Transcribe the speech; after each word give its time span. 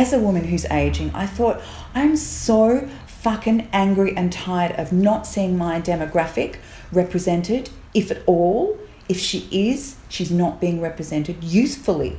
As 0.00 0.14
a 0.14 0.18
woman 0.18 0.44
who's 0.44 0.64
aging, 0.70 1.10
I 1.14 1.26
thought, 1.26 1.60
I'm 1.94 2.16
so 2.16 2.88
fucking 3.06 3.68
angry 3.70 4.16
and 4.16 4.32
tired 4.32 4.72
of 4.80 4.94
not 4.94 5.26
seeing 5.26 5.58
my 5.58 5.78
demographic 5.78 6.56
represented, 6.90 7.68
if 7.92 8.10
at 8.10 8.22
all. 8.24 8.78
If 9.10 9.18
she 9.20 9.46
is, 9.52 9.96
she's 10.08 10.30
not 10.30 10.58
being 10.58 10.80
represented 10.80 11.44
usefully. 11.44 12.16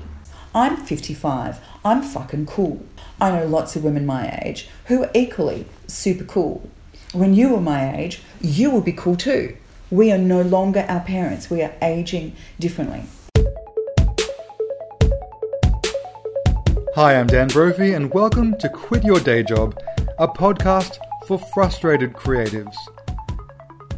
I'm 0.54 0.78
55. 0.78 1.58
I'm 1.84 2.04
fucking 2.04 2.46
cool. 2.46 2.86
I 3.20 3.32
know 3.32 3.48
lots 3.48 3.76
of 3.76 3.84
women 3.84 4.06
my 4.06 4.40
age 4.44 4.70
who 4.86 5.02
are 5.02 5.12
equally 5.16 5.66
super 5.88 6.26
cool. 6.26 6.70
When 7.14 7.34
you 7.34 7.50
were 7.50 7.62
my 7.62 7.98
age, 7.98 8.22
you 8.42 8.70
will 8.70 8.82
be 8.82 8.94
cool 8.94 9.16
too. 9.16 9.58
We 9.90 10.12
are 10.12 10.20
no 10.20 10.44
longer 10.44 10.86
our 10.88 11.00
parents. 11.02 11.50
We 11.50 11.64
are 11.64 11.74
aging 11.82 12.36
differently. 12.60 13.06
Hi, 16.94 17.18
I'm 17.18 17.28
Dan 17.28 17.48
Brophy, 17.48 17.94
and 17.94 18.14
welcome 18.14 18.58
to 18.58 18.68
Quit 18.68 19.06
Your 19.06 19.22
Day 19.22 19.44
Job, 19.44 19.80
a 20.20 20.28
podcast 20.28 20.98
for 21.26 21.40
frustrated 21.40 22.12
creatives. 22.12 22.76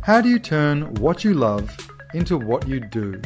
How 0.04 0.22
do 0.22 0.30
you 0.30 0.38
turn 0.38 0.94
what 0.95 1.23
you 1.23 1.34
love 1.34 1.76
into 2.13 2.38
what 2.38 2.68
you 2.68 2.80
do? 2.80 3.20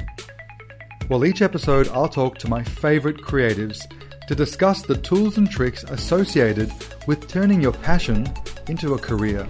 Well, 1.09 1.25
each 1.25 1.41
episode 1.41 1.89
I'll 1.89 2.07
talk 2.07 2.37
to 2.37 2.49
my 2.49 2.63
favourite 2.63 3.17
creatives 3.17 3.81
to 4.29 4.35
discuss 4.35 4.83
the 4.83 4.95
tools 4.95 5.37
and 5.37 5.51
tricks 5.51 5.83
associated 5.83 6.71
with 7.05 7.27
turning 7.27 7.61
your 7.61 7.73
passion 7.73 8.25
into 8.69 8.93
a 8.93 8.97
career. 8.97 9.45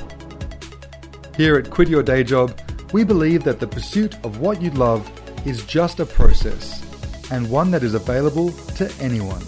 Here 1.35 1.57
at 1.59 1.69
Quit 1.69 1.89
Your 1.89 2.01
Day 2.01 2.23
Job, 2.23 2.59
we 2.91 3.03
believe 3.03 3.43
that 3.43 3.59
the 3.59 3.67
pursuit 3.67 4.15
of 4.25 4.39
what 4.39 4.63
you 4.63 4.71
love 4.71 5.07
is 5.45 5.63
just 5.65 5.99
a 5.99 6.07
process 6.07 6.83
and 7.29 7.51
one 7.51 7.69
that 7.69 7.83
is 7.83 7.93
available 7.93 8.49
to 8.77 8.91
anyone. 8.99 9.43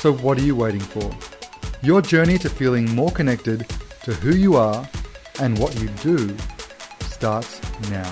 So, 0.00 0.14
what 0.14 0.38
are 0.38 0.42
you 0.42 0.56
waiting 0.56 0.80
for? 0.80 1.14
Your 1.82 2.00
journey 2.00 2.38
to 2.38 2.48
feeling 2.48 2.90
more 2.94 3.10
connected 3.10 3.68
to 4.04 4.14
who 4.14 4.34
you 4.34 4.56
are 4.56 4.88
and 5.42 5.58
what 5.58 5.78
you 5.78 5.88
do 6.02 6.34
starts 7.02 7.60
now. 7.90 8.10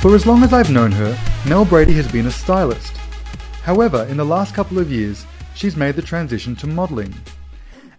For 0.00 0.14
as 0.14 0.24
long 0.24 0.44
as 0.44 0.52
I've 0.52 0.70
known 0.70 0.92
her, 0.92 1.18
Mel 1.48 1.64
Brady 1.64 1.94
has 1.94 2.06
been 2.06 2.26
a 2.26 2.30
stylist. 2.30 2.96
However, 3.64 4.06
in 4.08 4.16
the 4.16 4.24
last 4.24 4.54
couple 4.54 4.78
of 4.78 4.92
years, 4.92 5.26
she's 5.56 5.76
made 5.76 5.96
the 5.96 6.02
transition 6.02 6.54
to 6.56 6.68
modelling. 6.68 7.12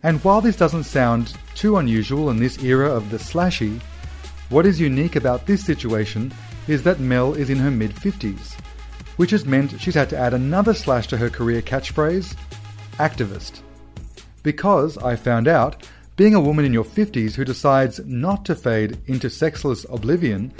And 0.03 0.23
while 0.23 0.39
this 0.39 0.55
doesn't 0.55 0.85
sound 0.85 1.33
too 1.53 1.75
unusual 1.75 2.29
in 2.29 2.39
this 2.39 2.63
era 2.63 2.89
of 2.89 3.09
the 3.09 3.17
slashie, 3.17 3.81
what 4.49 4.65
is 4.65 4.79
unique 4.79 5.15
about 5.15 5.45
this 5.45 5.63
situation 5.63 6.33
is 6.67 6.83
that 6.83 6.99
Mel 6.99 7.33
is 7.33 7.49
in 7.49 7.57
her 7.57 7.71
mid 7.71 7.91
50s, 7.91 8.53
which 9.17 9.31
has 9.31 9.45
meant 9.45 9.79
she's 9.79 9.95
had 9.95 10.09
to 10.09 10.17
add 10.17 10.33
another 10.33 10.73
slash 10.73 11.07
to 11.07 11.17
her 11.17 11.29
career 11.29 11.61
catchphrase 11.61 12.35
activist. 12.93 13.61
Because, 14.43 14.97
I 14.97 15.15
found 15.15 15.47
out, 15.47 15.87
being 16.15 16.33
a 16.33 16.41
woman 16.41 16.65
in 16.65 16.73
your 16.73 16.85
50s 16.85 17.35
who 17.35 17.45
decides 17.45 17.99
not 18.05 18.45
to 18.45 18.55
fade 18.55 18.97
into 19.05 19.29
sexless 19.29 19.85
oblivion 19.89 20.53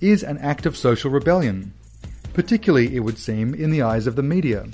is 0.00 0.22
an 0.22 0.38
act 0.38 0.66
of 0.66 0.76
social 0.76 1.10
rebellion, 1.10 1.72
particularly, 2.32 2.96
it 2.96 3.00
would 3.00 3.18
seem, 3.18 3.54
in 3.54 3.70
the 3.70 3.82
eyes 3.82 4.06
of 4.06 4.16
the 4.16 4.22
media. 4.22 4.66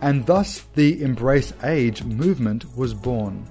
And 0.00 0.26
thus 0.26 0.60
the 0.74 1.02
Embrace 1.02 1.52
Age 1.62 2.02
movement 2.02 2.76
was 2.76 2.92
born, 2.92 3.46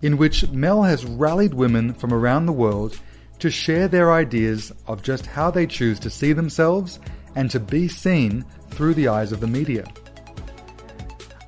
in 0.00 0.16
which 0.16 0.48
Mel 0.48 0.82
has 0.82 1.04
rallied 1.04 1.54
women 1.54 1.92
from 1.92 2.14
around 2.14 2.46
the 2.46 2.52
world 2.52 2.98
to 3.38 3.50
share 3.50 3.88
their 3.88 4.12
ideas 4.12 4.72
of 4.86 5.02
just 5.02 5.26
how 5.26 5.50
they 5.50 5.66
choose 5.66 5.98
to 6.00 6.10
see 6.10 6.32
themselves 6.32 6.98
and 7.34 7.50
to 7.50 7.60
be 7.60 7.88
seen 7.88 8.44
through 8.70 8.94
the 8.94 9.08
eyes 9.08 9.32
of 9.32 9.40
the 9.40 9.46
media. 9.46 9.86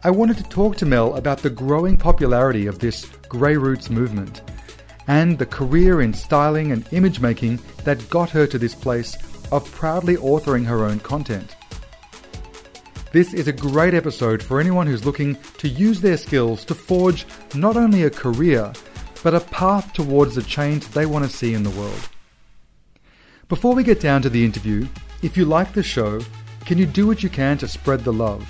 I 0.05 0.11
wanted 0.11 0.37
to 0.39 0.45
talk 0.45 0.77
to 0.77 0.87
Mel 0.87 1.17
about 1.17 1.39
the 1.39 1.51
growing 1.51 1.97
popularity 1.97 2.67
of 2.67 2.79
this 2.79 3.07
Grey 3.29 3.57
Roots 3.57 3.91
movement 3.91 4.43
and 5.09 5.39
the 5.39 5.47
career 5.47 6.03
in 6.03 6.15
styling 6.15 6.71
and 6.71 6.87
image 6.93 7.21
making 7.21 7.59
that 7.85 8.09
got 8.11 8.31
her 8.31 8.47
to 8.47 8.59
this 8.59 8.75
place 8.75 9.17
of 9.51 9.71
proudly 9.73 10.17
authoring 10.17 10.65
her 10.67 10.85
own 10.85 11.01
content. 11.01 11.57
This 13.11 13.33
is 13.33 13.49
a 13.49 13.53
great 13.53 13.95
episode 13.95 14.43
for 14.43 14.61
anyone 14.61 14.87
who's 14.87 15.07
looking 15.07 15.37
to 15.57 15.69
use 15.69 16.01
their 16.01 16.19
skills 16.19 16.65
to 16.67 16.75
forge 16.75 17.27
not 17.55 17.77
only 17.77 18.03
a 18.03 18.11
career, 18.11 18.71
but 19.23 19.35
a 19.35 19.41
path 19.41 19.93
towards 19.93 20.35
the 20.35 20.43
change 20.43 20.87
they 20.89 21.07
want 21.07 21.25
to 21.25 21.31
see 21.31 21.55
in 21.55 21.63
the 21.63 21.71
world. 21.71 22.09
Before 23.49 23.75
we 23.75 23.83
get 23.83 24.01
down 24.01 24.23
to 24.23 24.29
the 24.29 24.45
interview, 24.45 24.87
if 25.23 25.37
you 25.37 25.45
like 25.45 25.73
the 25.73 25.83
show, 25.83 26.21
can 26.65 26.79
you 26.79 26.87
do 26.87 27.07
what 27.07 27.23
you 27.23 27.31
can 27.31 27.57
to 27.59 27.69
spread 27.69 28.05
the 28.05 28.13
love? 28.13 28.47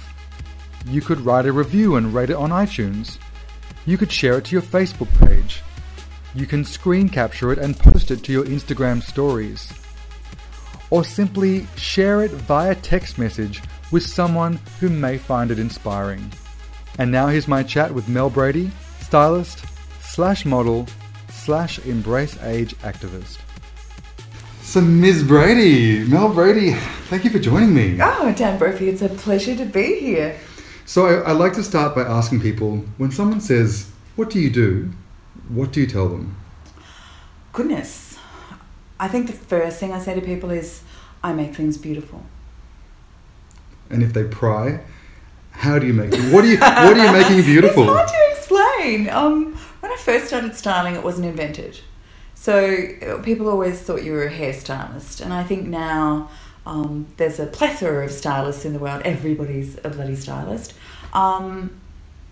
You 0.87 1.01
could 1.01 1.21
write 1.21 1.47
a 1.47 1.53
review 1.53 1.97
and 1.97 2.13
rate 2.13 2.31
it 2.31 2.37
on 2.37 2.51
iTunes. 2.51 3.19
You 3.87 3.97
could 3.97 4.11
share 4.11 4.39
it 4.39 4.47
to 4.47 4.53
your 4.53 4.63
Facebook 4.63 5.09
page. 5.21 5.63
You 6.35 6.47
can 6.47 6.65
screen 6.65 7.09
capture 7.09 7.53
it 7.53 7.59
and 7.59 7.79
post 7.79 8.11
it 8.11 8.25
to 8.25 8.33
your 8.33 8.45
Instagram 8.45 9.03
stories. 9.03 9.73
Or 10.91 11.05
simply 11.05 11.67
share 11.77 12.23
it 12.23 12.31
via 12.31 12.75
text 12.75 13.19
message 13.19 13.63
with 13.91 14.05
someone 14.05 14.59
who 14.81 14.89
may 14.89 15.17
find 15.19 15.51
it 15.51 15.59
inspiring. 15.59 16.33
And 16.99 17.11
now 17.11 17.29
here's 17.29 17.49
my 17.49 17.63
chat 17.63 17.95
with 17.95 18.09
Mel 18.09 18.31
Brady, 18.31 18.71
stylist, 19.01 19.65
slash 20.19 20.45
model 20.45 20.85
slash 21.31 21.79
embrace 21.87 22.37
age 22.43 22.75
activist. 22.79 23.39
So, 24.63 24.81
Ms. 24.81 25.23
Brady, 25.23 26.03
Mel 26.09 26.35
Brady, 26.35 26.73
thank 27.07 27.23
you 27.23 27.31
for 27.31 27.39
joining 27.39 27.73
me. 27.73 28.01
Oh, 28.03 28.35
Dan 28.37 28.59
Brophy, 28.59 28.89
it's 28.89 29.01
a 29.01 29.11
pleasure 29.11 29.55
to 29.55 29.65
be 29.65 30.01
here. 30.01 30.37
So, 30.87 31.07
I, 31.07 31.29
I 31.29 31.33
like 31.35 31.53
to 31.53 31.63
start 31.63 31.95
by 31.95 32.03
asking 32.03 32.41
people 32.41 32.79
when 32.97 33.13
someone 33.13 33.41
says, 33.41 33.93
What 34.17 34.29
do 34.29 34.41
you 34.41 34.51
do? 34.51 34.91
What 35.51 35.71
do 35.71 35.83
you 35.83 35.87
tell 35.87 36.09
them? 36.09 36.35
Goodness. 37.53 38.19
I 38.99 39.07
think 39.07 39.29
the 39.29 39.33
first 39.33 39.79
thing 39.79 39.93
I 39.93 40.01
say 40.01 40.17
to 40.17 40.21
people 40.21 40.51
is, 40.51 40.83
I 41.23 41.33
make 41.33 41.55
things 41.55 41.79
beautiful. 41.79 42.25
And 43.89 44.03
if 44.03 44.15
they 44.15 44.25
pry, 44.25 44.81
how 45.53 45.79
do 45.79 45.87
you 45.87 45.95
make 45.95 46.11
them? 46.11 46.33
What 46.33 46.43
are 46.43 46.49
you, 46.49 46.59
what 46.59 46.99
are 46.99 47.07
you 47.07 47.13
making 47.13 47.45
beautiful? 47.53 47.85
it's 47.85 47.93
hard 47.93 48.09
to 48.09 48.37
explain. 48.37 49.11
Um, 49.11 49.58
when 49.89 49.99
I 49.99 50.03
first 50.03 50.27
started 50.27 50.55
styling, 50.55 50.95
it 50.97 51.03
wasn't 51.03 51.27
invented. 51.27 51.81
So 52.35 53.19
people 53.23 53.49
always 53.49 53.81
thought 53.81 54.05
you 54.05 54.13
were 54.13 54.27
a 54.27 54.31
hairstylist. 54.31 55.23
And 55.23 55.33
I 55.33 55.45
think 55.45 55.67
now 55.67 56.31
um, 56.67 57.07
there's 57.17 57.41
a 57.41 57.47
plethora 57.47 58.05
of 58.05 58.13
stylists 58.13 58.67
in 58.67 58.75
the 58.75 58.79
world. 58.79 59.01
Everybody's 59.07 59.79
a 59.85 59.89
bloody 59.89 60.15
stylist. 60.15 60.75
Um, 61.15 61.81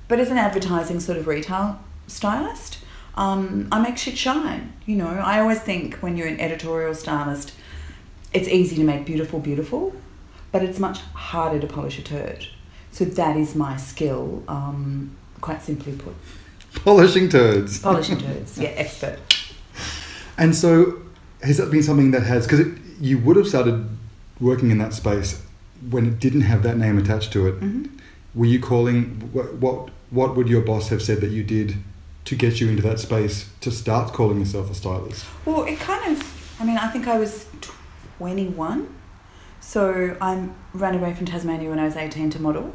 but 0.07 0.21
as 0.21 0.31
an 0.31 0.37
advertising 0.37 1.01
sort 1.01 1.17
of 1.17 1.27
retail 1.27 1.81
stylist, 2.09 2.79
um, 3.15 3.69
I 3.73 3.81
make 3.81 3.97
shit 3.97 4.19
shine. 4.19 4.75
You 4.85 4.97
know, 4.97 5.09
I 5.09 5.41
always 5.41 5.61
think 5.61 5.97
when 5.97 6.19
you're 6.19 6.29
an 6.29 6.39
editorial 6.39 6.95
stylist, 6.95 7.55
it's 8.35 8.49
easy 8.49 8.77
to 8.77 8.85
make 8.85 9.07
beautiful, 9.07 9.41
beautiful, 9.41 9.95
but 10.53 10.63
it's 10.63 10.79
much 10.79 10.99
harder 11.01 11.59
to 11.59 11.67
polish 11.67 11.99
a 11.99 12.03
turd. 12.03 12.47
So 12.91 13.07
that 13.07 13.39
is 13.39 13.55
my 13.55 13.79
skill, 13.79 14.45
um, 14.47 15.17
quite 15.41 15.63
simply 15.63 15.95
put. 15.95 16.15
Polishing 16.77 17.29
turds. 17.29 17.81
Polishing 17.81 18.19
turds, 18.19 18.59
yeah, 18.59 18.69
expert. 18.71 19.19
And 20.39 20.55
so, 20.55 21.03
has 21.43 21.57
that 21.59 21.71
been 21.71 21.83
something 21.83 22.11
that 22.13 22.23
has, 22.23 22.47
because 22.47 22.67
you 23.01 23.19
would 23.19 23.37
have 23.37 23.47
started 23.47 23.89
working 24.41 24.71
in 24.71 24.79
that 24.79 24.93
space 24.93 25.43
when 25.91 26.07
it 26.07 26.19
didn't 26.19 26.43
have 26.43 26.63
that 26.63 26.77
name 26.77 26.99
attached 26.99 27.33
to 27.33 27.47
it. 27.47 27.61
Mm-hmm. 27.61 27.97
Were 28.35 28.47
you 28.47 28.61
calling, 28.61 29.31
what, 29.33 29.55
what, 29.55 29.91
what 30.11 30.37
would 30.37 30.49
your 30.49 30.61
boss 30.61 30.89
have 30.89 31.03
said 31.03 31.21
that 31.21 31.31
you 31.31 31.43
did 31.43 31.77
to 32.25 32.35
get 32.35 32.61
you 32.61 32.69
into 32.69 32.83
that 32.83 32.99
space 32.99 33.51
to 33.61 33.71
start 33.71 34.13
calling 34.13 34.39
yourself 34.39 34.71
a 34.71 34.75
stylist? 34.75 35.25
Well, 35.45 35.65
it 35.65 35.79
kind 35.79 36.13
of, 36.13 36.61
I 36.61 36.65
mean, 36.65 36.77
I 36.77 36.89
think 36.89 37.07
I 37.07 37.19
was 37.19 37.47
21. 38.19 38.95
So 39.61 40.17
I 40.21 40.49
ran 40.75 40.95
away 40.95 41.15
from 41.15 41.27
Tasmania 41.27 41.71
when 41.71 41.79
I 41.79 41.85
was 41.85 41.97
18 41.97 42.31
to 42.31 42.43
model. 42.43 42.75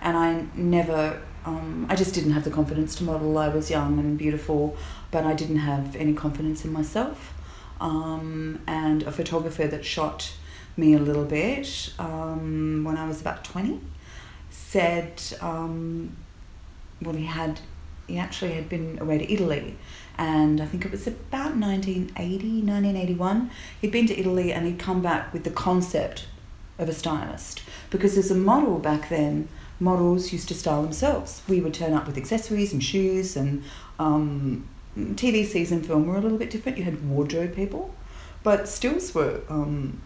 And 0.00 0.16
I 0.16 0.46
never, 0.54 1.22
um, 1.46 1.86
I 1.88 1.94
just 1.94 2.12
didn't 2.12 2.32
have 2.32 2.44
the 2.44 2.50
confidence 2.50 2.96
to 2.96 3.04
model. 3.04 3.38
I 3.38 3.48
was 3.48 3.70
young 3.70 3.98
and 4.00 4.18
beautiful, 4.18 4.76
but 5.12 5.24
I 5.24 5.32
didn't 5.32 5.58
have 5.58 5.94
any 5.94 6.12
confidence 6.12 6.64
in 6.64 6.72
myself. 6.72 7.32
Um, 7.80 8.60
and 8.66 9.04
a 9.04 9.12
photographer 9.12 9.66
that 9.68 9.84
shot 9.84 10.32
me 10.76 10.94
a 10.94 10.98
little 10.98 11.24
bit 11.24 11.92
um, 11.98 12.82
when 12.84 12.96
I 12.96 13.06
was 13.06 13.20
about 13.20 13.44
20 13.44 13.80
said, 14.50 15.22
um, 15.40 16.16
well, 17.00 17.14
he 17.14 17.26
had 17.26 17.60
he 18.08 18.18
actually 18.18 18.52
had 18.52 18.68
been 18.68 18.98
away 19.00 19.18
to 19.18 19.32
Italy 19.32 19.76
and 20.16 20.60
I 20.60 20.66
think 20.66 20.84
it 20.84 20.92
was 20.92 21.08
about 21.08 21.56
1980, 21.56 22.62
1981. 22.62 23.50
He'd 23.80 23.90
been 23.90 24.06
to 24.06 24.18
Italy 24.18 24.52
and 24.52 24.64
he'd 24.64 24.78
come 24.78 25.02
back 25.02 25.32
with 25.32 25.42
the 25.42 25.50
concept 25.50 26.26
of 26.78 26.88
a 26.88 26.92
stylist 26.92 27.62
because 27.90 28.16
as 28.16 28.30
a 28.30 28.34
model 28.34 28.78
back 28.78 29.08
then, 29.08 29.48
models 29.78 30.32
used 30.32 30.48
to 30.48 30.54
style 30.54 30.82
themselves. 30.82 31.42
We 31.48 31.60
would 31.60 31.74
turn 31.74 31.92
up 31.92 32.06
with 32.06 32.16
accessories 32.16 32.72
and 32.72 32.82
shoes 32.82 33.36
and 33.36 33.62
um, 33.98 34.68
TV 34.96 35.46
season 35.46 35.82
film 35.82 36.06
were 36.06 36.16
a 36.16 36.20
little 36.20 36.38
bit 36.38 36.50
different. 36.50 36.78
You 36.78 36.84
had 36.84 37.08
wardrobe 37.08 37.54
people. 37.54 37.94
but 38.42 38.68
stills 38.68 39.14
were 39.14 39.40
um, 39.48 40.00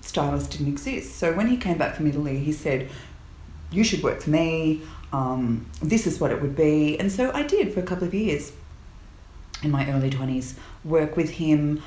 stylists 0.00 0.48
didn't 0.48 0.68
exist. 0.72 1.16
So 1.16 1.32
when 1.34 1.48
he 1.48 1.56
came 1.56 1.78
back 1.78 1.94
from 1.94 2.06
Italy, 2.06 2.38
he 2.38 2.52
said, 2.52 2.88
"You 3.70 3.84
should 3.84 4.02
work 4.02 4.22
for 4.22 4.30
me. 4.30 4.80
Um, 5.12 5.66
this 5.82 6.06
is 6.06 6.18
what 6.20 6.30
it 6.32 6.40
would 6.42 6.56
be." 6.56 6.98
And 6.98 7.12
so 7.12 7.30
I 7.32 7.42
did 7.42 7.72
for 7.74 7.80
a 7.80 7.82
couple 7.82 8.06
of 8.06 8.14
years 8.14 8.52
in 9.62 9.70
my 9.70 9.90
early 9.90 10.10
twenties, 10.10 10.54
work 10.82 11.16
with 11.16 11.30
him, 11.32 11.82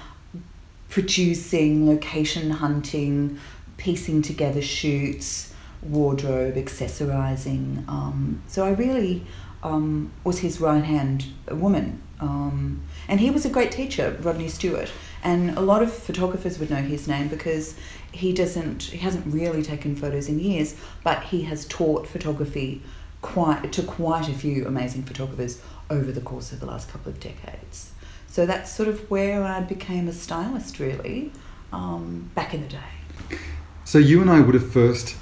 producing, 0.90 1.88
location 1.88 2.50
hunting, 2.52 3.40
piecing 3.78 4.22
together 4.22 4.62
shoots, 4.62 5.54
wardrobe, 5.82 6.56
accessorizing. 6.56 7.88
Um, 7.88 8.42
so 8.48 8.66
I 8.66 8.72
really 8.72 9.26
um, 9.64 10.12
was 10.24 10.40
his 10.40 10.60
right 10.60 10.84
hand 10.84 11.26
woman. 11.50 12.02
Um, 12.20 12.82
and 13.08 13.20
he 13.20 13.30
was 13.30 13.46
a 13.46 13.50
great 13.50 13.72
teacher, 13.72 14.18
Rodney 14.22 14.48
Stewart. 14.48 14.92
And 15.24 15.58
a 15.58 15.62
lot 15.62 15.82
of 15.84 15.94
photographers 15.94 16.60
would 16.60 16.70
know 16.70 16.78
his 16.78 17.08
name 17.08 17.28
because 17.28 17.76
he 18.12 18.34
doesn't, 18.34 18.84
he 18.84 18.98
hasn't 18.98 19.26
really 19.32 19.62
taken 19.62 19.96
photos 19.96 20.30
in 20.30 20.40
years, 20.40 20.76
but 21.04 21.24
he 21.24 21.44
has 21.44 21.66
taught 21.66 22.08
photography 22.08 22.82
quite 23.22 23.72
to 23.74 23.84
quite 23.84 24.30
a 24.30 24.34
few 24.34 24.66
amazing 24.68 25.04
photographers 25.04 25.62
over 25.90 26.12
the 26.12 26.22
course 26.22 26.52
of 26.52 26.60
the 26.60 26.66
last 26.66 26.90
couple 26.90 27.12
of 27.12 27.20
decades. 27.20 27.92
So 28.28 28.46
that's 28.46 28.72
sort 28.72 28.90
of 28.90 29.10
where 29.10 29.44
I 29.44 29.62
became 29.62 30.08
a 30.08 30.14
stylist, 30.14 30.80
really, 30.80 31.32
um, 31.74 32.30
back 32.36 32.54
in 32.54 32.62
the 32.62 32.68
day. 32.68 33.40
So 33.86 33.98
you 33.98 34.22
and 34.22 34.30
I 34.30 34.42
would 34.42 34.54
have 34.54 34.72
first 34.72 35.16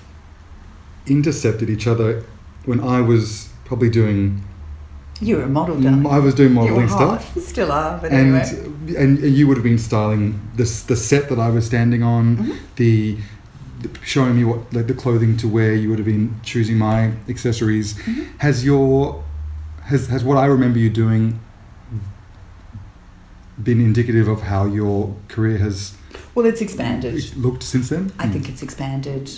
intercepted 1.07 1.69
each 1.69 1.87
other 1.87 2.23
when 2.65 2.79
I 2.79 3.01
was 3.01 3.49
probably 3.65 3.89
doing. 3.89 4.43
You 5.21 5.37
were 5.37 5.43
a 5.43 5.47
model, 5.49 5.79
darling. 5.79 6.05
I 6.07 6.19
was 6.19 6.35
doing 6.35 6.51
You 6.53 6.59
were 6.59 6.65
modelling 6.65 6.87
hot. 6.89 7.21
stuff. 7.21 7.43
Still 7.53 7.71
are, 7.71 7.97
but 7.99 8.11
and 8.11 8.35
anyway. 8.35 8.95
and 8.97 9.19
you 9.19 9.47
would 9.47 9.55
have 9.57 9.63
been 9.63 9.77
styling 9.79 10.39
this 10.55 10.81
the 10.83 10.95
set 10.95 11.29
that 11.29 11.39
I 11.39 11.49
was 11.49 11.65
standing 11.65 12.03
on, 12.03 12.37
Mhm. 12.37 12.57
the, 12.75 13.17
the 13.81 13.89
showing 14.03 14.35
me 14.35 14.43
what 14.43 14.59
like 14.73 14.87
the 14.87 14.93
clothing 14.93 15.37
to 15.37 15.47
wear. 15.47 15.73
You 15.73 15.89
would 15.89 15.99
have 15.99 16.05
been 16.05 16.35
choosing 16.43 16.77
my 16.77 17.11
accessories. 17.29 17.93
Mhm. 17.93 18.27
Has 18.39 18.65
your 18.65 19.23
has 19.83 20.07
has 20.07 20.23
what 20.23 20.37
I 20.37 20.45
remember 20.47 20.79
you 20.79 20.89
doing 20.89 21.39
been 23.63 23.79
indicative 23.79 24.27
of 24.27 24.41
how 24.41 24.65
your 24.65 25.15
career 25.29 25.57
has 25.59 25.93
Well, 26.33 26.45
it's 26.45 26.59
expanded. 26.61 27.35
looked 27.37 27.63
since 27.63 27.87
then? 27.89 28.11
I 28.19 28.27
think 28.27 28.49
it's 28.49 28.61
expanded. 28.61 29.31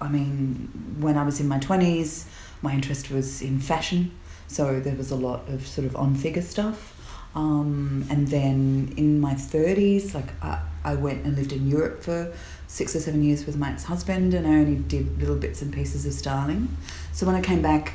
I 0.00 0.08
mean, 0.08 0.96
when 0.98 1.16
I 1.16 1.24
was 1.24 1.40
in 1.40 1.48
my 1.48 1.58
20s, 1.58 2.26
my 2.62 2.72
interest 2.72 3.10
was 3.10 3.42
in 3.42 3.60
fashion, 3.60 4.12
so 4.46 4.80
there 4.80 4.94
was 4.94 5.10
a 5.10 5.16
lot 5.16 5.48
of 5.48 5.66
sort 5.66 5.86
of 5.86 5.96
on 5.96 6.14
figure 6.14 6.42
stuff. 6.42 6.90
Um, 7.34 8.06
and 8.10 8.28
then 8.28 8.94
in 8.96 9.20
my 9.20 9.34
30s, 9.34 10.14
like 10.14 10.28
I, 10.42 10.60
I 10.84 10.94
went 10.94 11.24
and 11.24 11.36
lived 11.36 11.52
in 11.52 11.68
Europe 11.68 12.02
for 12.02 12.32
six 12.68 12.94
or 12.94 13.00
seven 13.00 13.22
years 13.22 13.44
with 13.44 13.56
my 13.56 13.70
ex 13.70 13.84
husband, 13.84 14.34
and 14.34 14.46
I 14.46 14.50
only 14.50 14.76
did 14.76 15.18
little 15.18 15.36
bits 15.36 15.60
and 15.62 15.72
pieces 15.72 16.06
of 16.06 16.12
styling. 16.12 16.76
So 17.12 17.26
when 17.26 17.34
I 17.34 17.40
came 17.40 17.62
back 17.62 17.94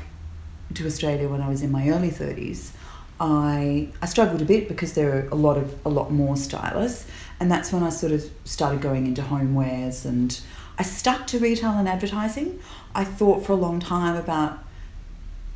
to 0.74 0.86
Australia 0.86 1.28
when 1.28 1.40
I 1.40 1.48
was 1.48 1.62
in 1.62 1.72
my 1.72 1.88
early 1.88 2.10
30s, 2.10 2.70
I, 3.18 3.88
I 4.00 4.06
struggled 4.06 4.40
a 4.40 4.44
bit 4.44 4.68
because 4.68 4.94
there 4.94 5.14
are 5.14 5.28
a 5.28 5.34
lot 5.34 5.58
of 5.58 5.74
a 5.84 5.90
lot 5.90 6.10
more 6.10 6.36
stylists, 6.36 7.06
and 7.38 7.50
that's 7.50 7.72
when 7.72 7.82
I 7.82 7.90
sort 7.90 8.12
of 8.12 8.24
started 8.44 8.80
going 8.80 9.06
into 9.06 9.22
homewares 9.22 10.04
and 10.04 10.40
I 10.78 10.82
stuck 10.82 11.26
to 11.28 11.38
retail 11.38 11.72
and 11.72 11.88
advertising. 11.88 12.60
I 12.94 13.04
thought 13.04 13.44
for 13.44 13.52
a 13.52 13.56
long 13.56 13.80
time 13.80 14.16
about 14.16 14.58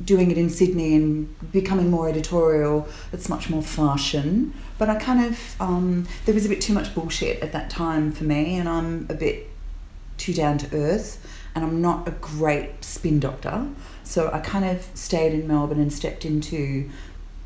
doing 0.03 0.29
it 0.29 0.37
in 0.37 0.49
Sydney 0.49 0.95
and 0.95 1.51
becoming 1.51 1.89
more 1.89 2.09
editorial. 2.09 2.87
It's 3.13 3.29
much 3.29 3.49
more 3.49 3.61
fashion, 3.61 4.53
but 4.77 4.89
I 4.89 4.95
kind 4.95 5.25
of 5.25 5.61
um, 5.61 6.07
there 6.25 6.33
was 6.33 6.45
a 6.45 6.49
bit 6.49 6.61
too 6.61 6.73
much 6.73 6.93
bullshit 6.93 7.41
at 7.41 7.51
that 7.53 7.69
time 7.69 8.11
for 8.11 8.23
me, 8.25 8.55
and 8.57 8.67
I'm 8.67 9.07
a 9.09 9.13
bit 9.13 9.49
too 10.17 10.33
down 10.33 10.57
to 10.59 10.75
earth, 10.75 11.25
and 11.53 11.63
I'm 11.63 11.81
not 11.81 12.07
a 12.07 12.11
great 12.11 12.83
spin 12.83 13.19
doctor. 13.19 13.67
So 14.03 14.29
I 14.31 14.39
kind 14.39 14.65
of 14.65 14.87
stayed 14.93 15.33
in 15.33 15.47
Melbourne 15.47 15.79
and 15.79 15.91
stepped 15.91 16.25
into 16.25 16.89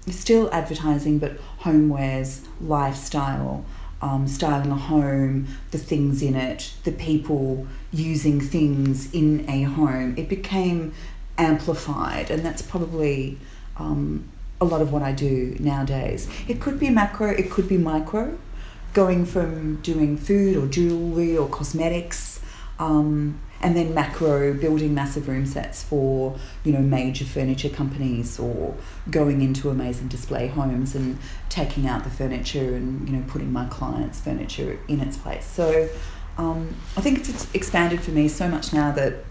still 0.08 0.50
advertising, 0.52 1.20
but 1.20 1.38
homewares, 1.62 2.46
lifestyle, 2.60 3.66
um, 4.02 4.28
styling 4.28 4.72
a 4.72 4.76
home, 4.76 5.48
the 5.72 5.78
things 5.78 6.22
in 6.22 6.36
it, 6.36 6.74
the 6.84 6.92
people 6.92 7.68
using 7.92 8.40
things 8.40 9.14
in 9.14 9.46
a 9.50 9.64
home. 9.64 10.16
It 10.18 10.30
became 10.30 10.94
amplified, 11.38 12.32
and 12.32 12.46
that's 12.46 12.62
probably 12.62 13.38
um, 13.78 14.30
a 14.62 14.66
lot 14.66 14.82
of 14.82 14.92
what 14.92 15.02
I 15.02 15.12
do 15.12 15.56
nowadays. 15.60 16.30
It 16.48 16.62
could 16.62 16.80
be 16.80 16.90
macro, 16.90 17.30
it 17.30 17.50
could 17.50 17.68
be 17.68 17.78
micro, 17.78 18.38
going 18.94 19.26
from 19.26 19.78
doing 19.82 20.18
food 20.18 20.58
or 20.58 20.68
jewelry 20.68 21.38
or 21.38 21.48
cosmetics. 21.48 22.39
Um, 22.80 23.40
and 23.62 23.76
then 23.76 23.94
macro 23.94 24.54
building 24.54 24.94
massive 24.94 25.28
room 25.28 25.46
sets 25.46 25.84
for 25.84 26.40
you 26.64 26.72
know 26.72 26.80
major 26.80 27.26
furniture 27.26 27.68
companies 27.68 28.40
or 28.40 28.74
going 29.12 29.42
into 29.42 29.70
amazing 29.70 30.08
display 30.08 30.48
homes 30.48 30.96
and 30.96 31.18
taking 31.50 31.86
out 31.86 32.06
the 32.06 32.10
furniture 32.10 32.76
and 32.76 33.08
you 33.10 33.16
know 33.18 33.24
putting 33.28 33.52
my 33.52 33.66
clients 33.66 34.22
furniture 34.22 34.80
in 34.88 35.02
its 35.02 35.18
place. 35.18 35.46
So 35.46 35.90
um, 36.40 36.74
i 36.96 37.02
think 37.02 37.20
it's 37.20 37.54
expanded 37.54 38.00
for 38.02 38.12
me 38.12 38.28
so 38.28 38.48
much 38.48 38.72
now 38.72 38.92
that 38.92 39.26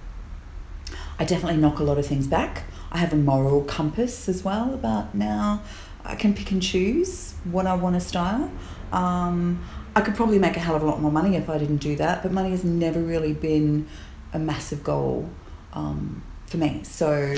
i 1.19 1.25
definitely 1.25 1.59
knock 1.59 1.79
a 1.79 1.83
lot 1.83 1.99
of 1.99 2.07
things 2.07 2.27
back. 2.27 2.65
I 2.93 2.99
have 2.99 3.13
a 3.13 3.17
moral 3.17 3.65
compass 3.65 4.29
as 4.29 4.45
well 4.45 4.73
about 4.73 5.15
now. 5.15 5.63
I 6.05 6.15
can 6.15 6.33
pick 6.33 6.51
and 6.53 6.63
choose 6.63 7.35
what 7.45 7.67
i 7.67 7.75
want 7.75 7.97
to 7.97 8.01
style. 8.01 8.51
Um, 8.93 9.63
I 9.99 10.01
could 10.01 10.15
probably 10.15 10.39
make 10.39 10.57
a 10.57 10.61
hell 10.61 10.77
of 10.77 10.83
a 10.85 10.87
lot 10.87 11.01
more 11.01 11.11
money 11.11 11.35
if 11.35 11.51
I 11.51 11.59
didn't 11.59 11.79
do 11.79 11.97
that, 11.97 12.23
but 12.23 12.31
money 12.31 12.51
has 12.51 12.63
never 12.63 13.01
really 13.01 13.33
been 13.33 13.89
a 14.33 14.39
massive 14.39 14.85
goal 14.85 15.29
um, 15.73 16.23
for 16.47 16.57
me. 16.57 16.85
So 16.85 17.35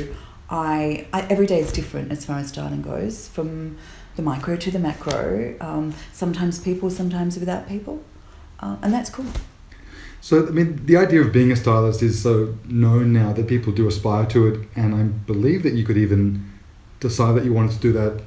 I, 0.50 1.06
I 1.10 1.22
every 1.30 1.46
day 1.46 1.60
is 1.60 1.72
different 1.72 2.12
as 2.12 2.26
far 2.26 2.38
as 2.38 2.48
styling 2.48 2.82
goes, 2.82 3.28
from 3.28 3.78
the 4.16 4.20
micro 4.20 4.56
to 4.56 4.70
the 4.70 4.78
macro. 4.78 5.56
Um, 5.58 5.94
sometimes 6.12 6.58
people, 6.58 6.90
sometimes 6.90 7.38
without 7.38 7.66
people, 7.66 8.04
uh, 8.60 8.76
and 8.82 8.92
that's 8.92 9.08
cool. 9.08 9.32
So, 10.20 10.46
I 10.46 10.50
mean, 10.50 10.84
the 10.84 10.98
idea 10.98 11.22
of 11.22 11.32
being 11.32 11.50
a 11.50 11.56
stylist 11.56 12.02
is 12.02 12.22
so 12.22 12.58
known 12.66 13.14
now 13.14 13.32
that 13.32 13.46
people 13.46 13.72
do 13.72 13.88
aspire 13.88 14.26
to 14.26 14.48
it, 14.48 14.68
and 14.76 14.94
I 14.94 15.04
believe 15.04 15.62
that 15.62 15.72
you 15.72 15.82
could 15.82 15.96
even 15.96 16.52
decide 17.00 17.36
that 17.36 17.46
you 17.46 17.54
wanted 17.54 17.72
to 17.72 17.78
do 17.78 17.92
that 17.92 18.20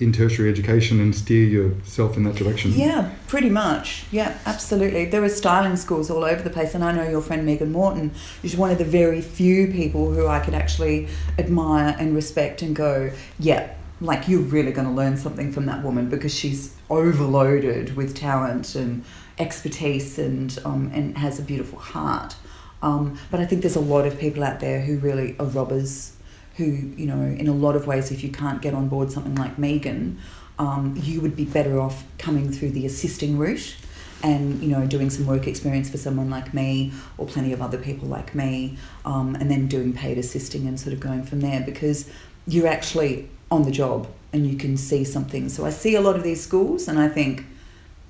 in 0.00 0.12
tertiary 0.12 0.50
education 0.50 1.00
and 1.00 1.14
steer 1.14 1.44
yourself 1.44 2.16
in 2.16 2.24
that 2.24 2.36
direction. 2.36 2.72
Yeah, 2.72 3.10
pretty 3.28 3.50
much. 3.50 4.04
Yeah, 4.10 4.38
absolutely. 4.46 5.04
There 5.04 5.22
are 5.22 5.28
styling 5.28 5.76
schools 5.76 6.10
all 6.10 6.24
over 6.24 6.42
the 6.42 6.50
place, 6.50 6.74
and 6.74 6.82
I 6.82 6.92
know 6.92 7.08
your 7.08 7.20
friend 7.20 7.44
Megan 7.44 7.70
Morton 7.70 8.12
is 8.42 8.56
one 8.56 8.70
of 8.70 8.78
the 8.78 8.84
very 8.84 9.20
few 9.20 9.68
people 9.68 10.12
who 10.12 10.26
I 10.26 10.40
could 10.40 10.54
actually 10.54 11.08
admire 11.38 11.94
and 11.98 12.14
respect 12.14 12.62
and 12.62 12.74
go, 12.74 13.10
yeah, 13.38 13.74
like 14.00 14.28
you're 14.28 14.40
really 14.40 14.72
going 14.72 14.86
to 14.86 14.92
learn 14.94 15.16
something 15.16 15.52
from 15.52 15.66
that 15.66 15.84
woman 15.84 16.08
because 16.08 16.34
she's 16.34 16.74
overloaded 16.88 17.96
with 17.96 18.16
talent 18.16 18.74
and 18.74 19.04
expertise 19.38 20.18
and 20.18 20.58
um, 20.64 20.90
and 20.94 21.18
has 21.18 21.38
a 21.38 21.42
beautiful 21.42 21.78
heart. 21.78 22.36
Um, 22.82 23.18
but 23.30 23.40
I 23.40 23.46
think 23.46 23.60
there's 23.60 23.76
a 23.76 23.80
lot 23.80 24.06
of 24.06 24.18
people 24.18 24.42
out 24.42 24.60
there 24.60 24.80
who 24.80 24.98
really 24.98 25.36
are 25.38 25.46
robbers 25.46 26.16
who, 26.60 26.66
you 27.00 27.06
know, 27.06 27.20
in 27.20 27.48
a 27.48 27.52
lot 27.52 27.74
of 27.74 27.86
ways, 27.86 28.10
if 28.10 28.22
you 28.22 28.30
can't 28.30 28.60
get 28.60 28.74
on 28.74 28.88
board 28.88 29.10
something 29.10 29.34
like 29.34 29.58
Megan, 29.58 30.18
um, 30.58 30.94
you 31.02 31.20
would 31.22 31.34
be 31.34 31.46
better 31.46 31.80
off 31.80 32.04
coming 32.18 32.52
through 32.52 32.70
the 32.72 32.84
assisting 32.84 33.38
route 33.38 33.74
and, 34.22 34.62
you 34.62 34.68
know, 34.68 34.86
doing 34.86 35.08
some 35.08 35.26
work 35.26 35.46
experience 35.46 35.88
for 35.88 35.96
someone 35.96 36.28
like 36.28 36.52
me 36.52 36.92
or 37.16 37.26
plenty 37.26 37.54
of 37.54 37.62
other 37.62 37.78
people 37.78 38.06
like 38.06 38.34
me, 38.34 38.76
um, 39.06 39.34
and 39.36 39.50
then 39.50 39.66
doing 39.66 39.94
paid 39.94 40.18
assisting 40.18 40.66
and 40.68 40.78
sort 40.78 40.92
of 40.92 41.00
going 41.00 41.22
from 41.22 41.40
there 41.40 41.62
because 41.62 42.10
you're 42.46 42.68
actually 42.68 43.28
on 43.50 43.62
the 43.62 43.70
job 43.70 44.06
and 44.34 44.46
you 44.46 44.56
can 44.58 44.76
see 44.76 45.02
something. 45.02 45.48
So 45.48 45.64
I 45.64 45.70
see 45.70 45.94
a 45.94 46.00
lot 46.02 46.14
of 46.16 46.22
these 46.22 46.42
schools 46.42 46.88
and 46.88 46.98
I 46.98 47.08
think, 47.08 47.46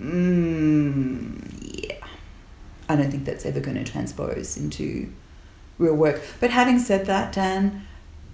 mm, 0.00 1.40
yeah, 1.60 2.04
I 2.88 2.96
don't 2.96 3.10
think 3.12 3.24
that's 3.24 3.46
ever 3.46 3.60
going 3.60 3.76
to 3.82 3.84
transpose 3.84 4.56
into 4.56 5.12
real 5.78 5.94
work. 5.94 6.20
But 6.40 6.50
having 6.50 6.80
said 6.80 7.06
that, 7.06 7.32
Dan, 7.32 7.86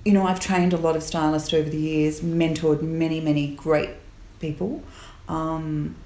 you 0.06 0.12
know, 0.12 0.25
I've 0.25 0.38
trained 0.38 0.72
a 0.72 0.76
lot 0.76 0.94
of 0.94 1.02
stylists 1.02 1.52
over 1.52 1.68
the 1.68 1.76
years, 1.76 2.20
mentored 2.20 2.80
many, 2.80 3.20
many 3.20 3.48
great 3.56 3.90
people. 4.38 4.84
Um, 5.28 5.96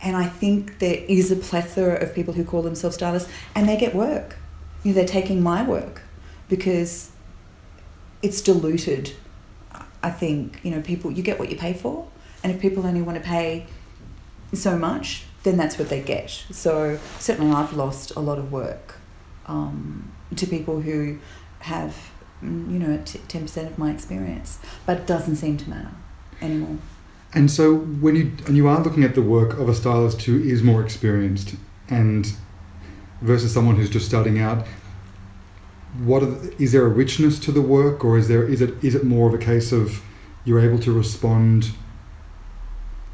and 0.00 0.16
I 0.16 0.24
think 0.24 0.78
there 0.78 1.04
is 1.06 1.30
a 1.30 1.36
plethora 1.36 1.96
of 2.02 2.14
people 2.14 2.32
who 2.32 2.42
call 2.42 2.62
themselves 2.62 2.96
stylists 2.96 3.30
and 3.54 3.68
they 3.68 3.76
get 3.76 3.94
work. 3.94 4.38
You 4.82 4.92
know, 4.92 4.94
they're 4.94 5.06
taking 5.06 5.42
my 5.42 5.62
work 5.62 6.00
because 6.48 7.10
it's 8.22 8.40
diluted. 8.40 9.12
I 10.02 10.10
think, 10.10 10.60
you 10.62 10.70
know, 10.70 10.80
people, 10.80 11.10
you 11.10 11.22
get 11.22 11.38
what 11.38 11.50
you 11.50 11.56
pay 11.56 11.74
for. 11.74 12.08
And 12.42 12.50
if 12.50 12.62
people 12.62 12.86
only 12.86 13.02
want 13.02 13.18
to 13.18 13.24
pay 13.24 13.66
so 14.54 14.78
much, 14.78 15.24
then 15.42 15.58
that's 15.58 15.78
what 15.78 15.90
they 15.90 16.00
get. 16.00 16.30
So 16.50 16.98
certainly 17.18 17.54
I've 17.54 17.74
lost 17.74 18.10
a 18.16 18.20
lot 18.20 18.38
of 18.38 18.50
work 18.50 18.94
um, 19.44 20.12
to 20.34 20.46
people 20.46 20.80
who 20.80 21.18
have 21.60 21.94
you 22.44 22.78
know, 22.78 23.00
t- 23.04 23.18
10% 23.18 23.66
of 23.66 23.78
my 23.78 23.90
experience. 23.90 24.58
But 24.86 24.98
it 24.98 25.06
doesn't 25.06 25.36
seem 25.36 25.56
to 25.58 25.70
matter 25.70 25.90
anymore. 26.40 26.78
And 27.32 27.50
so 27.50 27.74
when 27.74 28.14
you 28.14 28.32
and 28.46 28.56
you 28.56 28.68
are 28.68 28.80
looking 28.80 29.02
at 29.02 29.14
the 29.14 29.22
work 29.22 29.58
of 29.58 29.68
a 29.68 29.74
stylist 29.74 30.22
who 30.22 30.40
is 30.40 30.62
more 30.62 30.82
experienced 30.82 31.56
and 31.88 32.32
versus 33.20 33.52
someone 33.52 33.74
who's 33.76 33.90
just 33.90 34.06
starting 34.06 34.38
out, 34.38 34.64
what 36.04 36.20
the, 36.20 36.54
is 36.62 36.72
there 36.72 36.84
a 36.84 36.88
richness 36.88 37.40
to 37.40 37.52
the 37.52 37.60
work 37.60 38.04
or 38.04 38.16
is 38.18 38.28
there 38.28 38.46
is 38.46 38.60
it 38.60 38.82
is 38.84 38.94
it 38.94 39.04
more 39.04 39.26
of 39.28 39.34
a 39.34 39.38
case 39.38 39.72
of 39.72 40.00
you're 40.44 40.60
able 40.60 40.78
to 40.78 40.92
respond 40.92 41.70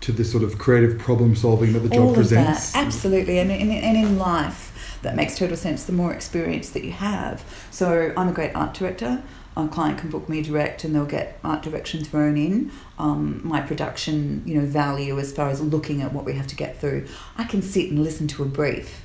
to 0.01 0.13
this 0.13 0.31
sort 0.31 0.43
of 0.43 0.59
creative 0.59 0.99
problem 0.99 1.37
solving 1.37 1.73
that 1.75 1.81
the 1.81 1.89
job 1.89 2.09
All 2.09 2.15
presents? 2.15 2.73
that, 2.73 2.87
absolutely. 2.87 3.39
And 3.39 3.51
in, 3.51 3.71
and 3.71 3.97
in 3.97 4.19
life, 4.19 4.70
that 5.03 5.17
makes 5.17 5.37
total 5.37 5.57
sense 5.57 5.85
the 5.85 5.93
more 5.93 6.13
experience 6.13 6.71
that 6.71 6.85
you 6.85 6.93
have. 6.93 7.45
So 7.71 8.13
I'm 8.17 8.29
a 8.29 8.33
great 8.33 8.55
art 8.55 8.75
director. 8.75 9.23
A 9.57 9.67
client 9.69 9.99
can 9.99 10.11
book 10.11 10.29
me 10.29 10.43
direct 10.43 10.85
and 10.85 10.95
they'll 10.95 11.05
get 11.05 11.39
art 11.43 11.63
direction 11.63 12.05
thrown 12.05 12.37
in. 12.37 12.71
Um, 12.99 13.41
my 13.43 13.61
production, 13.61 14.43
you 14.47 14.55
know, 14.55 14.67
value 14.67 15.19
as 15.19 15.33
far 15.33 15.49
as 15.51 15.61
looking 15.61 16.03
at 16.03 16.13
what 16.13 16.25
we 16.25 16.35
have 16.35 16.47
to 16.49 16.57
get 16.57 16.81
through. 16.81 17.07
I 17.37 17.45
can 17.45 17.61
sit 17.61 17.91
and 17.91 18.03
listen 18.03 18.29
to 18.29 18.43
a 18.43 18.47
brief 18.47 19.03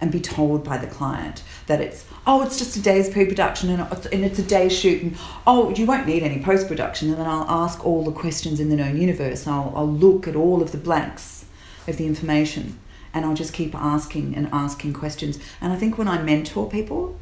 and 0.00 0.10
be 0.10 0.20
told 0.20 0.64
by 0.64 0.78
the 0.78 0.86
client 0.86 1.42
that 1.66 1.80
it's 1.80 2.06
oh 2.26 2.42
it's 2.42 2.58
just 2.58 2.76
a 2.76 2.80
day's 2.80 3.10
pre-production 3.10 3.68
and 3.68 3.80
and 4.06 4.24
it's 4.24 4.38
a 4.38 4.42
day's 4.42 4.76
shoot 4.76 5.02
and 5.02 5.16
oh 5.46 5.70
you 5.70 5.84
won't 5.84 6.06
need 6.06 6.22
any 6.22 6.42
post-production 6.42 7.10
and 7.10 7.18
then 7.18 7.26
I'll 7.26 7.48
ask 7.48 7.84
all 7.84 8.02
the 8.02 8.12
questions 8.12 8.60
in 8.60 8.70
the 8.70 8.76
known 8.76 8.96
universe 8.96 9.46
I'll, 9.46 9.72
I'll 9.76 9.86
look 9.86 10.26
at 10.26 10.34
all 10.34 10.62
of 10.62 10.72
the 10.72 10.78
blanks 10.78 11.44
of 11.86 11.98
the 11.98 12.06
information 12.06 12.79
and 13.12 13.24
I'll 13.24 13.34
just 13.34 13.52
keep 13.52 13.74
asking 13.74 14.34
and 14.34 14.48
asking 14.52 14.92
questions. 14.92 15.38
And 15.60 15.72
I 15.72 15.76
think 15.76 15.98
when 15.98 16.08
I 16.08 16.22
mentor 16.22 16.68
people 16.68 17.18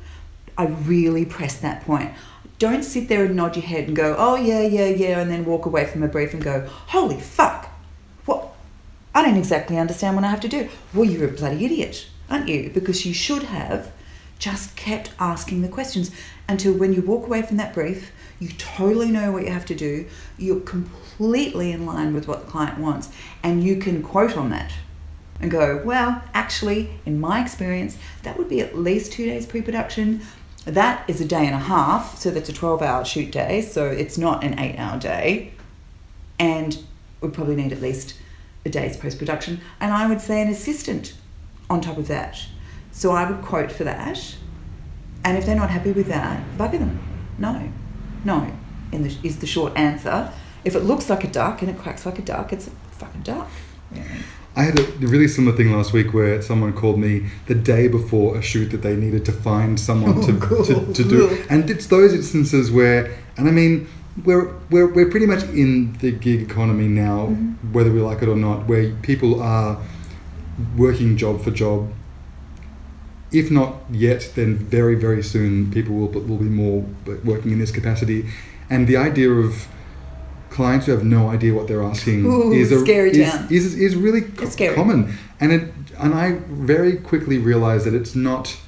I 0.58 0.66
really 0.66 1.24
press 1.24 1.56
that 1.58 1.84
point. 1.84 2.12
Don't 2.58 2.82
sit 2.82 3.08
there 3.08 3.24
and 3.24 3.36
nod 3.36 3.54
your 3.54 3.64
head 3.64 3.86
and 3.86 3.96
go 3.96 4.16
oh 4.18 4.34
yeah 4.34 4.62
yeah 4.62 4.88
yeah 4.88 5.20
and 5.20 5.30
then 5.30 5.44
walk 5.44 5.66
away 5.66 5.86
from 5.86 6.02
a 6.02 6.08
brief 6.08 6.34
and 6.34 6.42
go 6.42 6.68
holy 6.88 7.20
fuck. 7.20 7.70
What? 8.24 8.48
I 9.14 9.22
don't 9.22 9.36
exactly 9.36 9.78
understand 9.78 10.16
what 10.16 10.24
I 10.24 10.30
have 10.30 10.40
to 10.40 10.48
do. 10.48 10.68
Well 10.92 11.04
you're 11.04 11.28
a 11.28 11.32
bloody 11.32 11.64
idiot 11.64 12.08
aren't 12.28 12.48
you? 12.48 12.70
Because 12.74 13.06
you 13.06 13.14
should 13.14 13.44
have 13.44 13.92
just 14.38 14.76
kept 14.76 15.10
asking 15.18 15.62
the 15.62 15.68
questions 15.68 16.10
until 16.48 16.72
when 16.72 16.92
you 16.92 17.02
walk 17.02 17.26
away 17.26 17.42
from 17.42 17.56
that 17.56 17.74
brief, 17.74 18.12
you 18.38 18.48
totally 18.58 19.10
know 19.10 19.32
what 19.32 19.44
you 19.44 19.50
have 19.50 19.66
to 19.66 19.74
do, 19.74 20.06
you're 20.36 20.60
completely 20.60 21.72
in 21.72 21.86
line 21.86 22.14
with 22.14 22.28
what 22.28 22.44
the 22.44 22.50
client 22.50 22.78
wants, 22.78 23.08
and 23.42 23.64
you 23.64 23.76
can 23.76 24.02
quote 24.02 24.36
on 24.36 24.50
that 24.50 24.72
and 25.40 25.50
go, 25.50 25.80
well, 25.84 26.22
actually, 26.34 26.90
in 27.06 27.20
my 27.20 27.40
experience, 27.40 27.96
that 28.22 28.36
would 28.36 28.48
be 28.48 28.60
at 28.60 28.76
least 28.76 29.12
two 29.12 29.26
days 29.26 29.46
pre 29.46 29.62
production. 29.62 30.22
That 30.64 31.08
is 31.08 31.20
a 31.20 31.24
day 31.24 31.46
and 31.46 31.54
a 31.54 31.58
half, 31.58 32.18
so 32.18 32.30
that's 32.30 32.48
a 32.48 32.52
12 32.52 32.82
hour 32.82 33.04
shoot 33.04 33.30
day, 33.30 33.62
so 33.62 33.86
it's 33.86 34.18
not 34.18 34.44
an 34.44 34.58
eight 34.58 34.76
hour 34.76 34.98
day. 34.98 35.52
And 36.38 36.78
we 37.20 37.28
probably 37.28 37.56
need 37.56 37.72
at 37.72 37.80
least 37.80 38.14
a 38.64 38.68
day's 38.68 38.96
post 38.96 39.18
production. 39.18 39.60
And 39.80 39.92
I 39.92 40.06
would 40.06 40.20
say 40.20 40.42
an 40.42 40.48
assistant 40.48 41.14
on 41.70 41.80
top 41.80 41.96
of 41.96 42.08
that. 42.08 42.38
So 42.92 43.12
I 43.12 43.30
would 43.30 43.42
quote 43.42 43.70
for 43.70 43.84
that. 43.84 44.36
And 45.24 45.36
if 45.36 45.46
they're 45.46 45.56
not 45.56 45.70
happy 45.70 45.92
with 45.92 46.08
that, 46.08 46.42
bugger 46.56 46.78
them. 46.78 47.00
No, 47.38 47.72
no, 48.24 48.52
the, 48.90 49.16
is 49.22 49.38
the 49.38 49.46
short 49.46 49.76
answer. 49.76 50.32
If 50.64 50.74
it 50.74 50.80
looks 50.80 51.08
like 51.08 51.24
a 51.24 51.28
duck 51.28 51.62
and 51.62 51.70
it 51.70 51.78
quacks 51.78 52.04
like 52.04 52.18
a 52.18 52.22
duck, 52.22 52.52
it's 52.52 52.66
a 52.66 52.70
fucking 52.70 53.22
duck. 53.22 53.48
I 54.58 54.62
had 54.64 54.76
a 54.80 54.82
really 55.14 55.28
similar 55.28 55.56
thing 55.56 55.70
last 55.72 55.92
week 55.92 56.12
where 56.12 56.42
someone 56.42 56.72
called 56.72 56.98
me 56.98 57.26
the 57.46 57.54
day 57.54 57.86
before 57.86 58.36
a 58.36 58.42
shoot 58.42 58.70
that 58.72 58.82
they 58.82 58.96
needed 58.96 59.24
to 59.26 59.32
find 59.32 59.78
someone 59.78 60.16
to, 60.26 60.32
Oh, 60.50 60.64
to, 60.64 60.92
to 60.92 61.04
do. 61.08 61.44
And 61.48 61.70
it's 61.70 61.86
those 61.86 62.12
instances 62.12 62.64
where, 62.78 63.00
and 63.36 63.46
I 63.46 63.52
mean, 63.52 63.86
we're, 64.24 64.52
we're, 64.72 64.88
we're 64.92 65.10
pretty 65.14 65.26
much 65.26 65.44
in 65.44 65.92
the 65.98 66.10
gig 66.10 66.40
economy 66.50 66.88
now, 66.88 67.28
Mm-hmm. 67.28 67.72
whether 67.72 67.92
we 67.92 68.00
like 68.00 68.20
it 68.20 68.28
or 68.28 68.34
not, 68.48 68.66
where 68.66 68.90
people 69.10 69.40
are 69.40 69.80
working 70.76 71.16
job 71.16 71.40
for 71.44 71.52
job. 71.52 71.92
If 73.30 73.52
not 73.52 73.76
yet, 73.92 74.32
then 74.34 74.56
very, 74.56 74.96
very 74.96 75.22
soon 75.22 75.70
people 75.70 75.94
will, 75.94 76.08
will 76.08 76.38
be 76.38 76.52
more 76.64 76.84
working 77.24 77.52
in 77.52 77.60
this 77.60 77.70
capacity. 77.70 78.28
And 78.68 78.88
the 78.88 78.96
idea 78.96 79.30
of 79.30 79.68
clients 80.58 80.86
who 80.86 80.92
have 80.92 81.04
no 81.04 81.30
idea 81.30 81.54
what 81.54 81.68
they're 81.68 81.84
asking 81.84 82.24
Ooh, 82.24 82.52
is, 82.52 82.72
a, 82.72 82.84
is, 82.84 83.48
is, 83.48 83.74
is 83.78 83.94
really 83.94 84.22
co- 84.22 84.74
common. 84.74 85.16
And 85.38 85.52
it 85.52 85.72
and 85.96 86.12
I 86.12 86.32
very 86.48 86.96
quickly 86.96 87.38
realized 87.38 87.86
that 87.86 87.94
it's 87.94 88.16
not 88.16 88.58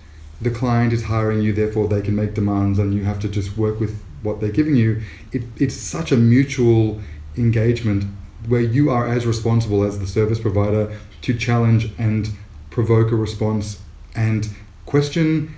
the 0.41 0.53
client 0.53 0.93
is 0.93 1.03
hiring 1.03 1.41
you, 1.43 1.53
therefore 1.53 1.89
they 1.89 2.01
can 2.01 2.15
make 2.15 2.35
demands, 2.35 2.79
and 2.79 2.95
you 2.95 3.03
have 3.03 3.19
to 3.23 3.29
just 3.29 3.57
work 3.57 3.81
with 3.81 4.01
what 4.23 4.41
they're 4.41 4.53
giving 4.53 4.77
you. 4.77 5.03
It, 5.33 5.43
it's 5.57 5.75
such 5.75 6.13
a 6.13 6.17
mutual 6.17 7.01
engagement 7.37 8.05
where 8.47 8.61
you 8.61 8.89
are 8.91 9.09
as 9.09 9.27
responsible 9.27 9.83
as 9.83 9.99
the 9.99 10.07
service 10.07 10.39
provider 10.39 10.97
to 11.23 11.37
challenge 11.37 11.91
and 11.99 12.31
provoke 12.71 13.11
a 13.11 13.17
response 13.17 13.83
and 14.15 14.49
question 14.87 15.57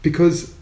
because 0.00 0.54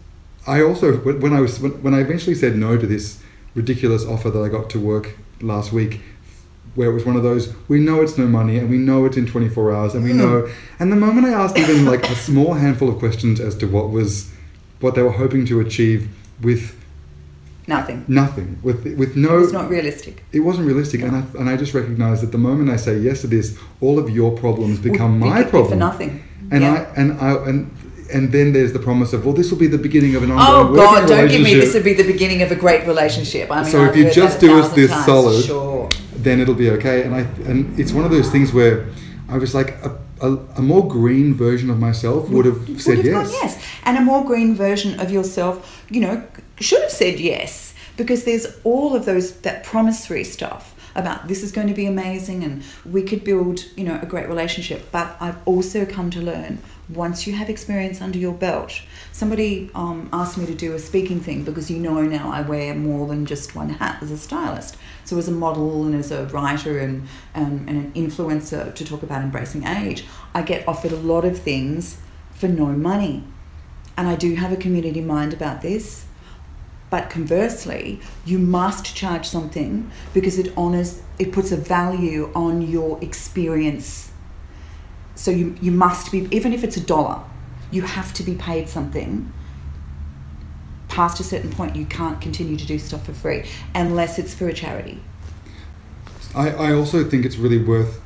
I 0.45 0.61
also 0.61 0.97
when 0.97 1.31
I 1.31 1.39
was 1.39 1.61
when 1.61 1.93
I 1.93 2.01
eventually 2.01 2.35
said 2.35 2.57
no 2.57 2.77
to 2.77 2.85
this 2.85 3.23
ridiculous 3.55 4.05
offer 4.05 4.29
that 4.29 4.41
I 4.41 4.49
got 4.49 4.69
to 4.71 4.79
work 4.79 5.17
last 5.41 5.71
week 5.71 6.01
where 6.75 6.89
it 6.89 6.93
was 6.93 7.05
one 7.05 7.15
of 7.15 7.23
those 7.23 7.53
we 7.69 7.79
know 7.79 8.01
it's 8.01 8.17
no 8.17 8.27
money 8.27 8.57
and 8.57 8.69
we 8.69 8.77
know 8.77 9.05
it's 9.05 9.15
in 9.17 9.25
24 9.25 9.73
hours 9.73 9.95
and 9.95 10.03
we 10.03 10.11
hmm. 10.11 10.17
know 10.17 10.49
and 10.79 10.91
the 10.91 10.95
moment 10.97 11.25
I 11.25 11.31
asked 11.31 11.57
even 11.57 11.85
like 11.85 12.03
a 12.09 12.15
small 12.15 12.53
handful 12.53 12.89
of 12.89 12.99
questions 12.99 13.39
as 13.39 13.55
to 13.57 13.65
what 13.65 13.89
was 13.89 14.31
what 14.81 14.93
they 14.95 15.01
were 15.01 15.11
hoping 15.11 15.45
to 15.47 15.59
achieve 15.61 16.09
with 16.41 16.75
Nothing. 17.67 18.05
nothing 18.07 18.59
with 18.61 18.83
with 18.97 19.15
no 19.15 19.39
It's 19.39 19.51
not 19.51 19.69
realistic. 19.69 20.23
it 20.31 20.41
wasn't 20.41 20.67
realistic 20.67 21.01
and 21.01 21.15
I, 21.15 21.23
and 21.39 21.49
I 21.49 21.57
just 21.57 21.73
recognized 21.73 22.21
that 22.23 22.31
the 22.31 22.37
moment 22.37 22.69
I 22.69 22.75
say 22.75 22.97
yes 22.99 23.21
to 23.21 23.27
this 23.27 23.57
all 23.81 23.97
of 23.97 24.09
your 24.09 24.37
problems 24.37 24.77
become 24.79 25.19
Will 25.19 25.29
my 25.29 25.43
problem 25.43 25.69
For 25.71 25.75
nothing. 25.75 26.23
and 26.51 26.61
Yeah. 26.63 26.73
I 26.73 27.01
and 27.01 27.19
I 27.19 27.31
and 27.49 27.71
and 28.13 28.31
then 28.31 28.53
there's 28.53 28.73
the 28.73 28.79
promise 28.79 29.13
of 29.13 29.25
well 29.25 29.33
this 29.33 29.51
will 29.51 29.57
be 29.57 29.67
the 29.67 29.77
beginning 29.77 30.15
of 30.15 30.23
an 30.23 30.31
Oh 30.31 30.73
God! 30.75 31.07
Don't 31.07 31.27
give 31.29 31.41
me 31.41 31.53
this 31.55 31.73
would 31.73 31.83
be 31.83 31.93
the 31.93 32.03
beginning 32.11 32.41
of 32.41 32.51
a 32.51 32.55
great 32.55 32.85
relationship. 32.87 33.51
I 33.51 33.63
mean, 33.63 33.71
So 33.71 33.83
I've 33.83 33.89
if 33.89 33.95
you 33.97 34.11
just 34.11 34.39
do 34.39 34.59
us 34.59 34.71
this 34.73 34.91
times, 34.91 35.05
solid- 35.05 35.45
sure. 35.45 35.89
then 36.15 36.39
it'll 36.39 36.53
be 36.55 36.69
okay. 36.71 37.03
And 37.03 37.15
I 37.15 37.21
and 37.49 37.79
it's 37.79 37.91
one 37.91 38.05
of 38.05 38.11
those 38.11 38.29
things 38.29 38.53
where 38.53 38.87
I 39.27 39.37
was 39.37 39.55
like 39.55 39.71
a, 39.83 39.97
a, 40.21 40.35
a 40.57 40.61
more 40.61 40.87
green 40.87 41.33
version 41.33 41.69
of 41.69 41.79
myself 41.79 42.29
would 42.29 42.45
have 42.45 42.67
Would 42.67 42.81
said 42.81 42.97
have 42.97 43.05
yes. 43.05 43.31
yes, 43.41 43.65
and 43.83 43.97
a 43.97 44.01
more 44.01 44.23
green 44.23 44.55
version 44.55 44.99
of 44.99 45.11
yourself, 45.11 45.83
you 45.89 46.01
know, 46.01 46.23
should 46.59 46.81
have 46.81 46.91
said 46.91 47.19
yes 47.19 47.73
because 47.97 48.23
there's 48.25 48.45
all 48.63 48.95
of 48.95 49.05
those 49.05 49.31
that 49.41 49.63
promissory 49.63 50.23
stuff 50.23 50.73
about 50.95 51.27
this 51.27 51.43
is 51.43 51.51
going 51.51 51.67
to 51.67 51.73
be 51.73 51.85
amazing 51.85 52.43
and 52.43 52.63
we 52.89 53.01
could 53.01 53.23
build, 53.23 53.65
you 53.75 53.83
know, 53.83 53.99
a 54.01 54.05
great 54.05 54.27
relationship. 54.29 54.89
But 54.91 55.17
I've 55.19 55.37
also 55.45 55.85
come 55.85 56.09
to 56.11 56.21
learn 56.21 56.59
once 56.89 57.25
you 57.25 57.33
have 57.33 57.49
experience 57.49 58.01
under 58.01 58.17
your 58.17 58.33
belt. 58.33 58.81
Somebody 59.11 59.71
um, 59.73 60.09
asked 60.13 60.37
me 60.37 60.45
to 60.45 60.53
do 60.53 60.73
a 60.73 60.79
speaking 60.79 61.19
thing 61.19 61.43
because 61.43 61.71
you 61.71 61.77
know 61.77 62.01
now 62.01 62.31
I 62.31 62.41
wear 62.41 62.75
more 62.75 63.07
than 63.07 63.25
just 63.25 63.55
one 63.55 63.69
hat 63.69 64.01
as 64.01 64.11
a 64.11 64.17
stylist. 64.17 64.77
So 65.03 65.17
as 65.17 65.27
a 65.27 65.31
model 65.31 65.85
and 65.85 65.95
as 65.95 66.11
a 66.11 66.25
writer 66.27 66.79
and, 66.79 67.07
and, 67.33 67.67
and 67.67 67.85
an 67.85 67.93
influencer 67.93 68.73
to 68.73 68.85
talk 68.85 69.03
about 69.03 69.21
embracing 69.21 69.65
age, 69.65 70.05
I 70.33 70.41
get 70.41 70.67
offered 70.67 70.91
a 70.91 70.97
lot 70.97 71.25
of 71.25 71.39
things 71.39 71.97
for 72.31 72.47
no 72.47 72.67
money. 72.67 73.23
And 73.97 74.07
I 74.07 74.15
do 74.15 74.35
have 74.35 74.51
a 74.51 74.57
community 74.57 75.01
mind 75.01 75.33
about 75.33 75.61
this. 75.61 76.05
But 76.89 77.09
conversely, 77.09 77.99
you 78.25 78.37
must 78.37 78.95
charge 78.95 79.27
something 79.27 79.89
because 80.13 80.37
it 80.37 80.53
honors, 80.55 81.01
it 81.17 81.31
puts 81.31 81.51
a 81.51 81.57
value 81.57 82.31
on 82.35 82.61
your 82.61 83.01
experience. 83.03 84.04
So 85.15 85.31
you, 85.31 85.55
you 85.61 85.71
must 85.71 86.11
be, 86.11 86.27
even 86.31 86.53
if 86.53 86.63
it's 86.63 86.77
a 86.77 86.81
dollar, 86.81 87.21
you 87.71 87.81
have 87.83 88.13
to 88.13 88.23
be 88.23 88.35
paid 88.35 88.69
something. 88.69 89.31
Past 90.87 91.19
a 91.19 91.23
certain 91.23 91.51
point, 91.51 91.75
you 91.75 91.85
can't 91.85 92.21
continue 92.21 92.57
to 92.57 92.65
do 92.65 92.77
stuff 92.77 93.05
for 93.05 93.13
free 93.13 93.45
unless 93.73 94.19
it's 94.19 94.33
for 94.33 94.47
a 94.47 94.53
charity. 94.53 95.01
I, 96.33 96.49
I 96.51 96.73
also 96.73 97.03
think 97.03 97.25
it's 97.25 97.37
really 97.37 97.61
worth 97.61 98.01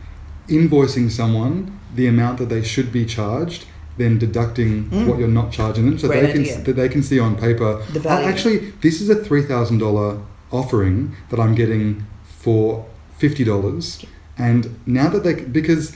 invoicing 0.48 1.10
someone 1.12 1.80
the 1.96 2.08
amount 2.08 2.38
that 2.38 2.50
they 2.50 2.62
should 2.64 2.92
be 2.92 3.06
charged, 3.06 3.66
then 3.98 4.18
deducting 4.18 4.86
Mm. 4.86 5.08
what 5.08 5.20
you're 5.20 5.28
not 5.28 5.52
charging 5.52 5.86
them, 5.86 5.98
so 6.00 6.08
Great 6.08 6.34
they 6.34 6.44
can 6.44 6.64
that 6.64 6.76
they 6.76 6.88
can 6.90 7.04
see 7.04 7.20
on 7.20 7.36
paper. 7.36 7.82
The 7.92 8.00
"Oh, 8.00 8.04
value. 8.04 8.28
actually, 8.28 8.58
this 8.82 9.02
is 9.02 9.10
a 9.10 9.16
three 9.16 9.42
thousand 9.44 9.80
dollar 9.80 10.20
offering 10.52 11.16
that 11.30 11.40
I'm 11.40 11.54
getting 11.56 12.06
for 12.24 12.86
fifty 13.18 13.44
dollars, 13.44 14.06
and 14.38 14.80
now 14.86 15.10
that 15.10 15.24
they 15.24 15.34
because 15.34 15.92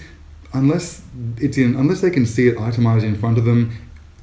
unless 0.53 1.01
it's 1.37 1.57
in 1.57 1.75
unless 1.75 2.01
they 2.01 2.11
can 2.11 2.25
see 2.25 2.47
it 2.47 2.57
itemized 2.57 3.05
in 3.05 3.15
front 3.15 3.37
of 3.37 3.45
them, 3.45 3.75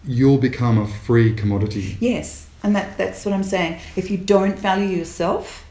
you'll 0.05 0.39
become 0.39 0.79
a 0.79 0.87
free 0.87 1.35
commodity. 1.35 1.97
Yes, 2.01 2.49
and 2.63 2.75
that, 2.77 2.97
that's 2.97 3.25
what 3.25 3.35
I'm 3.35 3.43
saying. 3.43 3.81
If 3.97 4.11
you 4.11 4.17
don't 4.17 4.59
value 4.59 4.97
yourself, 4.97 5.67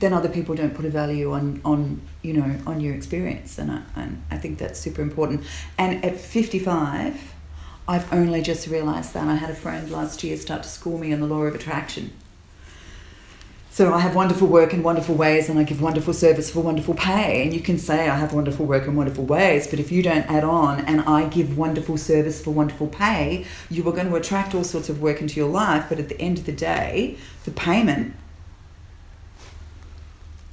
then 0.00 0.12
other 0.12 0.28
people 0.28 0.54
don't 0.54 0.74
put 0.74 0.84
a 0.84 0.90
value 0.90 1.32
on, 1.32 1.60
on 1.64 2.02
you 2.22 2.32
know 2.32 2.58
on 2.66 2.80
your 2.80 2.94
experience, 2.94 3.58
and 3.58 3.70
I, 3.70 3.82
and 3.96 4.22
I 4.30 4.38
think 4.38 4.58
that's 4.58 4.80
super 4.80 5.02
important. 5.02 5.44
And 5.78 6.04
at 6.04 6.18
55, 6.18 7.34
I've 7.86 8.12
only 8.12 8.42
just 8.42 8.66
realised 8.66 9.14
that. 9.14 9.28
I 9.28 9.36
had 9.36 9.50
a 9.50 9.54
friend 9.54 9.90
last 9.90 10.24
year 10.24 10.36
start 10.36 10.62
to 10.62 10.68
school 10.68 10.98
me 10.98 11.12
on 11.12 11.20
the 11.20 11.26
law 11.26 11.42
of 11.42 11.54
attraction. 11.54 12.12
So 13.74 13.92
I 13.92 13.98
have 13.98 14.14
wonderful 14.14 14.46
work 14.46 14.72
and 14.72 14.84
wonderful 14.84 15.16
ways 15.16 15.48
and 15.48 15.58
I 15.58 15.64
give 15.64 15.82
wonderful 15.82 16.14
service 16.14 16.48
for 16.48 16.60
wonderful 16.60 16.94
pay. 16.94 17.42
And 17.42 17.52
you 17.52 17.58
can 17.58 17.76
say 17.76 18.08
I 18.08 18.14
have 18.14 18.32
wonderful 18.32 18.66
work 18.66 18.86
and 18.86 18.96
wonderful 18.96 19.24
ways, 19.24 19.66
but 19.66 19.80
if 19.80 19.90
you 19.90 20.00
don't 20.00 20.30
add 20.30 20.44
on 20.44 20.84
and 20.84 21.00
I 21.00 21.26
give 21.26 21.58
wonderful 21.58 21.96
service 21.96 22.40
for 22.40 22.52
wonderful 22.52 22.86
pay, 22.86 23.46
you 23.68 23.82
are 23.88 23.90
going 23.90 24.08
to 24.08 24.14
attract 24.14 24.54
all 24.54 24.62
sorts 24.62 24.88
of 24.88 25.02
work 25.02 25.20
into 25.20 25.34
your 25.34 25.48
life. 25.48 25.86
But 25.88 25.98
at 25.98 26.08
the 26.08 26.20
end 26.20 26.38
of 26.38 26.46
the 26.46 26.52
day, 26.52 27.16
the 27.46 27.50
payment 27.50 28.14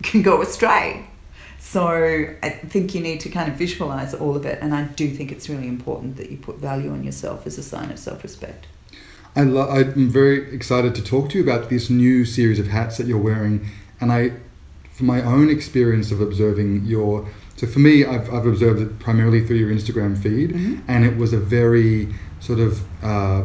can 0.01 0.23
go 0.23 0.41
astray. 0.41 1.05
So 1.59 2.35
I 2.41 2.49
think 2.49 2.95
you 2.95 3.01
need 3.01 3.19
to 3.19 3.29
kind 3.29 3.51
of 3.51 3.55
visualize 3.55 4.15
all 4.15 4.35
of 4.35 4.47
it. 4.47 4.57
And 4.63 4.73
I 4.73 4.85
do 4.85 5.07
think 5.11 5.31
it's 5.31 5.47
really 5.47 5.67
important 5.67 6.17
that 6.17 6.31
you 6.31 6.37
put 6.37 6.57
value 6.57 6.89
on 6.89 7.03
yourself 7.03 7.45
as 7.45 7.59
a 7.59 7.63
sign 7.63 7.91
of 7.91 7.99
self 7.99 8.23
respect. 8.23 8.65
I 9.35 9.43
lo- 9.43 9.69
I'm 9.69 10.09
very 10.09 10.53
excited 10.53 10.93
to 10.95 11.03
talk 11.03 11.29
to 11.29 11.37
you 11.37 11.43
about 11.43 11.69
this 11.69 11.89
new 11.89 12.25
series 12.25 12.59
of 12.59 12.67
hats 12.67 12.97
that 12.97 13.07
you're 13.07 13.17
wearing, 13.21 13.65
and 13.99 14.11
I, 14.11 14.33
from 14.91 15.07
my 15.07 15.21
own 15.23 15.49
experience 15.49 16.11
of 16.11 16.19
observing 16.19 16.85
your, 16.85 17.27
so 17.55 17.65
for 17.67 17.79
me, 17.79 18.03
I've, 18.03 18.31
I've 18.33 18.45
observed 18.45 18.81
it 18.81 18.99
primarily 18.99 19.45
through 19.45 19.57
your 19.57 19.69
Instagram 19.71 20.17
feed, 20.17 20.51
Mhm. 20.51 20.81
and 20.87 21.05
it 21.05 21.15
was 21.17 21.31
a 21.33 21.37
very 21.39 22.13
sort 22.41 22.59
of 22.59 22.81
uh, 23.03 23.43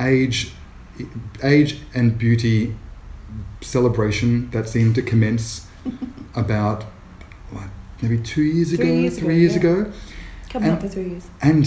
age, 0.00 0.52
age 1.42 1.78
and 1.94 2.18
beauty 2.18 2.74
celebration 3.60 4.50
that 4.50 4.68
seemed 4.68 4.94
to 4.96 5.02
commence 5.02 5.66
about 6.34 6.84
what, 7.50 7.68
maybe 8.02 8.18
two 8.18 8.42
years 8.42 8.74
Three 8.74 8.84
ago, 8.90 8.94
years 8.94 9.16
ago, 9.18 9.26
three 9.26 9.38
years 9.38 9.52
yeah. 9.54 9.58
ago. 9.60 9.92
Coming 10.50 10.70
And- 10.70 10.76
up 10.78 10.82
for 10.82 10.88
three 10.88 11.10
years. 11.10 11.24
And 11.42 11.66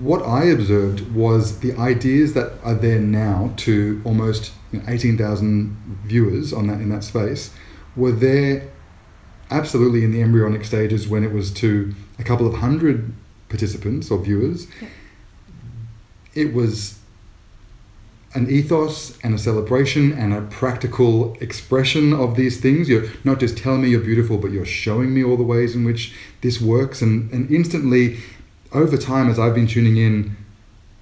what 0.00 0.22
I 0.26 0.44
observed 0.44 1.12
was 1.14 1.58
the 1.58 1.74
ideas 1.74 2.34
that 2.34 2.52
are 2.62 2.74
there 2.74 3.00
now 3.00 3.52
to 3.58 4.00
almost 4.04 4.52
you 4.72 4.78
know, 4.78 4.84
18,000 4.88 5.76
viewers 6.06 6.52
on 6.52 6.66
that 6.68 6.80
in 6.80 6.88
that 6.90 7.04
space 7.04 7.50
were 7.96 8.12
there 8.12 8.68
absolutely 9.50 10.02
in 10.04 10.12
the 10.12 10.22
embryonic 10.22 10.64
stages 10.64 11.06
when 11.08 11.22
it 11.24 11.32
was 11.32 11.50
to 11.50 11.94
a 12.18 12.24
couple 12.24 12.46
of 12.46 12.54
hundred 12.54 13.12
participants 13.48 14.10
or 14.10 14.18
viewers. 14.18 14.66
It 16.34 16.54
was 16.54 16.98
an 18.34 18.48
ethos 18.50 19.18
and 19.22 19.34
a 19.34 19.38
celebration 19.38 20.12
and 20.12 20.32
a 20.32 20.40
practical 20.42 21.36
expression 21.40 22.12
of 22.12 22.34
these 22.34 22.60
things. 22.60 22.88
You're 22.88 23.04
not 23.24 23.40
just 23.40 23.58
telling 23.58 23.82
me 23.82 23.90
you're 23.90 24.00
beautiful, 24.00 24.38
but 24.38 24.50
you're 24.50 24.64
showing 24.64 25.12
me 25.12 25.22
all 25.22 25.36
the 25.36 25.42
ways 25.42 25.74
in 25.74 25.84
which 25.84 26.14
this 26.40 26.60
works. 26.60 27.02
And, 27.02 27.30
and 27.30 27.50
instantly, 27.50 28.18
over 28.72 28.96
time, 28.96 29.28
as 29.28 29.38
I've 29.38 29.54
been 29.54 29.66
tuning 29.66 29.98
in, 29.98 30.36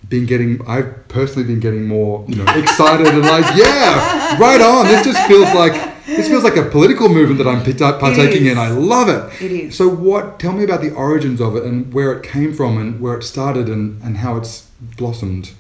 been 0.09 0.27
getting, 0.27 0.61
I've 0.67 1.07
personally 1.09 1.47
been 1.47 1.61
getting 1.61 1.87
more, 1.87 2.25
you 2.27 2.37
know, 2.37 2.45
excited 2.57 3.07
and 3.07 3.23
like, 3.23 3.45
yeah, 3.57 4.37
right 4.39 4.61
on. 4.61 4.87
This 4.87 5.05
just 5.05 5.25
feels 5.29 5.53
like, 5.55 5.73
this 6.07 6.27
feels 6.27 6.43
like 6.43 6.57
a 6.57 6.65
political 6.65 7.09
movement 7.09 7.39
that 7.39 7.47
I'm 7.47 7.63
partaking 8.01 8.47
in. 8.47 8.59
I 8.59 8.71
love 8.71 9.09
it. 9.09 9.43
It 9.43 9.53
is. 9.53 9.77
So 9.77 9.89
what, 9.89 10.41
tell 10.41 10.53
me 10.53 10.65
about 10.65 10.81
the 10.81 10.91
origins 10.91 11.41
of 11.41 11.55
it 11.55 11.63
and 11.63 11.93
where 11.93 12.13
it 12.13 12.25
came 12.25 12.53
from 12.53 12.77
and 12.77 13.01
where 13.01 13.17
it 13.17 13.23
started 13.23 13.69
and, 13.69 14.03
and 14.03 14.17
how 14.17 14.37
it's 14.37 14.69
blossomed. 14.97 15.53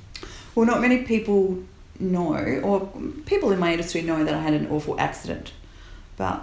Well, 0.55 0.67
not 0.67 0.81
many 0.81 1.05
people 1.05 1.63
know, 1.99 2.35
or 2.63 2.91
people 3.27 3.53
in 3.53 3.59
my 3.59 3.73
industry 3.73 4.03
know 4.03 4.25
that 4.25 4.35
I 4.35 4.41
had 4.41 4.55
an 4.55 4.69
awful 4.71 4.99
accident. 4.99 5.53
But 6.17 6.43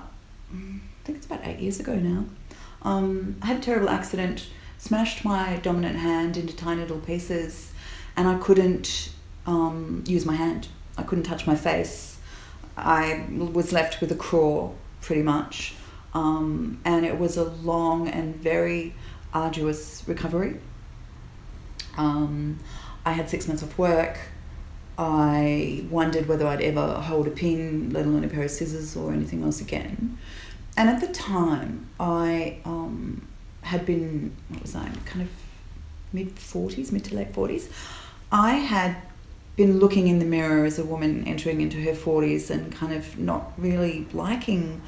mm, 0.54 0.78
I 0.78 1.06
think 1.06 1.18
it's 1.18 1.26
about 1.26 1.46
eight 1.46 1.60
years 1.60 1.80
ago 1.80 1.96
now. 1.96 2.26
Um, 2.84 3.38
I 3.42 3.48
had 3.48 3.58
a 3.58 3.62
terrible 3.62 3.90
accident, 3.90 4.48
smashed 4.78 5.26
my 5.26 5.58
dominant 5.58 5.98
hand 5.98 6.38
into 6.38 6.56
tiny 6.56 6.82
little 6.82 7.00
pieces, 7.00 7.72
and 8.16 8.28
I 8.28 8.38
couldn't 8.38 9.12
um, 9.46 10.04
use 10.08 10.26
my 10.26 10.36
hand. 10.36 10.68
I 10.98 11.04
couldn't 11.04 11.26
touch 11.26 11.46
my 11.46 11.56
face. 11.56 12.18
I 12.78 13.26
was 13.36 13.74
left 13.74 14.02
with 14.02 14.12
a 14.12 14.16
craw, 14.16 14.72
pretty 15.02 15.24
much. 15.24 15.74
Um, 16.14 16.80
and 16.86 17.06
it 17.06 17.20
was 17.20 17.38
a 17.38 17.44
long 17.44 18.08
and 18.08 18.36
very 18.36 18.94
arduous 19.34 20.04
recovery. 20.08 20.60
Um, 21.98 22.60
I 23.08 23.12
had 23.12 23.30
six 23.30 23.48
months 23.48 23.64
off 23.64 23.78
work. 23.78 24.20
I 24.98 25.86
wondered 25.90 26.28
whether 26.28 26.46
I'd 26.46 26.60
ever 26.60 26.96
hold 26.96 27.26
a 27.26 27.32
pin, 27.32 27.90
let 27.92 28.06
alone 28.06 28.26
a 28.26 28.28
pair 28.28 28.44
of 28.44 28.52
scissors 28.52 28.98
or 28.98 29.14
anything 29.14 29.44
else 29.44 29.62
again. 29.62 30.18
And 30.76 30.90
at 30.90 31.00
the 31.00 31.08
time, 31.08 31.88
I 32.02 32.58
um, 32.66 33.26
had 33.62 33.86
been, 33.86 34.36
what 34.50 34.62
was 34.62 34.76
I, 34.76 34.90
kind 35.06 35.22
of 35.22 35.30
mid 36.12 36.36
40s, 36.36 36.92
mid 36.92 37.06
to 37.06 37.16
late 37.16 37.32
40s. 37.32 37.70
I 38.30 38.56
had 38.56 38.98
been 39.56 39.80
looking 39.80 40.10
in 40.10 40.20
the 40.20 40.26
mirror 40.26 40.66
as 40.66 40.78
a 40.78 40.84
woman 40.84 41.26
entering 41.26 41.62
into 41.62 41.82
her 41.84 41.94
40s 41.94 42.50
and 42.50 42.74
kind 42.74 42.92
of 42.92 43.18
not 43.18 43.54
really 43.58 44.06
liking 44.12 44.82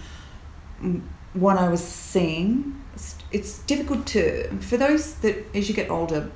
what 1.33 1.57
I 1.57 1.69
was 1.69 1.81
seeing. 1.81 2.83
It's, 2.95 3.15
it's 3.31 3.59
difficult 3.59 4.05
to, 4.07 4.49
for 4.59 4.75
those 4.75 5.13
that 5.15 5.37
as 5.55 5.69
you 5.69 5.73
get 5.73 5.89
older, 5.89 6.29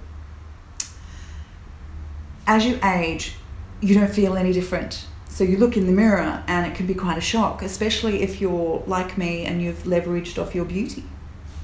as 2.48 2.66
you 2.66 2.80
age, 2.84 3.36
you 3.82 3.96
don't 3.96 4.14
feel 4.14 4.36
any 4.36 4.54
different. 4.54 5.06
So 5.30 5.44
you 5.44 5.58
look 5.58 5.78
in 5.78 5.88
the 5.88 5.92
mirror 5.92 6.44
and 6.48 6.72
it 6.72 6.76
can 6.76 6.86
be 6.86 6.94
quite 6.94 7.18
a 7.18 7.22
shock, 7.22 7.62
especially 7.62 8.22
if 8.22 8.40
you're 8.40 8.84
like 8.86 9.18
me 9.18 9.46
and 9.46 9.62
you've 9.62 9.84
leveraged 9.84 10.42
off 10.42 10.54
your 10.54 10.66
beauty, 10.66 11.04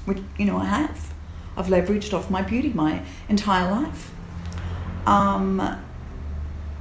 which, 0.06 0.18
you 0.38 0.44
know, 0.44 0.58
I 0.58 0.64
have. 0.64 1.14
I've 1.56 1.66
leveraged 1.66 2.12
off 2.12 2.30
my 2.30 2.42
beauty 2.42 2.70
my 2.70 3.02
entire 3.28 3.70
life. 3.70 4.10
Um, 5.06 5.60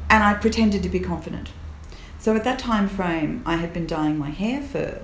and 0.10 0.24
I 0.24 0.34
pretended 0.34 0.84
to 0.84 0.90
be 0.90 1.00
confident. 1.00 1.52
So 2.18 2.36
at 2.36 2.44
that 2.44 2.60
time 2.60 2.90
frame, 2.90 3.44
I 3.46 3.58
had 3.58 3.72
been 3.74 3.86
dyeing 3.88 4.18
my 4.18 4.30
hair 4.30 4.62
for 4.62 5.02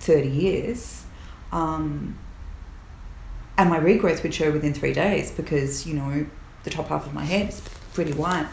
30 0.00 0.28
years. 0.28 1.04
Um, 1.50 2.18
and 3.56 3.70
my 3.70 3.78
regrowth 3.78 4.22
would 4.22 4.34
show 4.34 4.52
within 4.52 4.74
three 4.74 4.92
days 4.92 5.30
because, 5.30 5.86
you 5.86 5.94
know, 5.94 6.26
the 6.64 6.70
top 6.70 6.88
half 6.88 7.06
of 7.06 7.14
my 7.14 7.24
head 7.24 7.48
is 7.48 7.60
pretty 7.94 8.12
white. 8.12 8.48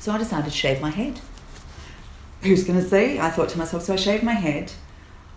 So 0.00 0.12
I 0.12 0.18
decided 0.18 0.46
to 0.46 0.50
shave 0.50 0.80
my 0.80 0.90
head. 0.90 1.20
Who's 2.42 2.64
going 2.64 2.80
to 2.80 2.88
see? 2.88 3.18
I 3.18 3.30
thought 3.30 3.48
to 3.50 3.58
myself, 3.58 3.82
so 3.84 3.92
I 3.92 3.96
shaved 3.96 4.24
my 4.24 4.32
head. 4.32 4.72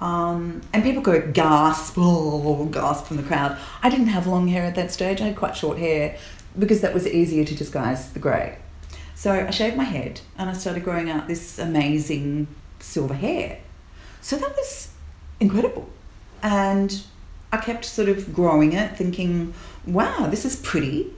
Um, 0.02 0.62
and 0.74 0.82
people 0.82 1.02
go 1.02 1.22
gasp, 1.32 1.96
oh, 1.98 2.66
gasp 2.66 3.06
from 3.06 3.18
the 3.18 3.24
crowd. 3.24 3.58
I 3.84 3.90
didn't 3.90 4.08
have 4.08 4.28
long 4.28 4.48
hair 4.48 4.64
at 4.64 4.76
that 4.76 4.92
stage. 4.92 5.22
I 5.22 5.26
had 5.26 5.36
quite 5.36 5.58
short 5.58 5.78
hair 5.78 6.18
because 6.58 6.82
that 6.82 6.94
was 6.94 7.06
easier 7.06 7.44
to 7.44 7.56
disguise 7.56 8.12
the 8.12 8.20
grey. 8.20 8.58
So 9.14 9.32
I 9.34 9.50
shaved 9.50 9.76
my 9.76 9.84
head 9.84 10.22
and 10.38 10.50
I 10.50 10.54
started 10.54 10.84
growing 10.84 11.10
out 11.10 11.28
this 11.28 11.60
amazing 11.60 12.48
silver 12.80 13.14
hair. 13.14 13.60
So 14.22 14.38
that 14.38 14.56
was 14.56 14.92
incredible. 15.40 15.90
And 16.42 17.02
I 17.52 17.58
kept 17.58 17.84
sort 17.84 18.08
of 18.08 18.34
growing 18.34 18.74
it, 18.74 18.96
thinking, 18.96 19.54
wow, 19.86 20.28
this 20.28 20.46
is 20.46 20.56
pretty. 20.56 21.14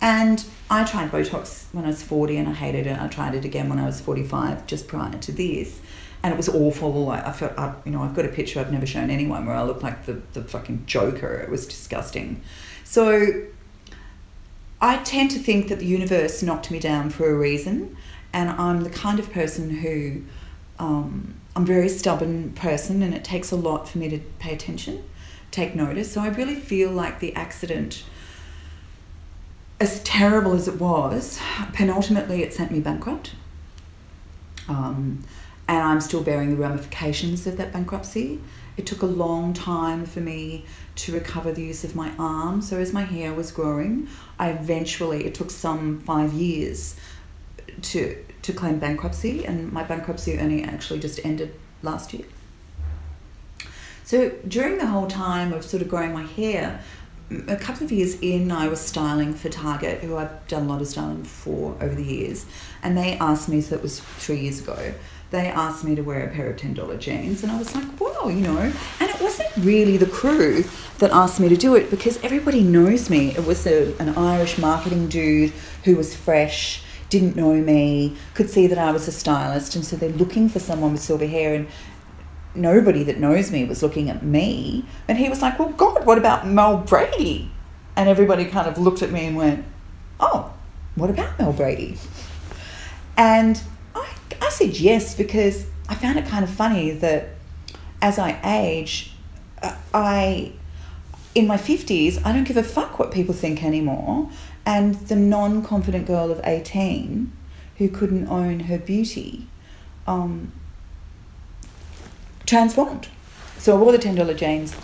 And 0.00 0.44
I 0.70 0.84
tried 0.84 1.10
Botox 1.10 1.66
when 1.72 1.84
I 1.84 1.88
was 1.88 2.02
40 2.02 2.38
and 2.38 2.48
I 2.48 2.52
hated 2.52 2.86
it. 2.86 2.98
I 3.00 3.08
tried 3.08 3.34
it 3.34 3.44
again 3.44 3.68
when 3.68 3.78
I 3.78 3.86
was 3.86 4.00
45, 4.00 4.66
just 4.66 4.88
prior 4.88 5.12
to 5.18 5.32
this. 5.32 5.78
And 6.22 6.32
it 6.32 6.36
was 6.36 6.48
awful. 6.48 7.10
I, 7.10 7.20
I 7.20 7.32
felt, 7.32 7.58
I, 7.58 7.74
you 7.84 7.92
know, 7.92 8.02
I've 8.02 8.14
got 8.14 8.24
a 8.24 8.28
picture 8.28 8.60
I've 8.60 8.72
never 8.72 8.86
shown 8.86 9.10
anyone 9.10 9.46
where 9.46 9.56
I 9.56 9.62
look 9.62 9.82
like 9.82 10.06
the, 10.06 10.20
the 10.32 10.42
fucking 10.42 10.84
Joker. 10.86 11.34
It 11.34 11.50
was 11.50 11.66
disgusting. 11.66 12.42
So 12.84 13.42
I 14.80 14.98
tend 14.98 15.30
to 15.32 15.38
think 15.38 15.68
that 15.68 15.78
the 15.78 15.86
universe 15.86 16.42
knocked 16.42 16.70
me 16.70 16.78
down 16.78 17.10
for 17.10 17.28
a 17.28 17.34
reason. 17.34 17.96
And 18.32 18.50
I'm 18.50 18.82
the 18.84 18.90
kind 18.90 19.18
of 19.18 19.30
person 19.32 19.70
who, 19.70 20.22
um, 20.78 21.34
I'm 21.54 21.64
a 21.64 21.66
very 21.66 21.88
stubborn 21.88 22.52
person 22.52 23.02
and 23.02 23.12
it 23.12 23.24
takes 23.24 23.50
a 23.50 23.56
lot 23.56 23.88
for 23.88 23.98
me 23.98 24.08
to 24.08 24.18
pay 24.38 24.54
attention, 24.54 25.02
take 25.50 25.74
notice. 25.74 26.12
So 26.12 26.20
I 26.20 26.28
really 26.28 26.54
feel 26.54 26.90
like 26.90 27.20
the 27.20 27.34
accident 27.34 28.04
as 29.80 30.00
terrible 30.02 30.52
as 30.52 30.68
it 30.68 30.78
was, 30.78 31.40
penultimately 31.72 32.42
it 32.42 32.52
sent 32.52 32.70
me 32.70 32.80
bankrupt. 32.80 33.32
Um, 34.68 35.24
and 35.66 35.78
I'm 35.78 36.00
still 36.00 36.22
bearing 36.22 36.50
the 36.50 36.56
ramifications 36.56 37.46
of 37.46 37.56
that 37.56 37.72
bankruptcy. 37.72 38.40
It 38.76 38.86
took 38.86 39.02
a 39.02 39.06
long 39.06 39.54
time 39.54 40.04
for 40.04 40.20
me 40.20 40.66
to 40.96 41.12
recover 41.12 41.52
the 41.52 41.62
use 41.62 41.82
of 41.82 41.96
my 41.96 42.12
arm. 42.18 42.60
So 42.60 42.78
as 42.78 42.92
my 42.92 43.02
hair 43.02 43.32
was 43.32 43.50
growing, 43.52 44.08
I 44.38 44.50
eventually, 44.50 45.24
it 45.24 45.34
took 45.34 45.50
some 45.50 46.00
five 46.00 46.32
years 46.32 46.96
to, 47.82 48.22
to 48.42 48.52
claim 48.52 48.78
bankruptcy, 48.78 49.46
and 49.46 49.72
my 49.72 49.82
bankruptcy 49.82 50.38
only 50.38 50.62
actually 50.62 51.00
just 51.00 51.24
ended 51.24 51.54
last 51.82 52.12
year. 52.12 52.26
So 54.04 54.30
during 54.46 54.78
the 54.78 54.86
whole 54.86 55.06
time 55.06 55.52
of 55.52 55.64
sort 55.64 55.82
of 55.82 55.88
growing 55.88 56.12
my 56.12 56.24
hair, 56.24 56.82
a 57.46 57.56
couple 57.56 57.84
of 57.84 57.92
years 57.92 58.18
in, 58.20 58.50
I 58.50 58.68
was 58.68 58.80
styling 58.80 59.34
for 59.34 59.48
Target, 59.48 60.02
who 60.02 60.16
I've 60.16 60.46
done 60.48 60.64
a 60.64 60.66
lot 60.66 60.80
of 60.80 60.88
styling 60.88 61.22
for 61.22 61.76
over 61.80 61.94
the 61.94 62.04
years, 62.04 62.46
and 62.82 62.96
they 62.96 63.14
asked 63.18 63.48
me, 63.48 63.60
so 63.60 63.76
it 63.76 63.82
was 63.82 64.00
three 64.00 64.40
years 64.40 64.60
ago, 64.60 64.94
they 65.30 65.46
asked 65.46 65.84
me 65.84 65.94
to 65.94 66.02
wear 66.02 66.26
a 66.26 66.30
pair 66.30 66.50
of 66.50 66.56
$10 66.56 66.98
jeans, 66.98 67.42
and 67.44 67.52
I 67.52 67.58
was 67.58 67.74
like, 67.74 68.00
wow, 68.00 68.28
you 68.28 68.40
know. 68.40 68.58
And 68.58 69.10
it 69.10 69.20
wasn't 69.20 69.48
really 69.58 69.96
the 69.96 70.06
crew 70.06 70.64
that 70.98 71.12
asked 71.12 71.38
me 71.38 71.48
to 71.48 71.56
do 71.56 71.76
it 71.76 71.88
because 71.88 72.22
everybody 72.24 72.62
knows 72.62 73.08
me. 73.08 73.30
It 73.36 73.46
was 73.46 73.64
a, 73.64 73.96
an 74.00 74.08
Irish 74.16 74.58
marketing 74.58 75.08
dude 75.08 75.52
who 75.84 75.96
was 75.96 76.16
fresh 76.16 76.82
didn't 77.10 77.34
know 77.34 77.54
me, 77.54 78.16
could 78.34 78.48
see 78.48 78.68
that 78.68 78.78
I 78.78 78.92
was 78.92 79.08
a 79.08 79.12
stylist, 79.12 79.74
and 79.74 79.84
so 79.84 79.96
they're 79.96 80.10
looking 80.10 80.48
for 80.48 80.60
someone 80.60 80.92
with 80.92 81.02
silver 81.02 81.26
hair, 81.26 81.54
and 81.54 81.66
nobody 82.54 83.02
that 83.04 83.18
knows 83.18 83.50
me 83.50 83.64
was 83.64 83.82
looking 83.82 84.10
at 84.10 84.22
me. 84.22 84.84
And 85.08 85.18
he 85.18 85.28
was 85.28 85.42
like, 85.42 85.58
Well, 85.58 85.70
God, 85.70 86.06
what 86.06 86.18
about 86.18 86.46
Mel 86.46 86.78
Brady? 86.78 87.50
And 87.96 88.08
everybody 88.08 88.44
kind 88.46 88.66
of 88.68 88.78
looked 88.78 89.02
at 89.02 89.10
me 89.10 89.26
and 89.26 89.36
went, 89.36 89.64
Oh, 90.18 90.52
what 90.94 91.10
about 91.10 91.38
Mel 91.38 91.52
Brady? 91.52 91.96
And 93.16 93.60
I, 93.94 94.12
I 94.40 94.48
said 94.48 94.76
yes 94.78 95.14
because 95.14 95.66
I 95.88 95.94
found 95.94 96.18
it 96.18 96.26
kind 96.26 96.44
of 96.44 96.50
funny 96.50 96.90
that 96.92 97.30
as 98.02 98.18
I 98.18 98.40
age, 98.44 99.12
uh, 99.62 99.76
I, 99.92 100.52
in 101.34 101.46
my 101.46 101.56
50s, 101.56 102.24
I 102.24 102.32
don't 102.32 102.44
give 102.44 102.56
a 102.56 102.62
fuck 102.62 102.98
what 102.98 103.12
people 103.12 103.34
think 103.34 103.62
anymore. 103.62 104.30
And 104.64 104.94
the 104.94 105.16
non 105.16 105.62
confident 105.62 106.06
girl 106.06 106.30
of 106.30 106.40
18 106.44 107.32
who 107.78 107.88
couldn't 107.88 108.28
own 108.28 108.60
her 108.60 108.78
beauty 108.78 109.48
um, 110.06 110.52
transformed. 112.50 113.08
So 113.58 113.76
I 113.76 113.80
wore 113.80 113.92
the 113.92 113.98
$10 113.98 114.36
jeans 114.36 114.74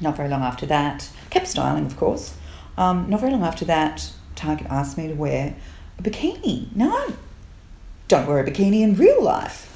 not 0.00 0.16
very 0.16 0.28
long 0.28 0.42
after 0.42 0.66
that. 0.66 1.08
Kept 1.30 1.46
styling, 1.48 1.86
of 1.86 1.96
course. 1.96 2.34
Um, 2.76 3.08
not 3.08 3.20
very 3.20 3.32
long 3.32 3.42
after 3.42 3.64
that, 3.64 4.10
Target 4.34 4.66
asked 4.68 4.98
me 4.98 5.08
to 5.08 5.14
wear 5.14 5.56
a 5.98 6.02
bikini. 6.02 6.74
No, 6.74 7.14
don't 8.08 8.26
wear 8.26 8.40
a 8.40 8.44
bikini 8.44 8.82
in 8.82 8.96
real 8.96 9.22
life. 9.22 9.72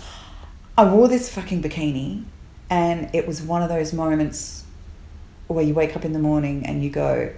I 0.77 0.85
wore 0.85 1.09
this 1.09 1.33
fucking 1.33 1.63
bikini, 1.63 2.25
and 2.69 3.09
it 3.15 3.27
was 3.27 3.41
one 3.41 3.63
of 3.63 3.69
those 3.69 3.93
moments 3.93 4.65
where 5.47 5.65
you 5.65 5.75
wake 5.75 5.97
up 5.97 6.05
in 6.05 6.13
the 6.13 6.19
morning 6.19 6.67
and 6.67 6.85
you 6.85 6.91
go, 6.91 7.33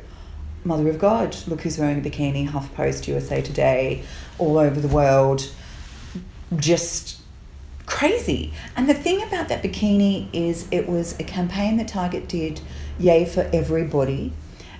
Mother 0.64 0.88
of 0.88 0.98
God, 0.98 1.36
look 1.46 1.62
who's 1.62 1.78
wearing 1.78 1.98
a 1.98 2.08
bikini, 2.08 2.48
HuffPost, 2.48 3.06
USA 3.08 3.42
Today, 3.42 4.04
all 4.38 4.58
over 4.58 4.80
the 4.80 4.88
world. 4.88 5.48
Just 6.56 7.21
crazy. 8.02 8.52
And 8.76 8.88
the 8.88 8.94
thing 8.94 9.22
about 9.22 9.46
that 9.46 9.62
bikini 9.62 10.26
is 10.32 10.66
it 10.72 10.88
was 10.88 11.14
a 11.20 11.22
campaign 11.22 11.76
that 11.76 11.86
Target 11.86 12.26
did, 12.26 12.60
yay 12.98 13.24
for 13.24 13.48
everybody. 13.52 14.32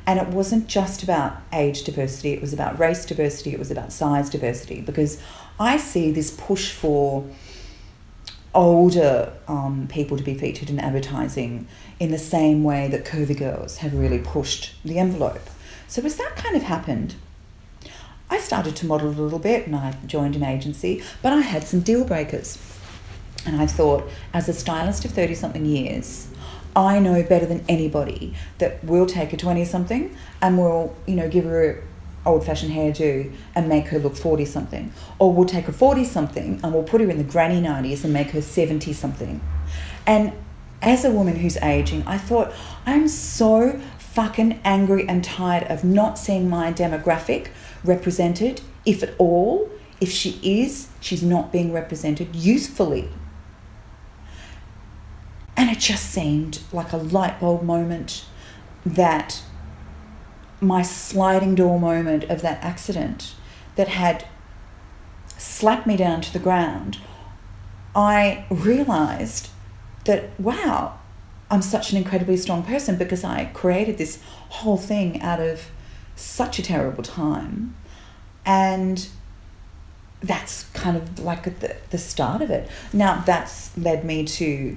And 0.05 0.19
it 0.19 0.27
wasn't 0.27 0.67
just 0.67 1.05
about 1.05 1.37
age 1.53 1.85
diversity, 1.85 2.33
it 2.33 2.41
was 2.41 2.53
about 2.53 2.81
race 2.81 3.07
diversity, 3.07 3.53
it 3.53 3.61
was 3.61 3.71
about 3.71 3.93
size 3.93 4.29
diversity. 4.29 4.81
Because 4.81 5.23
I 5.61 5.77
see 5.77 6.11
this 6.11 6.33
push 6.33 6.73
for 6.73 7.25
older 8.57 9.33
um, 9.47 9.87
people 9.89 10.17
to 10.17 10.25
be 10.25 10.35
featured 10.35 10.69
in 10.69 10.81
advertising 10.81 11.69
in 12.01 12.11
the 12.11 12.19
same 12.19 12.65
way 12.65 12.89
that 12.89 13.05
curvy 13.05 13.39
girls 13.39 13.77
have 13.77 13.95
really 13.95 14.19
pushed 14.19 14.75
the 14.85 14.99
envelope. 14.99 15.49
So 15.87 16.03
as 16.03 16.17
that 16.17 16.35
kind 16.35 16.57
of 16.57 16.65
happened, 16.65 17.15
I 18.29 18.39
started 18.39 18.75
to 18.75 18.87
model 18.87 19.11
a 19.11 19.11
little 19.11 19.39
bit 19.39 19.69
and 19.69 19.77
I 19.77 19.95
joined 20.07 20.35
an 20.35 20.43
agency, 20.43 21.05
but 21.23 21.33
I 21.33 21.43
had 21.43 21.63
some 21.63 21.83
deal 21.83 22.05
breakers. 22.05 22.59
And 23.47 23.61
I 23.61 23.67
thought, 23.67 24.09
as 24.33 24.49
a 24.49 24.53
stylist 24.53 25.05
of 25.05 25.11
30 25.11 25.35
something 25.35 25.67
years, 25.67 26.29
I 26.75 27.01
know 27.01 27.23
better 27.23 27.47
than 27.47 27.65
anybody 27.69 28.35
that 28.59 28.83
we'll 28.85 29.07
take 29.07 29.33
a 29.33 29.37
20 29.37 29.65
something 29.65 30.17
and 30.41 30.57
we'll, 30.59 30.95
you 31.07 31.15
know, 31.17 31.29
give 31.29 31.45
her 31.45 31.83
old 32.25 32.47
fashioned 32.47 32.73
hairdo 32.73 33.33
and 33.55 33.69
make 33.69 33.89
her 33.89 33.99
look 33.99 34.17
40 34.17 34.45
something. 34.45 34.93
Or 35.19 35.33
we'll 35.33 35.47
take 35.47 35.69
a 35.69 35.73
40 35.73 36.05
something 36.05 36.61
and 36.63 36.73
we'll 36.73 36.85
put 36.85 37.01
her 37.01 37.11
in 37.11 37.19
the 37.19 37.25
granny 37.25 37.61
90s 37.61 38.05
and 38.05 38.13
make 38.13 38.31
her 38.31 38.41
70 38.41 38.93
something. 38.93 39.41
And 40.07 40.33
as 40.81 41.05
a 41.05 41.11
woman 41.11 41.37
who's 41.37 41.57
aging, 41.59 42.05
I 42.07 42.19
thought, 42.19 42.53
I'm 42.87 43.09
so 43.09 43.81
fucking 43.99 44.61
angry 44.65 45.09
and 45.09 45.23
tired 45.25 45.65
of 45.65 45.85
not 45.85 46.19
seeing 46.19 46.49
my 46.49 46.73
demographic 46.73 47.49
represented, 47.85 48.61
if 48.85 49.03
at 49.03 49.15
all. 49.19 49.71
If 50.01 50.11
she 50.11 50.41
is, 50.43 50.89
she's 51.01 51.23
not 51.23 51.53
being 51.53 51.73
represented 51.73 52.35
usefully. 52.35 53.09
And 55.63 55.71
it 55.71 55.79
just 55.79 56.11
seemed 56.11 56.59
like 56.73 56.93
a 56.93 56.97
light 56.97 57.39
bulb 57.39 57.63
moment 57.63 58.25
that 58.85 59.45
my 60.61 60.83
sliding 60.83 61.55
door 61.55 61.79
moment 61.79 62.25
of 62.25 62.43
that 62.43 62.61
accident 62.65 63.37
that 63.77 63.87
had 63.87 64.27
slapped 65.39 65.87
me 65.87 65.97
down 65.97 66.21
to 66.23 66.33
the 66.33 66.41
ground, 66.41 66.99
I 67.95 68.45
realized 68.51 69.51
that, 70.05 70.31
wow, 70.41 70.99
I'm 71.49 71.63
such 71.63 71.93
an 71.93 71.97
incredibly 71.97 72.39
strong 72.39 72.65
person 72.65 72.97
because 72.97 73.23
I 73.23 73.45
created 73.55 73.99
this 73.99 74.21
whole 74.49 74.79
thing 74.79 75.23
out 75.23 75.39
of 75.39 75.71
such 76.17 76.59
a 76.59 76.63
terrible 76.63 77.05
time. 77.05 77.77
And 78.45 79.07
that's 80.19 80.65
kind 80.75 80.97
of 80.97 81.21
like 81.21 81.45
the, 81.61 81.77
the 81.91 81.99
start 81.99 82.43
of 82.43 82.51
it. 82.51 82.69
Now, 82.93 83.23
that's 83.25 83.79
led 83.79 84.05
me 84.05 84.25
to 84.25 84.77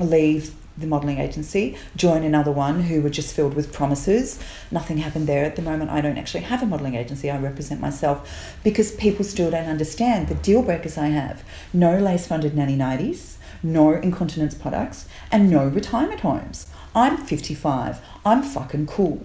leave 0.00 0.54
the 0.76 0.86
modelling 0.86 1.18
agency, 1.18 1.76
join 1.94 2.24
another 2.24 2.50
one 2.50 2.82
who 2.82 3.00
were 3.00 3.10
just 3.10 3.34
filled 3.34 3.54
with 3.54 3.72
promises. 3.72 4.40
Nothing 4.70 4.98
happened 4.98 5.28
there. 5.28 5.44
At 5.44 5.56
the 5.56 5.62
moment, 5.62 5.90
I 5.90 6.00
don't 6.00 6.18
actually 6.18 6.42
have 6.44 6.62
a 6.62 6.66
modelling 6.66 6.96
agency. 6.96 7.30
I 7.30 7.38
represent 7.38 7.80
myself 7.80 8.56
because 8.64 8.90
people 8.92 9.24
still 9.24 9.50
don't 9.50 9.68
understand 9.68 10.28
the 10.28 10.34
deal 10.34 10.62
breakers 10.62 10.98
I 10.98 11.08
have. 11.08 11.44
No 11.72 11.98
lace 11.98 12.26
funded 12.26 12.56
nanny 12.56 12.76
nighties, 12.76 13.36
no 13.62 13.92
incontinence 13.92 14.54
products, 14.54 15.06
and 15.30 15.48
no 15.48 15.66
retirement 15.68 16.20
homes. 16.20 16.66
I'm 16.94 17.16
55. 17.16 18.00
I'm 18.24 18.42
fucking 18.42 18.86
cool. 18.86 19.24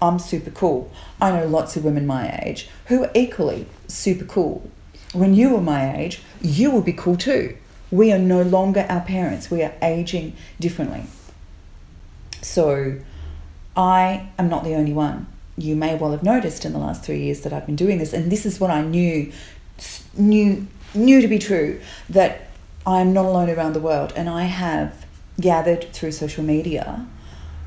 I'm 0.00 0.18
super 0.18 0.50
cool. 0.50 0.92
I 1.20 1.32
know 1.32 1.46
lots 1.46 1.76
of 1.76 1.84
women 1.84 2.06
my 2.06 2.40
age 2.44 2.68
who 2.86 3.04
are 3.04 3.10
equally 3.14 3.66
super 3.88 4.24
cool. 4.24 4.70
When 5.12 5.34
you 5.34 5.50
were 5.50 5.60
my 5.60 5.96
age, 5.96 6.20
you 6.42 6.70
would 6.70 6.84
be 6.84 6.92
cool 6.92 7.16
too. 7.16 7.56
We 7.90 8.12
are 8.12 8.18
no 8.18 8.42
longer 8.42 8.86
our 8.88 9.00
parents. 9.00 9.50
We 9.50 9.62
are 9.62 9.74
aging 9.82 10.34
differently. 10.58 11.04
So 12.42 12.98
I 13.76 14.30
am 14.38 14.48
not 14.48 14.64
the 14.64 14.74
only 14.74 14.92
one. 14.92 15.26
You 15.56 15.76
may 15.76 15.94
well 15.94 16.12
have 16.12 16.22
noticed 16.22 16.64
in 16.64 16.72
the 16.72 16.78
last 16.78 17.04
three 17.04 17.20
years 17.20 17.42
that 17.42 17.52
I've 17.52 17.66
been 17.66 17.76
doing 17.76 17.98
this, 17.98 18.12
and 18.12 18.30
this 18.30 18.44
is 18.44 18.60
what 18.60 18.70
I 18.70 18.82
knew 18.82 19.32
knew 20.16 20.66
knew 20.94 21.20
to 21.20 21.28
be 21.28 21.38
true 21.38 21.80
that 22.08 22.48
I'm 22.86 23.12
not 23.12 23.24
alone 23.24 23.50
around 23.50 23.72
the 23.72 23.80
world, 23.80 24.12
and 24.16 24.28
I 24.28 24.44
have 24.44 25.06
gathered 25.40 25.92
through 25.92 26.12
social 26.12 26.44
media 26.44 27.06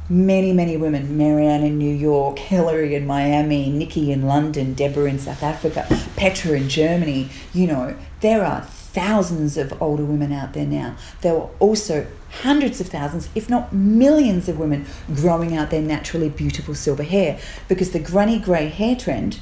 many, 0.09 0.51
many 0.51 0.75
women 0.75 1.17
Marianne 1.17 1.63
in 1.63 1.77
New 1.77 1.93
York, 1.93 2.39
Hillary 2.39 2.95
in 2.95 3.05
Miami, 3.05 3.69
Nikki 3.69 4.11
in 4.11 4.25
London, 4.25 4.73
Deborah 4.73 5.09
in 5.09 5.19
South 5.19 5.43
Africa, 5.43 5.85
Petra 6.15 6.57
in 6.57 6.67
Germany. 6.67 7.29
You 7.53 7.67
know, 7.67 7.95
there 8.21 8.43
are 8.43 8.67
thousands 8.93 9.55
of 9.57 9.79
older 9.81 10.03
women 10.03 10.31
out 10.31 10.53
there 10.53 10.65
now. 10.65 10.95
There 11.21 11.35
are 11.35 11.49
also 11.59 12.07
hundreds 12.41 12.81
of 12.81 12.87
thousands, 12.87 13.29
if 13.35 13.49
not 13.49 13.73
millions, 13.73 14.49
of 14.49 14.57
women 14.57 14.85
growing 15.13 15.55
out 15.55 15.69
their 15.69 15.81
naturally 15.81 16.29
beautiful 16.29 16.73
silver 16.73 17.03
hair 17.03 17.39
because 17.67 17.91
the 17.91 17.99
granny 17.99 18.39
grey 18.39 18.67
hair 18.67 18.95
trend 18.95 19.39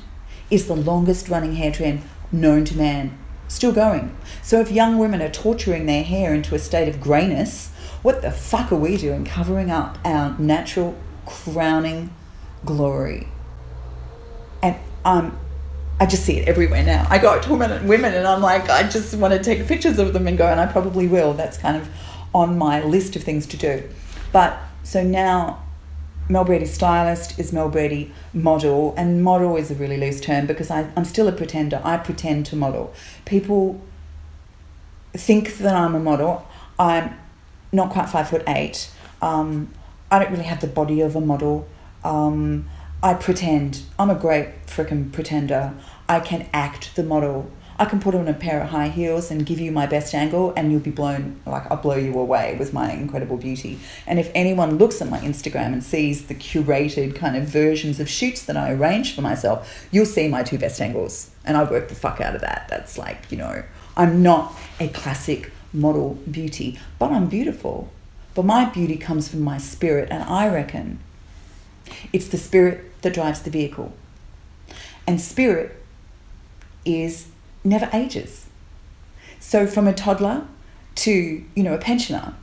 is 0.49 0.67
the 0.67 0.75
longest 0.75 1.29
running 1.29 1.55
hair 1.55 1.71
trend 1.71 2.01
known 2.31 2.65
to 2.65 2.77
man. 2.77 3.17
Still 3.47 3.71
going. 3.71 4.15
So 4.41 4.59
if 4.59 4.71
young 4.71 4.97
women 4.97 5.21
are 5.21 5.29
torturing 5.29 5.85
their 5.85 6.03
hair 6.03 6.33
into 6.33 6.53
a 6.53 6.59
state 6.59 6.89
of 6.89 6.99
greyness, 6.99 7.71
what 8.01 8.21
the 8.21 8.31
fuck 8.31 8.71
are 8.71 8.77
we 8.77 8.97
doing 8.97 9.23
covering 9.23 9.71
up 9.71 9.97
our 10.03 10.37
natural 10.37 10.97
crowning 11.25 12.13
glory? 12.65 13.27
And 14.61 14.75
I'm 15.05 15.37
I 15.99 16.05
just 16.05 16.23
see 16.23 16.37
it 16.37 16.47
everywhere 16.47 16.83
now. 16.83 17.07
I 17.09 17.17
go 17.17 17.33
up 17.33 17.41
to 17.43 17.51
women 17.51 17.71
and 17.71 17.89
women 17.89 18.13
and 18.13 18.27
I'm 18.27 18.41
like, 18.41 18.69
I 18.69 18.87
just 18.87 19.15
want 19.15 19.33
to 19.33 19.43
take 19.43 19.65
pictures 19.67 19.97
of 19.97 20.13
them 20.13 20.27
and 20.27 20.37
go, 20.37 20.47
and 20.47 20.59
I 20.59 20.67
probably 20.67 21.07
will. 21.07 21.33
That's 21.33 21.57
kind 21.57 21.75
of 21.75 21.89
on 22.35 22.57
my 22.57 22.83
list 22.83 23.15
of 23.15 23.23
things 23.23 23.47
to 23.47 23.57
do. 23.57 23.83
But 24.31 24.59
so 24.83 25.03
now 25.03 25.63
Mel 26.29 26.43
Brady 26.43 26.65
stylist 26.65 27.39
is 27.39 27.51
Mel 27.51 27.69
Brady 27.69 28.11
model, 28.33 28.93
and 28.97 29.23
model 29.23 29.55
is 29.55 29.71
a 29.71 29.75
really 29.75 29.97
loose 29.97 30.19
term 30.19 30.45
because 30.45 30.69
I, 30.69 30.91
I'm 30.95 31.05
still 31.05 31.27
a 31.27 31.31
pretender. 31.31 31.81
I 31.83 31.97
pretend 31.97 32.45
to 32.47 32.55
model. 32.55 32.93
People 33.25 33.81
think 35.13 35.57
that 35.57 35.75
I'm 35.75 35.95
a 35.95 35.99
model. 35.99 36.47
I'm 36.77 37.17
not 37.71 37.89
quite 37.89 38.09
five 38.09 38.29
foot 38.29 38.43
eight. 38.47 38.91
Um, 39.21 39.73
I 40.11 40.19
don't 40.19 40.31
really 40.31 40.43
have 40.43 40.61
the 40.61 40.67
body 40.67 41.01
of 41.01 41.15
a 41.15 41.21
model. 41.21 41.67
Um, 42.03 42.69
I 43.01 43.13
pretend. 43.13 43.83
I'm 43.99 44.09
a 44.09 44.15
great 44.15 44.65
freaking 44.65 45.11
pretender. 45.11 45.73
I 46.09 46.19
can 46.19 46.49
act 46.51 46.95
the 46.95 47.03
model. 47.03 47.51
I 47.79 47.85
can 47.85 47.99
put 47.99 48.15
on 48.15 48.27
a 48.27 48.33
pair 48.33 48.59
of 48.59 48.69
high 48.69 48.89
heels 48.89 49.29
and 49.29 49.45
give 49.45 49.59
you 49.59 49.71
my 49.71 49.85
best 49.85 50.15
angle, 50.15 50.51
and 50.57 50.71
you'll 50.71 50.81
be 50.81 50.89
blown, 50.89 51.39
like, 51.45 51.69
I'll 51.69 51.77
blow 51.77 51.95
you 51.95 52.17
away 52.17 52.55
with 52.57 52.73
my 52.73 52.91
incredible 52.91 53.37
beauty. 53.37 53.77
And 54.07 54.17
if 54.17 54.31
anyone 54.33 54.79
looks 54.79 54.99
at 54.99 55.09
my 55.09 55.19
Instagram 55.19 55.73
and 55.73 55.83
sees 55.83 56.25
the 56.25 56.33
curated 56.33 57.15
kind 57.15 57.37
of 57.37 57.43
versions 57.43 57.99
of 57.99 58.09
shoots 58.09 58.43
that 58.45 58.57
I 58.57 58.71
arrange 58.71 59.13
for 59.13 59.21
myself, 59.21 59.87
you'll 59.91 60.07
see 60.07 60.27
my 60.27 60.41
two 60.41 60.57
best 60.57 60.81
angles. 60.81 61.29
And 61.45 61.55
I 61.55 61.69
work 61.69 61.89
the 61.89 61.95
fuck 61.95 62.19
out 62.19 62.33
of 62.33 62.41
that. 62.41 62.65
That's 62.67 62.97
like, 62.97 63.31
you 63.31 63.37
know, 63.37 63.63
I'm 63.95 64.23
not 64.23 64.55
a 64.79 64.87
classic 64.87 65.51
model 65.71 66.15
beauty, 66.29 66.79
but 66.97 67.11
I'm 67.11 67.27
beautiful. 67.27 67.91
But 68.33 68.45
my 68.45 68.65
beauty 68.65 68.97
comes 68.97 69.29
from 69.29 69.41
my 69.41 69.59
spirit, 69.59 70.09
and 70.09 70.23
I 70.23 70.49
reckon 70.49 70.97
it's 72.13 72.27
the 72.27 72.37
spirit 72.37 73.01
that 73.01 73.13
drives 73.13 73.41
the 73.41 73.49
vehicle. 73.49 73.93
And 75.05 75.21
spirit 75.21 75.75
is 76.85 77.27
never 77.63 77.89
ages. 77.93 78.47
So 79.39 79.67
from 79.67 79.87
a 79.87 79.93
toddler 79.93 80.47
to, 80.95 81.11
you 81.11 81.63
know, 81.63 81.73
a 81.73 81.77
pensioner, 81.77 82.33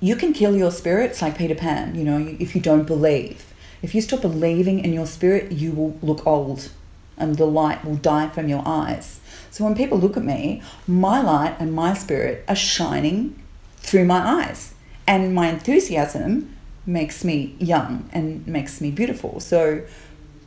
you 0.00 0.14
can 0.16 0.32
kill 0.32 0.56
your 0.56 0.70
spirits 0.70 1.20
like 1.22 1.38
Peter 1.38 1.54
Pan, 1.54 1.94
you 1.94 2.04
know, 2.04 2.36
if 2.38 2.54
you 2.54 2.60
don't 2.60 2.86
believe. 2.86 3.52
If 3.82 3.94
you 3.94 4.00
stop 4.00 4.22
believing 4.22 4.80
in 4.80 4.92
your 4.92 5.06
spirit, 5.06 5.52
you 5.52 5.72
will 5.72 5.98
look 6.02 6.26
old 6.26 6.70
and 7.16 7.36
the 7.36 7.46
light 7.46 7.84
will 7.84 7.96
die 7.96 8.28
from 8.28 8.48
your 8.48 8.62
eyes. 8.64 9.20
So 9.50 9.64
when 9.64 9.74
people 9.74 9.98
look 9.98 10.16
at 10.16 10.24
me, 10.24 10.62
my 10.86 11.20
light 11.20 11.56
and 11.58 11.72
my 11.72 11.94
spirit 11.94 12.44
are 12.48 12.54
shining 12.54 13.40
through 13.78 14.04
my 14.04 14.44
eyes. 14.44 14.74
And 15.06 15.34
my 15.34 15.48
enthusiasm 15.48 16.54
makes 16.88 17.22
me 17.22 17.54
young 17.60 18.08
and 18.12 18.46
makes 18.46 18.80
me 18.80 18.90
beautiful. 18.90 19.38
So 19.40 19.84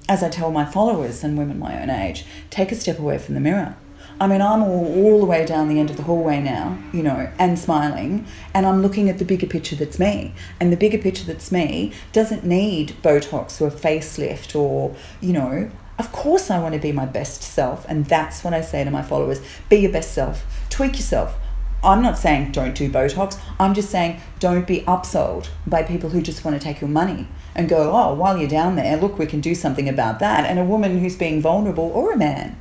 as 0.10 0.24
I 0.24 0.30
tell 0.30 0.52
my 0.52 0.66
followers 0.66 1.24
and 1.24 1.38
women 1.38 1.60
my 1.60 1.82
own 1.82 1.90
age, 1.90 2.26
take 2.50 2.72
a 2.72 2.76
step 2.76 3.00
away 3.00 3.18
from 3.20 3.36
the 3.36 3.40
mirror. 3.40 3.76
I 4.20 4.28
mean, 4.28 4.42
I'm 4.42 4.62
all, 4.62 4.86
all 4.86 5.20
the 5.20 5.26
way 5.26 5.46
down 5.46 5.70
the 5.70 5.80
end 5.80 5.90
of 5.90 5.98
the 5.98 6.04
hallway 6.04 6.42
now, 6.42 6.78
you 6.92 7.02
know, 7.02 7.32
and 7.40 7.58
smiling, 7.58 8.26
and 8.54 8.66
I'm 8.66 8.82
looking 8.82 9.10
at 9.10 9.20
the 9.20 9.26
bigger 9.26 9.48
picture 9.48 9.76
that's 9.76 10.00
me. 10.00 10.34
And 10.60 10.72
the 10.72 10.78
bigger 10.78 10.98
picture 10.98 11.26
that's 11.26 11.52
me 11.52 11.94
doesn't 12.12 12.44
need 12.44 12.96
Botox 13.02 13.62
or 13.62 13.68
a 13.68 13.72
facelift 13.72 14.56
or, 14.56 14.96
you 15.22 15.34
know, 15.34 15.72
of 15.98 16.12
course 16.12 16.50
I 16.50 16.60
want 16.60 16.74
to 16.74 16.80
be 16.80 16.92
my 16.92 17.06
best 17.06 17.42
self. 17.42 17.86
And 17.88 18.06
that's 18.06 18.44
what 18.44 18.54
I 18.54 18.62
say 18.62 18.84
to 18.84 18.92
my 18.92 19.02
followers 19.04 19.42
be 19.70 19.78
your 19.78 19.92
best 19.92 20.14
self, 20.14 20.44
tweak 20.70 20.94
yourself. 20.94 21.38
I'm 21.84 22.02
not 22.02 22.18
saying 22.18 22.52
don't 22.52 22.76
do 22.76 22.90
Botox, 22.90 23.40
I'm 23.60 23.74
just 23.74 23.90
saying 23.90 24.22
don't 24.40 24.68
be 24.68 24.82
upsold 24.82 25.50
by 25.66 25.84
people 25.84 26.10
who 26.12 26.22
just 26.22 26.46
want 26.46 26.60
to 26.60 26.64
take 26.64 26.82
your 26.82 26.90
money 26.90 27.28
and 27.56 27.68
go, 27.68 27.92
oh, 27.92 28.14
while 28.14 28.38
you're 28.38 28.48
down 28.48 28.76
there, 28.76 28.98
look, 28.98 29.18
we 29.18 29.26
can 29.26 29.42
do 29.42 29.56
something 29.56 29.90
about 29.90 30.20
that. 30.20 30.46
And 30.46 30.60
a 30.60 30.64
woman 30.64 31.00
who's 31.00 31.16
being 31.16 31.42
vulnerable 31.42 31.92
or 31.94 32.14
a 32.14 32.18
man 32.18 32.60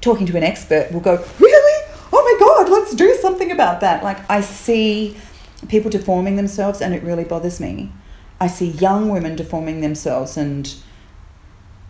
talking 0.00 0.26
to 0.26 0.36
an 0.36 0.42
expert 0.42 0.92
will 0.92 1.00
go, 1.00 1.24
Really? 1.38 1.90
Oh 2.12 2.22
my 2.22 2.46
God, 2.46 2.70
let's 2.70 2.94
do 2.94 3.16
something 3.20 3.50
about 3.50 3.80
that. 3.80 4.04
Like, 4.04 4.18
I 4.30 4.40
see 4.40 5.16
people 5.68 5.90
deforming 5.90 6.36
themselves 6.36 6.80
and 6.80 6.94
it 6.94 7.02
really 7.02 7.24
bothers 7.24 7.58
me. 7.58 7.90
I 8.40 8.46
see 8.46 8.68
young 8.68 9.08
women 9.08 9.36
deforming 9.36 9.80
themselves, 9.80 10.36
and 10.36 10.74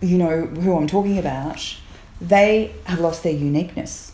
you 0.01 0.19
know 0.19 0.47
who 0.47 0.77
I'm 0.77 0.87
talking 0.87 1.19
about, 1.19 1.77
they 2.21 2.75
have 2.85 3.01
lost 3.01 3.23
their 3.23 3.33
uniqueness. 3.33 4.13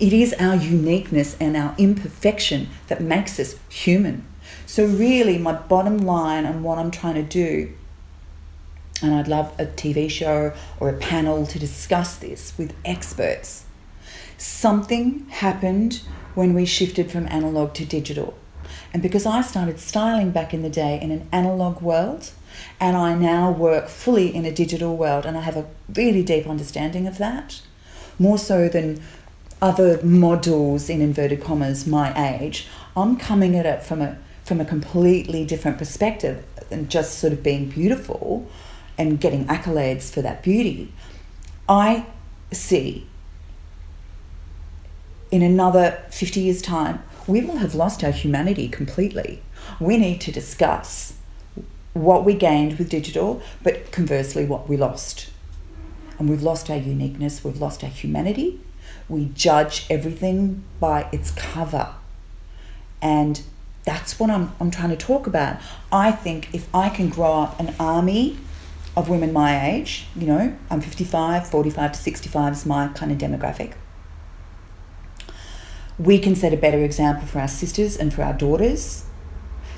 It 0.00 0.12
is 0.12 0.34
our 0.34 0.56
uniqueness 0.56 1.36
and 1.40 1.56
our 1.56 1.74
imperfection 1.78 2.68
that 2.88 3.00
makes 3.00 3.38
us 3.38 3.56
human. 3.68 4.24
So, 4.66 4.86
really, 4.86 5.38
my 5.38 5.52
bottom 5.52 5.98
line 5.98 6.44
and 6.44 6.64
what 6.64 6.78
I'm 6.78 6.90
trying 6.90 7.14
to 7.14 7.22
do 7.22 7.72
and 9.02 9.14
I'd 9.14 9.28
love 9.28 9.52
a 9.58 9.66
TV 9.66 10.08
show 10.08 10.52
or 10.78 10.88
a 10.88 10.96
panel 10.96 11.44
to 11.46 11.58
discuss 11.58 12.16
this 12.16 12.56
with 12.56 12.74
experts. 12.84 13.64
Something 14.38 15.26
happened 15.28 16.02
when 16.34 16.54
we 16.54 16.64
shifted 16.64 17.10
from 17.10 17.26
analog 17.28 17.74
to 17.74 17.84
digital. 17.84 18.34
And 18.92 19.02
because 19.02 19.26
I 19.26 19.42
started 19.42 19.80
styling 19.80 20.30
back 20.30 20.54
in 20.54 20.62
the 20.62 20.70
day 20.70 21.00
in 21.00 21.10
an 21.10 21.28
analog 21.32 21.82
world, 21.82 22.30
and 22.78 22.96
I 22.96 23.14
now 23.14 23.50
work 23.50 23.88
fully 23.88 24.34
in 24.34 24.44
a 24.44 24.52
digital 24.52 24.96
world, 24.96 25.26
and 25.26 25.36
I 25.36 25.42
have 25.42 25.56
a 25.56 25.66
really 25.94 26.22
deep 26.22 26.46
understanding 26.46 27.06
of 27.06 27.18
that, 27.18 27.60
more 28.18 28.38
so 28.38 28.68
than 28.68 29.02
other 29.62 30.02
models 30.02 30.90
in 30.90 31.00
inverted 31.00 31.42
commas 31.42 31.86
my 31.86 32.12
age, 32.38 32.68
I'm 32.94 33.16
coming 33.16 33.56
at 33.56 33.64
it 33.64 33.82
from 33.82 34.02
a 34.02 34.18
from 34.44 34.60
a 34.60 34.64
completely 34.64 35.46
different 35.46 35.78
perspective 35.78 36.44
than 36.68 36.88
just 36.88 37.18
sort 37.20 37.32
of 37.32 37.44
being 37.44 37.68
beautiful 37.68 38.50
and 38.98 39.20
getting 39.20 39.46
accolades 39.46 40.10
for 40.10 40.20
that 40.20 40.42
beauty, 40.42 40.92
I 41.68 42.06
see 42.50 43.06
in 45.30 45.42
another 45.42 46.02
50 46.10 46.40
years' 46.40 46.60
time, 46.60 47.02
we 47.26 47.40
will 47.40 47.56
have 47.56 47.74
lost 47.74 48.04
our 48.04 48.10
humanity 48.10 48.68
completely. 48.68 49.42
We 49.80 49.96
need 49.96 50.20
to 50.22 50.32
discuss 50.32 51.14
what 51.94 52.24
we 52.24 52.34
gained 52.34 52.78
with 52.78 52.90
digital, 52.90 53.42
but 53.62 53.92
conversely, 53.92 54.44
what 54.44 54.68
we 54.68 54.76
lost. 54.76 55.30
And 56.18 56.28
we've 56.28 56.42
lost 56.42 56.68
our 56.68 56.76
uniqueness, 56.76 57.42
we've 57.42 57.60
lost 57.60 57.82
our 57.82 57.90
humanity. 57.90 58.60
We 59.12 59.26
judge 59.26 59.84
everything 59.90 60.64
by 60.80 61.06
its 61.12 61.32
cover. 61.32 61.94
And 63.02 63.42
that's 63.84 64.18
what 64.18 64.30
I'm, 64.30 64.52
I'm 64.58 64.70
trying 64.70 64.88
to 64.88 64.96
talk 64.96 65.26
about. 65.26 65.60
I 65.92 66.12
think 66.12 66.48
if 66.54 66.66
I 66.74 66.88
can 66.88 67.10
grow 67.10 67.42
up 67.42 67.60
an 67.60 67.74
army 67.78 68.38
of 68.96 69.10
women 69.10 69.30
my 69.30 69.70
age, 69.70 70.06
you 70.16 70.26
know, 70.26 70.56
I'm 70.70 70.80
55, 70.80 71.46
45 71.46 71.92
to 71.92 71.98
65 71.98 72.52
is 72.54 72.64
my 72.64 72.88
kind 72.88 73.12
of 73.12 73.18
demographic. 73.18 73.74
We 75.98 76.18
can 76.18 76.34
set 76.34 76.54
a 76.54 76.56
better 76.56 76.82
example 76.82 77.26
for 77.26 77.40
our 77.40 77.48
sisters 77.48 77.98
and 77.98 78.14
for 78.14 78.22
our 78.22 78.32
daughters 78.32 79.04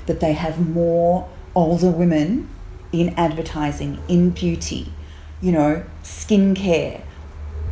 that 0.05 0.21
they 0.21 0.31
have 0.31 0.65
more 0.65 1.27
older 1.53 1.89
women 1.89 2.47
in 2.93 3.09
advertising, 3.17 4.01
in 4.07 4.29
beauty, 4.29 4.93
you 5.41 5.51
know, 5.51 5.83
skincare, 6.03 7.01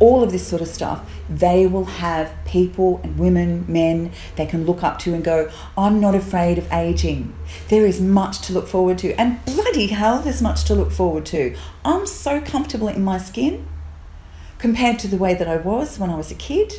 all 0.00 0.22
of 0.22 0.32
this 0.32 0.46
sort 0.46 0.60
of 0.60 0.68
stuff, 0.68 1.08
they 1.28 1.66
will 1.66 1.84
have 1.84 2.32
people 2.44 3.00
and 3.02 3.18
women, 3.18 3.64
men 3.68 4.12
they 4.36 4.46
can 4.46 4.66
look 4.66 4.82
up 4.82 4.98
to 5.00 5.14
and 5.14 5.24
go, 5.24 5.50
I'm 5.78 6.00
not 6.00 6.14
afraid 6.14 6.58
of 6.58 6.70
aging. 6.72 7.34
There 7.68 7.86
is 7.86 8.00
much 8.00 8.40
to 8.42 8.52
look 8.52 8.66
forward 8.66 8.98
to. 8.98 9.12
And 9.14 9.44
bloody 9.44 9.88
hell, 9.88 10.20
there's 10.20 10.42
much 10.42 10.64
to 10.64 10.74
look 10.74 10.90
forward 10.90 11.26
to. 11.26 11.56
I'm 11.84 12.06
so 12.06 12.40
comfortable 12.40 12.88
in 12.88 13.02
my 13.02 13.18
skin 13.18 13.66
compared 14.58 14.98
to 15.00 15.08
the 15.08 15.16
way 15.16 15.34
that 15.34 15.48
I 15.48 15.56
was 15.56 15.98
when 15.98 16.10
I 16.10 16.16
was 16.16 16.30
a 16.30 16.34
kid. 16.34 16.72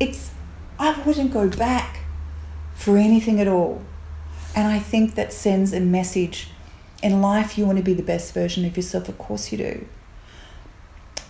It's, 0.00 0.30
I 0.78 1.00
wouldn't 1.02 1.32
go 1.32 1.48
back 1.48 2.00
for 2.74 2.96
anything 2.96 3.40
at 3.40 3.48
all. 3.48 3.82
And 4.56 4.68
I 4.68 4.78
think 4.78 5.14
that 5.16 5.32
sends 5.32 5.72
a 5.72 5.80
message. 5.80 6.48
In 7.02 7.20
life, 7.20 7.58
you 7.58 7.66
want 7.66 7.76
to 7.78 7.84
be 7.84 7.92
the 7.92 8.02
best 8.02 8.32
version 8.32 8.64
of 8.64 8.76
yourself. 8.76 9.08
Of 9.08 9.18
course, 9.18 9.52
you 9.52 9.58
do 9.58 9.86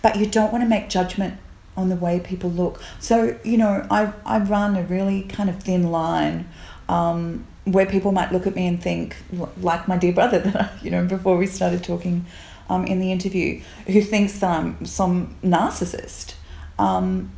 but 0.05 0.17
you 0.17 0.27
don't 0.27 0.51
want 0.51 0.63
to 0.63 0.69
make 0.69 0.87
judgment 0.87 1.35
on 1.75 1.89
the 1.89 1.95
way 1.95 2.19
people 2.19 2.51
look. 2.51 2.79
So, 2.99 3.39
you 3.43 3.57
know, 3.57 3.87
I, 3.89 4.13
I 4.23 4.37
run 4.37 4.75
a 4.75 4.83
really 4.83 5.23
kind 5.23 5.49
of 5.49 5.63
thin 5.63 5.89
line 5.89 6.47
um, 6.87 7.47
where 7.63 7.87
people 7.87 8.11
might 8.11 8.31
look 8.31 8.45
at 8.45 8.53
me 8.53 8.67
and 8.67 8.79
think, 8.79 9.15
like 9.59 9.87
my 9.87 9.97
dear 9.97 10.13
brother, 10.13 10.37
that 10.45 10.55
I, 10.55 10.69
you 10.83 10.91
know, 10.91 11.05
before 11.05 11.37
we 11.37 11.47
started 11.47 11.83
talking 11.83 12.27
um, 12.69 12.85
in 12.85 12.99
the 12.99 13.11
interview, 13.11 13.63
who 13.87 13.99
thinks 13.99 14.37
that 14.41 14.59
I'm 14.59 14.85
some 14.85 15.37
narcissist. 15.43 16.35
Um, 16.77 17.31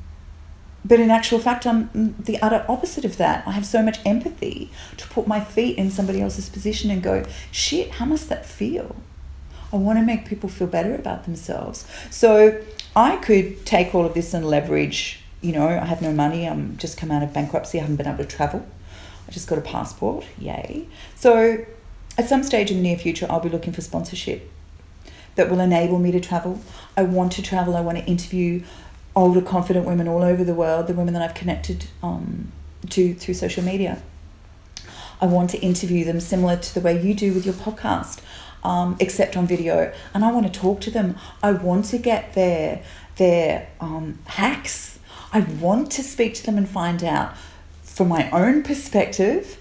but 0.84 1.00
in 1.00 1.10
actual 1.10 1.40
fact, 1.40 1.66
I'm 1.66 2.16
the 2.20 2.38
utter 2.42 2.66
opposite 2.68 3.06
of 3.06 3.16
that. 3.16 3.48
I 3.48 3.52
have 3.52 3.66
so 3.66 3.82
much 3.82 4.00
empathy 4.06 4.72
to 4.98 5.08
put 5.08 5.26
my 5.26 5.40
feet 5.40 5.78
in 5.78 5.90
somebody 5.90 6.20
else's 6.20 6.50
position 6.50 6.92
and 6.92 7.02
go, 7.02 7.24
shit, 7.50 7.92
how 7.92 8.04
must 8.04 8.28
that 8.28 8.46
feel? 8.46 8.98
I 9.72 9.76
want 9.76 10.00
to 10.00 10.06
make 10.06 10.26
people 10.26 10.50
feel 10.50 10.68
better 10.68 10.96
about 10.96 11.26
themselves. 11.26 11.86
So 12.10 12.64
I 12.96 13.18
could 13.18 13.66
take 13.66 13.94
all 13.94 14.06
of 14.06 14.14
this 14.14 14.34
and 14.34 14.46
leverage, 14.46 15.20
you 15.42 15.52
know, 15.52 15.68
I 15.68 15.86
have 15.86 16.02
no 16.02 16.12
money, 16.14 16.48
I'm 16.48 16.78
just 16.78 16.98
come 16.98 17.12
out 17.12 17.22
of 17.22 17.34
bankruptcy, 17.34 17.78
I 17.78 17.82
haven't 17.82 17.98
been 17.98 18.08
able 18.08 18.20
to 18.20 18.26
travel. 18.26 18.66
I 19.28 19.32
just 19.32 19.48
got 19.48 19.58
a 19.58 19.62
passport, 19.62 20.26
yay. 20.38 20.88
So 21.16 21.66
at 22.18 22.30
some 22.30 22.44
stage 22.44 22.72
in 22.72 22.78
the 22.78 22.84
near 22.84 22.98
future, 22.98 23.28
I'll 23.30 23.42
be 23.42 23.50
looking 23.50 23.74
for 23.74 23.82
sponsorship 23.82 24.50
that 25.36 25.50
will 25.50 25.60
enable 25.60 26.00
me 26.00 26.12
to 26.12 26.20
travel. 26.20 26.62
I 26.96 27.04
want 27.04 27.34
to 27.34 27.42
travel, 27.42 27.76
I 27.76 27.82
want 27.82 27.98
to 27.98 28.06
interview 28.06 28.64
older, 29.16 29.42
confident 29.42 29.86
women 29.86 30.08
all 30.08 30.24
over 30.24 30.44
the 30.44 30.54
world, 30.54 30.88
the 30.88 30.94
women 30.94 31.14
that 31.14 31.24
I've 31.24 31.36
connected 31.36 31.86
um, 32.02 32.52
to 32.90 33.14
through 33.16 33.34
social 33.34 33.64
media. 33.64 34.02
I 35.20 35.26
want 35.26 35.50
to 35.52 35.60
interview 35.60 36.06
them 36.06 36.20
similar 36.20 36.58
to 36.58 36.74
the 36.74 36.80
way 36.80 37.02
you 37.02 37.16
do 37.16 37.34
with 37.34 37.46
your 37.46 37.56
podcast 37.56 38.22
um, 38.68 38.98
except 39.00 39.38
on 39.38 39.48
video. 39.48 39.94
And 40.14 40.26
I 40.26 40.32
want 40.32 40.52
to 40.52 40.60
talk 40.60 40.82
to 40.82 40.92
them. 40.92 41.16
I 41.42 41.52
want 41.52 41.86
to 41.86 41.98
get 41.98 42.34
their 42.34 42.84
their 43.16 43.70
um, 43.80 44.20
hacks. 44.26 45.00
I 45.32 45.40
want 45.40 45.90
to 45.94 46.04
speak 46.04 46.36
to 46.36 46.46
them 46.46 46.58
and 46.58 46.70
find 46.70 47.04
out 47.04 47.36
from 47.82 48.10
my 48.10 48.30
own 48.30 48.62
perspective, 48.62 49.58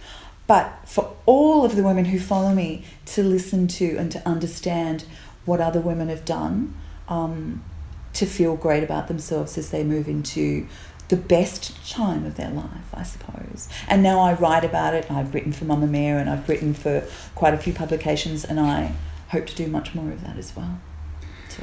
but 0.47 0.81
for 0.85 1.17
all 1.25 1.65
of 1.65 1.77
the 1.77 1.83
women 1.83 2.07
who 2.07 2.19
follow 2.19 2.53
me 2.53 2.85
to 3.07 3.23
listen 3.23 3.67
to 3.69 3.97
and 3.97 4.13
to 4.13 4.29
understand 4.29 5.05
what 5.47 5.61
other 5.61 5.81
women 5.81 6.09
have 6.09 6.25
done 6.25 6.75
um, 7.09 7.65
to 8.13 8.27
feel 8.27 8.57
great 8.57 8.83
about 8.83 9.09
themselves 9.09 9.57
as 9.57 9.71
they 9.71 9.85
move 9.85 10.09
into 10.09 10.67
the 11.09 11.17
best 11.17 11.89
time 11.89 12.27
of 12.27 12.37
their 12.37 12.51
life, 12.51 12.93
I 12.93 13.03
suppose. 13.03 13.69
And 13.89 14.03
now 14.03 14.21
I 14.21 14.33
write 14.35 14.65
about 14.65 14.95
it. 14.95 15.11
I've 15.11 15.35
written 15.35 15.53
for 15.53 15.65
Mamamia 15.65 16.21
and 16.21 16.29
I've 16.29 16.49
written 16.49 16.75
for 16.75 17.05
quite 17.35 17.55
a 17.55 17.59
few 17.59 17.73
publications, 17.73 18.45
and 18.45 18.59
I 18.59 18.93
hope 19.29 19.47
to 19.47 19.55
do 19.55 19.67
much 19.69 19.95
more 19.95 20.11
of 20.11 20.25
that 20.25 20.37
as 20.37 20.55
well. 20.57 20.79
So. 21.49 21.63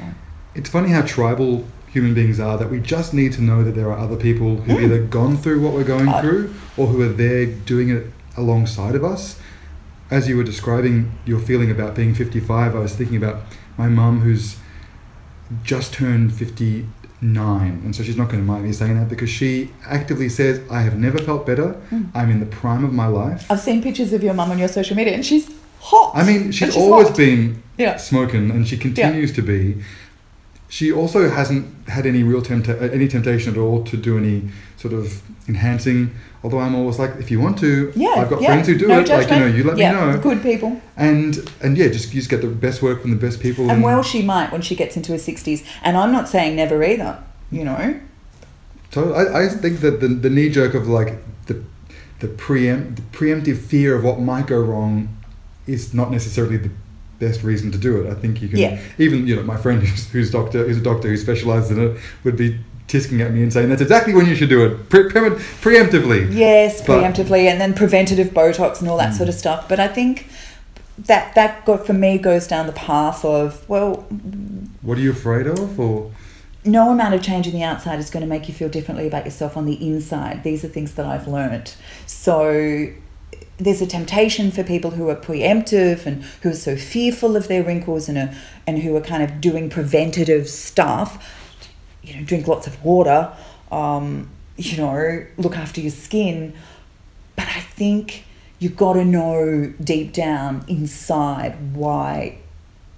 It's 0.54 0.70
funny 0.70 0.90
how 0.90 1.02
tribal 1.02 1.66
human 1.88 2.14
beings 2.14 2.40
are 2.40 2.58
that 2.58 2.70
we 2.70 2.80
just 2.80 3.14
need 3.14 3.32
to 3.32 3.40
know 3.40 3.62
that 3.62 3.72
there 3.72 3.88
are 3.90 3.98
other 3.98 4.16
people 4.16 4.56
who've 4.56 4.68
yeah. 4.68 4.76
Hmm. 4.76 4.84
either 4.84 5.02
gone 5.04 5.36
through 5.36 5.60
what 5.60 5.72
we're 5.72 5.84
going 5.84 6.08
oh. 6.08 6.20
through 6.20 6.54
or 6.76 6.88
who 6.88 7.00
are 7.02 7.12
there 7.12 7.46
doing 7.46 7.90
it 7.90 8.06
alongside 8.36 8.94
of 8.94 9.04
us. 9.04 9.38
As 10.10 10.28
you 10.28 10.36
were 10.36 10.44
describing 10.44 11.16
your 11.24 11.38
feeling 11.38 11.70
about 11.70 11.94
being 11.94 12.14
55, 12.14 12.74
I 12.74 12.78
was 12.78 12.94
thinking 12.94 13.16
about 13.16 13.42
my 13.78 13.88
mum 13.88 14.20
who's 14.20 14.56
just 15.62 15.92
turned 15.94 16.34
50 16.34 16.86
nine, 17.20 17.80
and 17.84 17.94
so 17.96 18.02
she's 18.02 18.16
not 18.16 18.28
going 18.28 18.40
to 18.40 18.46
mind 18.46 18.64
me 18.64 18.72
saying 18.72 18.98
that 18.98 19.08
because 19.08 19.30
she 19.30 19.70
actively 19.86 20.28
says, 20.28 20.60
"I 20.70 20.82
have 20.82 20.98
never 20.98 21.18
felt 21.18 21.46
better. 21.46 21.76
Mm. 21.90 22.08
I'm 22.14 22.30
in 22.30 22.40
the 22.40 22.46
prime 22.46 22.84
of 22.84 22.92
my 22.92 23.06
life." 23.06 23.50
I've 23.50 23.60
seen 23.60 23.82
pictures 23.82 24.12
of 24.12 24.22
your 24.22 24.34
mum 24.34 24.50
on 24.50 24.58
your 24.58 24.68
social 24.68 24.96
media, 24.96 25.14
and 25.14 25.24
she's 25.24 25.48
hot. 25.80 26.12
I 26.14 26.24
mean, 26.24 26.42
And 26.42 26.54
she's 26.54 26.76
always 26.76 27.08
hot. 27.08 27.16
been 27.16 27.62
Yeah. 27.78 27.96
smoking, 27.96 28.50
and 28.50 28.66
she 28.68 28.76
continues 28.76 29.32
to 29.32 29.42
be. 29.42 29.76
She 30.68 30.90
also 30.92 31.30
hasn't 31.30 31.66
had 31.88 32.04
any 32.06 32.22
real 32.22 32.42
tempta- 32.42 32.92
any 32.92 33.06
temptation 33.08 33.52
at 33.52 33.58
all 33.58 33.84
to 33.84 33.96
do 33.96 34.18
any 34.18 34.42
sort 34.76 34.92
of 34.94 35.22
enhancing. 35.48 36.10
Although 36.44 36.58
I'm 36.58 36.74
always 36.74 36.98
like, 36.98 37.16
if 37.16 37.30
you 37.30 37.40
want 37.40 37.58
to, 37.60 37.90
Yeah, 37.96 38.10
I've 38.18 38.28
got 38.28 38.42
yeah. 38.42 38.48
friends 38.48 38.68
who 38.68 38.76
do 38.76 38.86
no 38.86 39.00
it. 39.00 39.08
Like 39.08 39.30
you 39.30 39.38
know, 39.40 39.46
you 39.46 39.64
let 39.64 39.78
yeah, 39.78 39.92
me 39.92 40.12
know. 40.12 40.18
Good 40.18 40.42
people. 40.42 40.78
And 40.94 41.38
and 41.62 41.76
yeah, 41.76 41.88
just 41.88 42.12
you 42.12 42.20
just 42.20 42.28
get 42.30 42.42
the 42.42 42.48
best 42.48 42.82
work 42.82 43.00
from 43.00 43.10
the 43.12 43.16
best 43.16 43.40
people. 43.40 43.70
And 43.70 43.82
well, 43.82 44.02
she 44.02 44.20
might 44.22 44.52
when 44.52 44.60
she 44.60 44.76
gets 44.76 44.94
into 44.94 45.12
her 45.12 45.18
60s. 45.18 45.64
And 45.82 45.96
I'm 45.96 46.12
not 46.12 46.28
saying 46.28 46.54
never 46.54 46.84
either, 46.84 47.18
you 47.50 47.64
know. 47.64 47.98
So 48.90 49.14
I, 49.14 49.44
I 49.44 49.48
think 49.48 49.80
that 49.80 50.00
the, 50.00 50.08
the 50.08 50.28
knee 50.30 50.50
jerk 50.50 50.74
of 50.74 50.86
like 50.86 51.14
the 51.46 51.62
the 52.20 52.28
preempt 52.28 52.96
the 52.96 53.02
preemptive 53.18 53.58
fear 53.58 53.96
of 53.96 54.04
what 54.04 54.20
might 54.20 54.46
go 54.46 54.60
wrong 54.60 55.08
is 55.66 55.94
not 55.94 56.10
necessarily 56.10 56.58
the 56.58 56.70
best 57.18 57.42
reason 57.42 57.72
to 57.72 57.78
do 57.78 58.02
it. 58.02 58.10
I 58.10 58.14
think 58.14 58.42
you 58.42 58.48
can 58.48 58.58
Yeah. 58.58 58.78
even 58.98 59.26
you 59.26 59.34
know 59.36 59.42
my 59.42 59.56
friend 59.56 59.82
who's, 59.82 60.10
who's 60.10 60.30
doctor 60.30 60.66
who's 60.66 60.76
a 60.76 60.82
doctor 60.82 61.08
who 61.08 61.16
specializes 61.16 61.70
in 61.70 61.80
it 61.82 61.96
would 62.22 62.36
be 62.36 62.58
tisking 62.88 63.20
at 63.24 63.32
me 63.32 63.42
and 63.42 63.52
saying 63.52 63.68
that's 63.68 63.80
exactly 63.82 64.12
when 64.14 64.26
you 64.26 64.34
should 64.34 64.48
do 64.48 64.64
it 64.64 64.88
pre- 64.88 65.08
pre- 65.10 65.30
preemptively. 65.30 66.28
Yes, 66.32 66.80
But- 66.86 67.00
preemptively, 67.02 67.46
and 67.50 67.60
then 67.60 67.72
preventative 67.74 68.28
Botox 68.28 68.80
and 68.80 68.88
all 68.88 68.98
that 68.98 69.12
Mm. 69.12 69.16
sort 69.16 69.28
of 69.28 69.34
stuff. 69.34 69.68
But 69.68 69.80
I 69.80 69.88
think 69.88 70.26
that 71.06 71.34
that 71.34 71.64
got, 71.64 71.86
for 71.86 71.92
me 71.92 72.18
goes 72.18 72.46
down 72.46 72.66
the 72.66 72.72
path 72.72 73.24
of 73.24 73.62
well, 73.68 74.04
What 74.82 74.98
are 74.98 75.00
you 75.00 75.10
afraid 75.10 75.46
of? 75.46 75.80
Or 75.80 76.10
no 76.64 76.90
amount 76.90 77.14
of 77.14 77.22
change 77.22 77.46
in 77.46 77.52
the 77.52 77.62
outside 77.62 77.98
is 77.98 78.10
going 78.10 78.22
to 78.22 78.28
make 78.28 78.48
you 78.48 78.54
feel 78.54 78.68
differently 78.68 79.06
about 79.06 79.24
yourself 79.24 79.56
on 79.56 79.66
the 79.66 79.74
inside. 79.74 80.42
These 80.44 80.64
are 80.64 80.68
things 80.68 80.92
that 80.92 81.06
I've 81.06 81.26
learnt. 81.26 81.76
So 82.06 82.88
there's 83.58 83.80
a 83.80 83.86
temptation 83.86 84.50
for 84.50 84.62
people 84.62 84.92
who 84.92 85.08
are 85.08 85.14
preemptive 85.16 86.06
and 86.06 86.24
who 86.42 86.50
are 86.50 86.54
so 86.54 86.76
fearful 86.76 87.36
of 87.36 87.48
their 87.48 87.62
wrinkles 87.62 88.08
and 88.08 88.18
are, 88.18 88.30
and 88.66 88.80
who 88.80 88.94
are 88.96 89.00
kind 89.00 89.22
of 89.22 89.40
doing 89.40 89.68
preventative 89.70 90.48
stuff. 90.48 91.18
You 92.04 92.16
know, 92.16 92.24
drink 92.24 92.46
lots 92.46 92.66
of 92.66 92.82
water. 92.84 93.32
Um, 93.70 94.30
you 94.56 94.76
know, 94.76 95.26
look 95.36 95.56
after 95.56 95.80
your 95.80 95.90
skin. 95.90 96.54
But 97.36 97.48
I 97.48 97.60
think 97.60 98.24
you've 98.58 98.76
got 98.76 98.94
to 98.94 99.04
know 99.04 99.72
deep 99.82 100.12
down 100.12 100.64
inside 100.68 101.74
why 101.74 102.38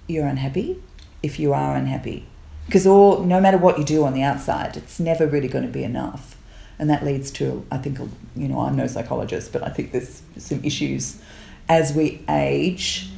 you're 0.07 0.27
unhappy 0.27 0.81
if 1.23 1.39
you 1.39 1.51
are 1.53 1.75
unhappy 1.75 2.25
because 2.67 2.85
all 2.85 3.23
no 3.23 3.41
matter 3.41 3.57
what 3.57 3.77
you 3.77 3.83
do 3.83 4.05
on 4.05 4.13
the 4.13 4.21
outside 4.21 4.77
it's 4.77 4.99
never 4.99 5.27
really 5.27 5.47
going 5.47 5.65
to 5.65 5.71
be 5.71 5.83
enough 5.83 6.37
and 6.79 6.89
that 6.89 7.03
leads 7.03 7.31
to 7.31 7.65
i 7.71 7.77
think 7.77 7.99
you 8.35 8.47
know 8.47 8.61
i'm 8.61 8.75
no 8.75 8.87
psychologist 8.87 9.51
but 9.51 9.63
i 9.63 9.69
think 9.69 9.91
there's 9.91 10.21
some 10.37 10.63
issues 10.63 11.19
as 11.67 11.91
we 11.91 12.23
age 12.29 13.09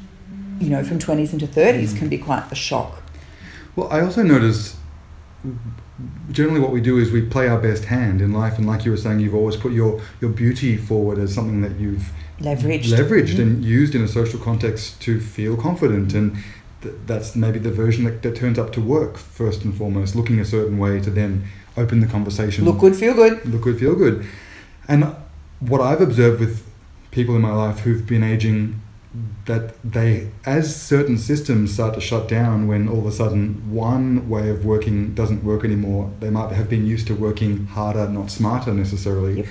you 0.60 0.69
know 0.69 0.84
from 0.84 0.97
20s 0.97 1.34
into 1.34 1.45
30s 1.45 1.95
can 1.95 2.10
be 2.10 2.17
quite 2.17 2.49
a 2.52 2.56
shock 2.56 3.04
well, 3.75 3.88
I 3.91 4.02
also 4.02 4.23
noticed 4.23 4.75
generally 6.32 6.60
what 6.60 6.71
we 6.71 6.82
do 6.82 6.97
is 6.97 7.12
we 7.12 7.21
play 7.21 7.47
our 7.47 7.60
best 7.60 7.86
hand 7.86 8.21
in 8.21 8.32
life, 8.34 8.58
and 8.58 8.67
like 8.67 8.86
you 8.86 8.91
were 8.91 8.97
saying, 8.97 9.19
you've 9.19 9.36
always 9.36 9.56
put 9.56 9.71
your 9.71 10.02
your 10.21 10.32
beauty 10.32 10.78
forward 10.78 11.17
as 11.19 11.34
something 11.34 11.62
that 11.62 11.80
you've 11.80 12.12
leveraged. 12.39 12.86
leveraged 12.97 13.36
Mhm. 13.36 13.41
and 13.41 13.65
used 13.65 13.95
in 13.95 14.02
a 14.02 14.08
social 14.08 14.39
context 14.39 15.02
to 15.02 15.19
feel 15.19 15.58
confident 15.58 16.13
and 16.13 16.38
th- 16.82 16.95
that's 17.06 17.36
maybe 17.36 17.60
the 17.60 17.71
version 17.71 18.06
that, 18.06 18.21
that 18.21 18.36
turns 18.36 18.58
up 18.58 18.71
to 18.73 18.82
work 18.82 19.17
first 19.17 19.65
and 19.65 19.75
foremost 19.75 20.15
looking 20.15 20.39
a 20.39 20.45
certain 20.45 20.78
way 20.78 20.99
to 21.02 21.10
then 21.10 21.43
open 21.75 21.99
the 21.99 22.08
conversation. 22.08 22.63
Look 22.65 22.80
good 22.80 22.95
feel 22.95 23.13
good. 23.13 23.45
Look 23.45 23.63
good 23.63 23.78
feel 23.80 23.95
good. 23.95 24.25
And 24.88 25.06
what 25.60 25.82
i've 25.82 25.99
observed 25.99 26.39
with 26.39 26.63
people 27.12 27.36
in 27.36 27.41
my 27.41 27.52
life 27.54 27.80
who've 27.80 28.06
been 28.08 28.23
aging 28.23 28.80
that 29.45 29.74
they 29.84 30.30
as 30.45 30.76
certain 30.76 31.17
systems 31.17 31.74
start 31.74 31.95
to 31.95 32.02
shut 32.02 32.28
down 32.28 32.67
when 32.67 32.88
all 32.88 33.00
of 33.00 33.06
a 33.08 33.12
sudden 33.12 33.72
one 33.72 34.30
way 34.30 34.50
of 34.50 34.63
working 34.63 35.15
doesn't 35.15 35.43
work 35.43 35.63
anymore 35.65 36.12
they 36.19 36.30
might 36.30 36.52
have 36.52 36.69
been 36.69 36.86
used 36.86 37.08
to 37.08 37.15
working 37.15 37.65
harder 37.65 38.08
not 38.08 38.30
smarter 38.30 38.72
necessarily 38.72 39.38
Yep. 39.38 39.45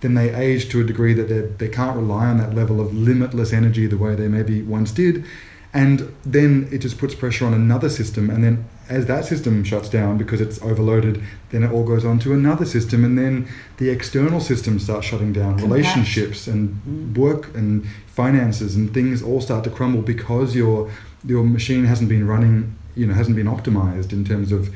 then 0.00 0.14
they 0.14 0.34
age 0.34 0.68
to 0.70 0.80
a 0.80 0.84
degree 0.84 1.14
that 1.14 1.28
they, 1.28 1.42
they 1.66 1.68
can't 1.72 1.96
rely 1.96 2.26
on 2.26 2.38
that 2.38 2.54
level 2.54 2.80
of 2.80 2.92
limitless 2.92 3.52
energy 3.52 3.86
the 3.86 3.96
way 3.96 4.14
they 4.14 4.28
maybe 4.28 4.62
once 4.62 4.90
did. 4.92 5.24
And 5.72 6.14
then 6.24 6.68
it 6.70 6.78
just 6.78 6.98
puts 6.98 7.14
pressure 7.14 7.46
on 7.46 7.54
another 7.54 7.88
system. 7.88 8.30
And 8.30 8.44
then 8.44 8.64
as 8.88 9.06
that 9.06 9.24
system 9.24 9.64
shuts 9.64 9.88
down 9.88 10.18
because 10.18 10.40
it's 10.40 10.60
overloaded, 10.62 11.22
then 11.50 11.62
it 11.62 11.70
all 11.72 11.84
goes 11.84 12.04
on 12.04 12.18
to 12.20 12.32
another 12.34 12.64
system. 12.64 13.04
And 13.04 13.16
then 13.18 13.48
the 13.78 13.88
external 13.90 14.40
systems 14.40 14.84
start 14.84 15.04
shutting 15.04 15.32
down. 15.32 15.58
Compact. 15.58 15.70
Relationships 15.72 16.46
and 16.46 17.16
work 17.16 17.54
and 17.54 17.86
finances 18.06 18.76
and 18.76 18.92
things 18.92 19.22
all 19.22 19.40
start 19.40 19.64
to 19.64 19.70
crumble 19.70 20.02
because 20.02 20.54
your 20.54 20.90
your 21.26 21.42
machine 21.44 21.84
hasn't 21.86 22.08
been 22.10 22.26
running, 22.26 22.76
you 22.94 23.06
know, 23.06 23.14
hasn't 23.14 23.34
been 23.36 23.46
optimized 23.46 24.12
in 24.12 24.24
terms 24.24 24.52
of, 24.52 24.68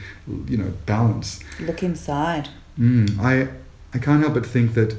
you 0.48 0.56
know, 0.56 0.72
balance. 0.86 1.40
look 1.60 1.82
inside 1.82 2.48
Mm, 2.78 3.18
I 3.20 3.48
I 3.92 3.98
can't 3.98 4.20
help 4.22 4.34
but 4.34 4.46
think 4.46 4.74
that 4.74 4.94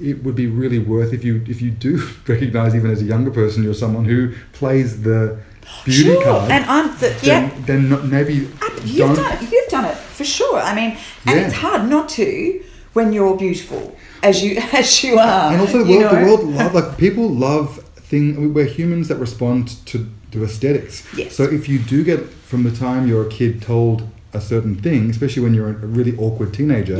it 0.00 0.24
would 0.24 0.34
be 0.34 0.46
really 0.46 0.78
worth 0.78 1.12
if 1.12 1.22
you 1.22 1.44
if 1.46 1.60
you 1.60 1.70
do 1.70 1.98
recognize 2.28 2.74
even 2.74 2.90
as 2.90 3.02
a 3.02 3.04
younger 3.04 3.30
person 3.30 3.62
you're 3.62 3.74
someone 3.74 4.06
who 4.06 4.32
plays 4.52 5.02
the 5.02 5.38
beauty 5.84 6.02
sure 6.02 6.22
card. 6.24 6.50
and 6.50 6.64
i'm 6.66 6.88
the, 6.98 7.08
then, 7.22 7.50
yeah 7.50 7.50
then 7.66 8.10
maybe 8.10 8.48
You've 8.84 9.16
done 9.16 9.32
it. 9.32 9.50
You've 9.50 9.68
done 9.68 9.84
it 9.86 9.96
for 9.96 10.24
sure. 10.24 10.60
I 10.60 10.72
mean, 10.72 10.96
and 11.26 11.36
Yeah. 11.40 11.46
it's 11.46 11.54
hard 11.56 11.88
not 11.90 12.08
to 12.10 12.62
when 12.92 13.12
you're 13.12 13.36
beautiful 13.36 13.96
as 14.22 14.44
you 14.44 14.58
as 14.72 15.02
you 15.02 15.18
are. 15.18 15.50
and 15.52 15.60
also 15.60 15.82
the 15.82 15.90
world, 15.98 16.12
the 16.16 16.24
world 16.24 16.44
love 16.44 16.72
like 16.74 16.96
people 16.96 17.28
love 17.28 17.82
thing. 18.10 18.54
We're 18.54 18.66
humans 18.66 19.08
that 19.08 19.16
respond 19.16 19.84
to 19.86 20.06
to 20.32 20.44
aesthetics. 20.44 21.02
Yes. 21.16 21.34
So 21.34 21.42
if 21.44 21.68
you 21.68 21.78
do 21.80 22.04
get 22.04 22.20
from 22.50 22.62
the 22.62 22.70
time 22.70 23.08
you're 23.08 23.26
a 23.26 23.30
kid 23.30 23.60
told 23.60 24.06
a 24.32 24.40
certain 24.40 24.76
thing, 24.76 25.10
especially 25.10 25.42
when 25.42 25.52
you're 25.54 25.70
a 25.70 25.72
really 25.98 26.14
awkward 26.16 26.54
teenager. 26.54 26.96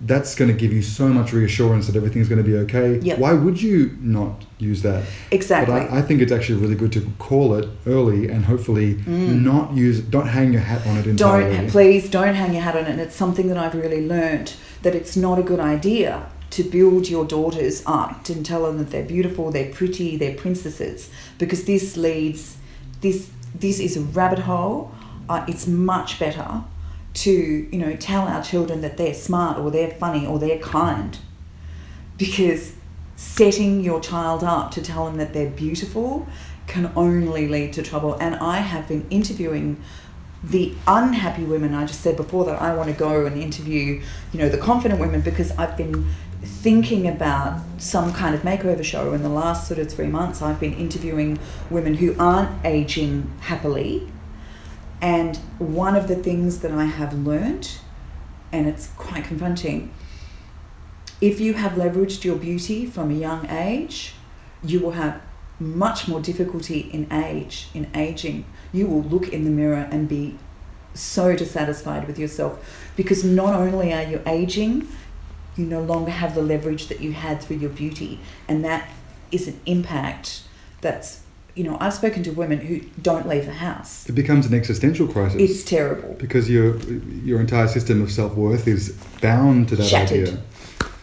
That's 0.00 0.34
going 0.34 0.50
to 0.50 0.56
give 0.56 0.72
you 0.72 0.82
so 0.82 1.08
much 1.08 1.32
reassurance 1.32 1.86
that 1.86 1.96
everything's 1.96 2.28
going 2.28 2.42
to 2.42 2.48
be 2.48 2.56
okay. 2.56 2.98
Yeah. 3.00 3.16
Why 3.16 3.32
would 3.32 3.60
you 3.60 3.96
not 4.00 4.44
use 4.58 4.82
that? 4.82 5.04
Exactly. 5.30 5.74
But 5.74 5.90
I, 5.90 5.98
I 5.98 6.02
think 6.02 6.20
it's 6.20 6.32
actually 6.32 6.60
really 6.60 6.74
good 6.74 6.92
to 6.92 7.10
call 7.18 7.54
it 7.54 7.68
early 7.86 8.28
and 8.28 8.44
hopefully 8.44 8.94
not 9.06 9.74
use 9.74 10.00
don't 10.00 10.28
hang 10.28 10.52
your 10.52 10.62
hat 10.62 10.86
on 10.86 10.96
it 10.98 11.06
entirely. 11.06 11.54
Mm. 11.54 11.56
don't 11.56 11.70
please 11.70 12.10
don't 12.10 12.34
hang 12.34 12.52
your 12.52 12.62
hat 12.62 12.76
on 12.76 12.84
it. 12.84 12.90
And 12.90 13.00
it's 13.00 13.16
something 13.16 13.48
that 13.48 13.58
I've 13.58 13.74
really 13.74 14.06
learnt 14.06 14.56
that 14.82 14.94
it's 14.94 15.16
not 15.16 15.38
a 15.38 15.42
good 15.42 15.60
idea 15.60 16.30
to 16.50 16.64
build 16.64 17.08
your 17.08 17.24
daughters 17.24 17.82
up 17.86 18.28
and 18.28 18.44
tell 18.44 18.64
them 18.64 18.78
that 18.78 18.90
they're 18.90 19.04
beautiful, 19.04 19.50
they're 19.50 19.72
pretty, 19.72 20.16
they're 20.16 20.34
princesses, 20.34 21.08
because 21.38 21.64
this 21.64 21.96
leads 21.96 22.56
this 23.00 23.30
this 23.54 23.80
is 23.80 23.96
a 23.96 24.00
rabbit 24.00 24.40
hole. 24.40 24.92
Uh, 25.28 25.44
it's 25.46 25.66
much 25.66 26.18
better 26.18 26.64
to 27.20 27.68
you 27.70 27.78
know 27.78 27.94
tell 27.96 28.22
our 28.22 28.42
children 28.42 28.80
that 28.80 28.96
they're 28.96 29.14
smart 29.14 29.58
or 29.58 29.70
they're 29.70 29.90
funny 29.90 30.26
or 30.26 30.38
they're 30.38 30.58
kind 30.58 31.18
because 32.16 32.74
setting 33.16 33.80
your 33.82 34.00
child 34.00 34.42
up 34.42 34.70
to 34.70 34.80
tell 34.80 35.04
them 35.04 35.18
that 35.18 35.34
they're 35.34 35.50
beautiful 35.50 36.26
can 36.66 36.90
only 36.96 37.48
lead 37.48 37.72
to 37.74 37.82
trouble. 37.82 38.14
And 38.14 38.36
I 38.36 38.58
have 38.58 38.88
been 38.88 39.06
interviewing 39.10 39.82
the 40.42 40.74
unhappy 40.86 41.44
women. 41.44 41.74
I 41.74 41.84
just 41.84 42.00
said 42.00 42.16
before 42.16 42.44
that 42.46 42.62
I 42.62 42.74
want 42.74 42.88
to 42.88 42.94
go 42.94 43.26
and 43.26 43.36
interview, 43.36 44.02
you 44.32 44.38
know, 44.38 44.48
the 44.48 44.56
confident 44.56 45.00
women 45.00 45.20
because 45.20 45.50
I've 45.52 45.76
been 45.76 46.08
thinking 46.42 47.06
about 47.06 47.60
some 47.76 48.12
kind 48.14 48.34
of 48.34 48.42
makeover 48.42 48.82
show 48.82 49.12
in 49.12 49.22
the 49.22 49.28
last 49.28 49.68
sort 49.68 49.78
of 49.78 49.92
three 49.92 50.06
months. 50.06 50.40
I've 50.40 50.60
been 50.60 50.74
interviewing 50.74 51.38
women 51.68 51.94
who 51.94 52.16
aren't 52.18 52.64
aging 52.64 53.30
happily. 53.40 54.08
And 55.00 55.36
one 55.58 55.96
of 55.96 56.08
the 56.08 56.16
things 56.16 56.60
that 56.60 56.72
I 56.72 56.84
have 56.84 57.14
learned, 57.14 57.70
and 58.52 58.66
it's 58.66 58.88
quite 58.88 59.24
confronting, 59.24 59.92
if 61.20 61.40
you 61.40 61.54
have 61.54 61.72
leveraged 61.72 62.24
your 62.24 62.36
beauty 62.36 62.86
from 62.86 63.10
a 63.10 63.14
young 63.14 63.48
age, 63.48 64.14
you 64.62 64.80
will 64.80 64.92
have 64.92 65.20
much 65.58 66.08
more 66.08 66.20
difficulty 66.20 66.80
in 66.80 67.10
age, 67.12 67.68
in 67.74 67.90
aging. 67.94 68.44
You 68.72 68.86
will 68.86 69.02
look 69.02 69.28
in 69.28 69.44
the 69.44 69.50
mirror 69.50 69.88
and 69.90 70.08
be 70.08 70.38
so 70.94 71.36
dissatisfied 71.36 72.06
with 72.06 72.18
yourself 72.18 72.90
because 72.96 73.22
not 73.22 73.54
only 73.54 73.92
are 73.92 74.02
you 74.02 74.22
aging, 74.26 74.88
you 75.56 75.66
no 75.66 75.82
longer 75.82 76.10
have 76.10 76.34
the 76.34 76.42
leverage 76.42 76.88
that 76.88 77.00
you 77.00 77.12
had 77.12 77.42
through 77.42 77.56
your 77.56 77.70
beauty. 77.70 78.20
And 78.48 78.64
that 78.64 78.88
is 79.30 79.46
an 79.46 79.60
impact 79.66 80.42
that's, 80.80 81.22
you 81.60 81.68
know, 81.68 81.76
I've 81.78 81.92
spoken 81.92 82.22
to 82.22 82.30
women 82.30 82.58
who 82.60 82.80
don't 83.02 83.28
leave 83.28 83.44
the 83.44 83.52
house. 83.52 84.08
It 84.08 84.12
becomes 84.12 84.46
an 84.46 84.54
existential 84.54 85.06
crisis 85.06 85.38
It's 85.42 85.62
terrible. 85.62 86.14
because 86.18 86.48
your 86.48 86.78
your 87.22 87.38
entire 87.38 87.68
system 87.68 88.00
of 88.00 88.10
self 88.10 88.34
worth 88.34 88.66
is 88.66 88.96
bound 89.20 89.68
to 89.68 89.76
that 89.76 89.84
Shattered. 89.84 90.28
idea. 90.28 90.42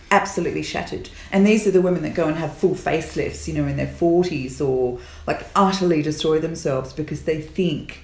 absolutely 0.10 0.64
shattered. 0.64 1.10
And 1.32 1.46
these 1.46 1.68
are 1.68 1.72
the 1.78 1.82
women 1.88 2.02
that 2.02 2.16
go 2.16 2.28
and 2.28 2.38
have 2.38 2.58
full 2.58 2.74
facelifts, 2.74 3.48
you 3.48 3.54
know, 3.54 3.68
in 3.68 3.78
their 3.78 3.94
40s 4.04 4.60
or 4.60 5.00
like 5.28 5.46
utterly 5.56 6.02
destroy 6.02 6.40
themselves 6.40 6.92
because 6.92 7.22
they 7.26 7.40
think 7.40 8.00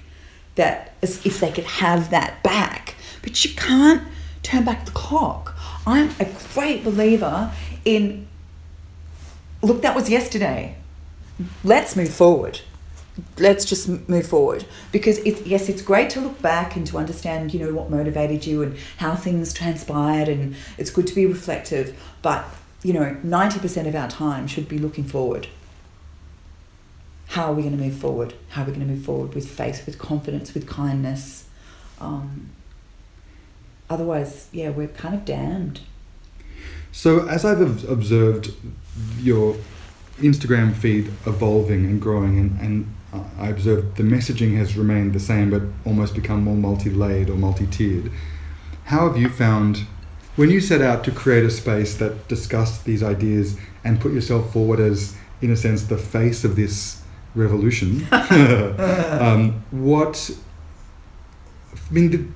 that 0.54 0.92
as 1.02 1.26
if 1.26 1.40
they 1.40 1.50
could 1.50 1.64
have 1.64 2.10
that 2.10 2.40
back. 2.44 2.94
But 3.22 3.44
you 3.44 3.52
can't 3.56 4.02
turn 4.44 4.64
back 4.64 4.84
the 4.84 4.92
clock. 4.92 5.56
I'm 5.88 6.10
a 6.20 6.26
great 6.54 6.84
believer 6.84 7.50
in 7.84 8.28
look, 9.60 9.82
that 9.82 9.96
was 9.96 10.08
yesterday. 10.08 10.76
Let's 11.62 11.96
move 11.96 12.12
forward. 12.12 12.60
Let's 13.38 13.64
just 13.64 13.88
move 14.08 14.26
forward 14.26 14.64
because 14.90 15.18
it, 15.18 15.46
yes, 15.46 15.68
it's 15.68 15.82
great 15.82 16.10
to 16.10 16.20
look 16.20 16.42
back 16.42 16.74
and 16.74 16.84
to 16.88 16.98
understand, 16.98 17.54
you 17.54 17.60
know, 17.60 17.72
what 17.72 17.88
motivated 17.88 18.44
you 18.44 18.62
and 18.62 18.76
how 18.96 19.14
things 19.14 19.52
transpired, 19.52 20.28
and 20.28 20.56
it's 20.78 20.90
good 20.90 21.06
to 21.06 21.14
be 21.14 21.24
reflective. 21.26 21.96
But 22.22 22.44
you 22.82 22.92
know, 22.92 23.16
ninety 23.22 23.60
percent 23.60 23.86
of 23.86 23.94
our 23.94 24.08
time 24.08 24.46
should 24.48 24.68
be 24.68 24.78
looking 24.78 25.04
forward. 25.04 25.46
How 27.28 27.46
are 27.46 27.54
we 27.54 27.62
going 27.62 27.76
to 27.76 27.82
move 27.82 27.96
forward? 27.96 28.34
How 28.50 28.62
are 28.62 28.66
we 28.66 28.72
going 28.72 28.86
to 28.86 28.92
move 28.92 29.04
forward 29.04 29.34
with 29.34 29.48
faith, 29.48 29.86
with 29.86 29.98
confidence, 29.98 30.54
with 30.54 30.68
kindness? 30.68 31.48
Um, 32.00 32.50
otherwise, 33.88 34.48
yeah, 34.52 34.70
we're 34.70 34.88
kind 34.88 35.14
of 35.14 35.24
damned. 35.24 35.80
So, 36.92 37.26
as 37.26 37.44
I've 37.44 37.88
observed 37.88 38.52
your 39.18 39.56
Instagram 40.18 40.74
feed 40.74 41.08
evolving 41.26 41.84
and 41.86 42.00
growing, 42.00 42.38
and, 42.38 42.60
and 42.60 42.94
I 43.38 43.48
observed 43.48 43.96
the 43.96 44.02
messaging 44.02 44.56
has 44.56 44.76
remained 44.76 45.12
the 45.12 45.20
same 45.20 45.50
but 45.50 45.62
almost 45.84 46.14
become 46.14 46.42
more 46.44 46.56
multi 46.56 46.90
layered 46.90 47.30
or 47.30 47.36
multi 47.36 47.66
tiered. 47.66 48.10
How 48.84 49.08
have 49.08 49.16
you 49.16 49.28
found, 49.28 49.86
when 50.36 50.50
you 50.50 50.60
set 50.60 50.82
out 50.82 51.04
to 51.04 51.10
create 51.10 51.44
a 51.44 51.50
space 51.50 51.96
that 51.96 52.28
discussed 52.28 52.84
these 52.84 53.02
ideas 53.02 53.56
and 53.82 54.00
put 54.00 54.12
yourself 54.12 54.52
forward 54.52 54.80
as, 54.80 55.16
in 55.40 55.50
a 55.50 55.56
sense, 55.56 55.84
the 55.84 55.98
face 55.98 56.44
of 56.44 56.56
this 56.56 57.02
revolution, 57.34 58.06
um, 58.12 59.64
what 59.70 60.30
I 61.74 61.92
mean, 61.92 62.10
the, 62.10 62.26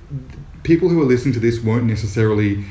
people 0.63 0.89
who 0.89 1.01
are 1.01 1.05
listening 1.05 1.33
to 1.33 1.39
this 1.39 1.59
won't 1.59 1.85
necessarily 1.85 2.63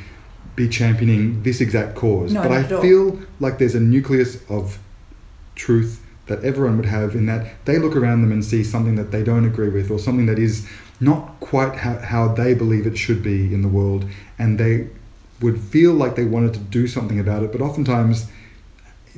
be 0.54 0.68
championing 0.68 1.42
this 1.42 1.60
exact 1.60 1.94
cause, 1.94 2.32
No, 2.32 2.42
but 2.42 2.52
I 2.52 2.74
all. 2.74 2.82
feel 2.82 3.18
like 3.40 3.58
there's 3.58 3.74
a 3.74 3.80
nucleus 3.80 4.42
of 4.50 4.78
truth 5.58 6.00
that 6.26 6.42
everyone 6.44 6.76
would 6.76 6.86
have 6.86 7.14
in 7.14 7.26
that 7.26 7.42
they 7.66 7.78
look 7.78 7.96
around 7.96 8.22
them 8.22 8.32
and 8.32 8.44
see 8.44 8.62
something 8.64 8.94
that 8.96 9.10
they 9.10 9.22
don't 9.22 9.44
agree 9.46 9.68
with 9.68 9.90
or 9.90 9.98
something 9.98 10.26
that 10.26 10.38
is 10.38 10.66
not 11.00 11.38
quite 11.40 11.74
how, 11.76 11.98
how 11.98 12.28
they 12.28 12.54
believe 12.54 12.86
it 12.86 12.96
should 12.98 13.22
be 13.22 13.52
in 13.54 13.62
the 13.62 13.68
world 13.68 14.04
and 14.38 14.58
they 14.58 14.88
would 15.40 15.58
feel 15.60 15.92
like 15.92 16.16
they 16.16 16.24
wanted 16.24 16.52
to 16.54 16.60
do 16.60 16.86
something 16.86 17.18
about 17.20 17.42
it 17.42 17.50
but 17.52 17.60
oftentimes 17.60 18.26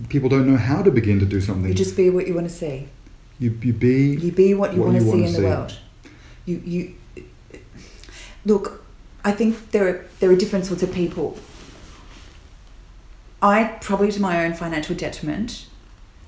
people 0.08 0.28
don't 0.28 0.46
know 0.50 0.56
how 0.56 0.82
to 0.82 0.90
begin 0.90 1.18
to 1.18 1.26
do 1.26 1.40
something 1.40 1.68
You 1.68 1.74
just 1.74 1.96
be 1.96 2.10
what 2.10 2.26
you 2.28 2.34
want 2.34 2.48
to 2.48 2.54
see. 2.54 2.88
you, 3.38 3.50
you 3.62 3.72
be 3.72 4.16
You 4.16 4.32
be 4.32 4.54
what 4.54 4.72
you 4.74 4.80
What 4.80 4.88
want 4.88 4.98
to 4.98 5.04
you 5.04 5.10
see 5.10 5.22
wanna 5.22 5.26
in 5.26 5.42
the 5.42 5.48
world. 5.48 5.78
You 6.46 6.62
you 6.64 6.94
look. 8.46 8.84
I 9.24 9.32
think 9.32 9.70
there 9.72 9.86
are 9.88 10.04
there 10.20 10.30
are 10.30 10.36
different 10.36 10.64
sorts 10.66 10.82
of 10.82 10.92
people. 10.92 11.38
I 13.42 13.64
probably, 13.80 14.10
to 14.12 14.20
my 14.20 14.44
own 14.44 14.52
financial 14.54 14.94
detriment, 14.94 15.66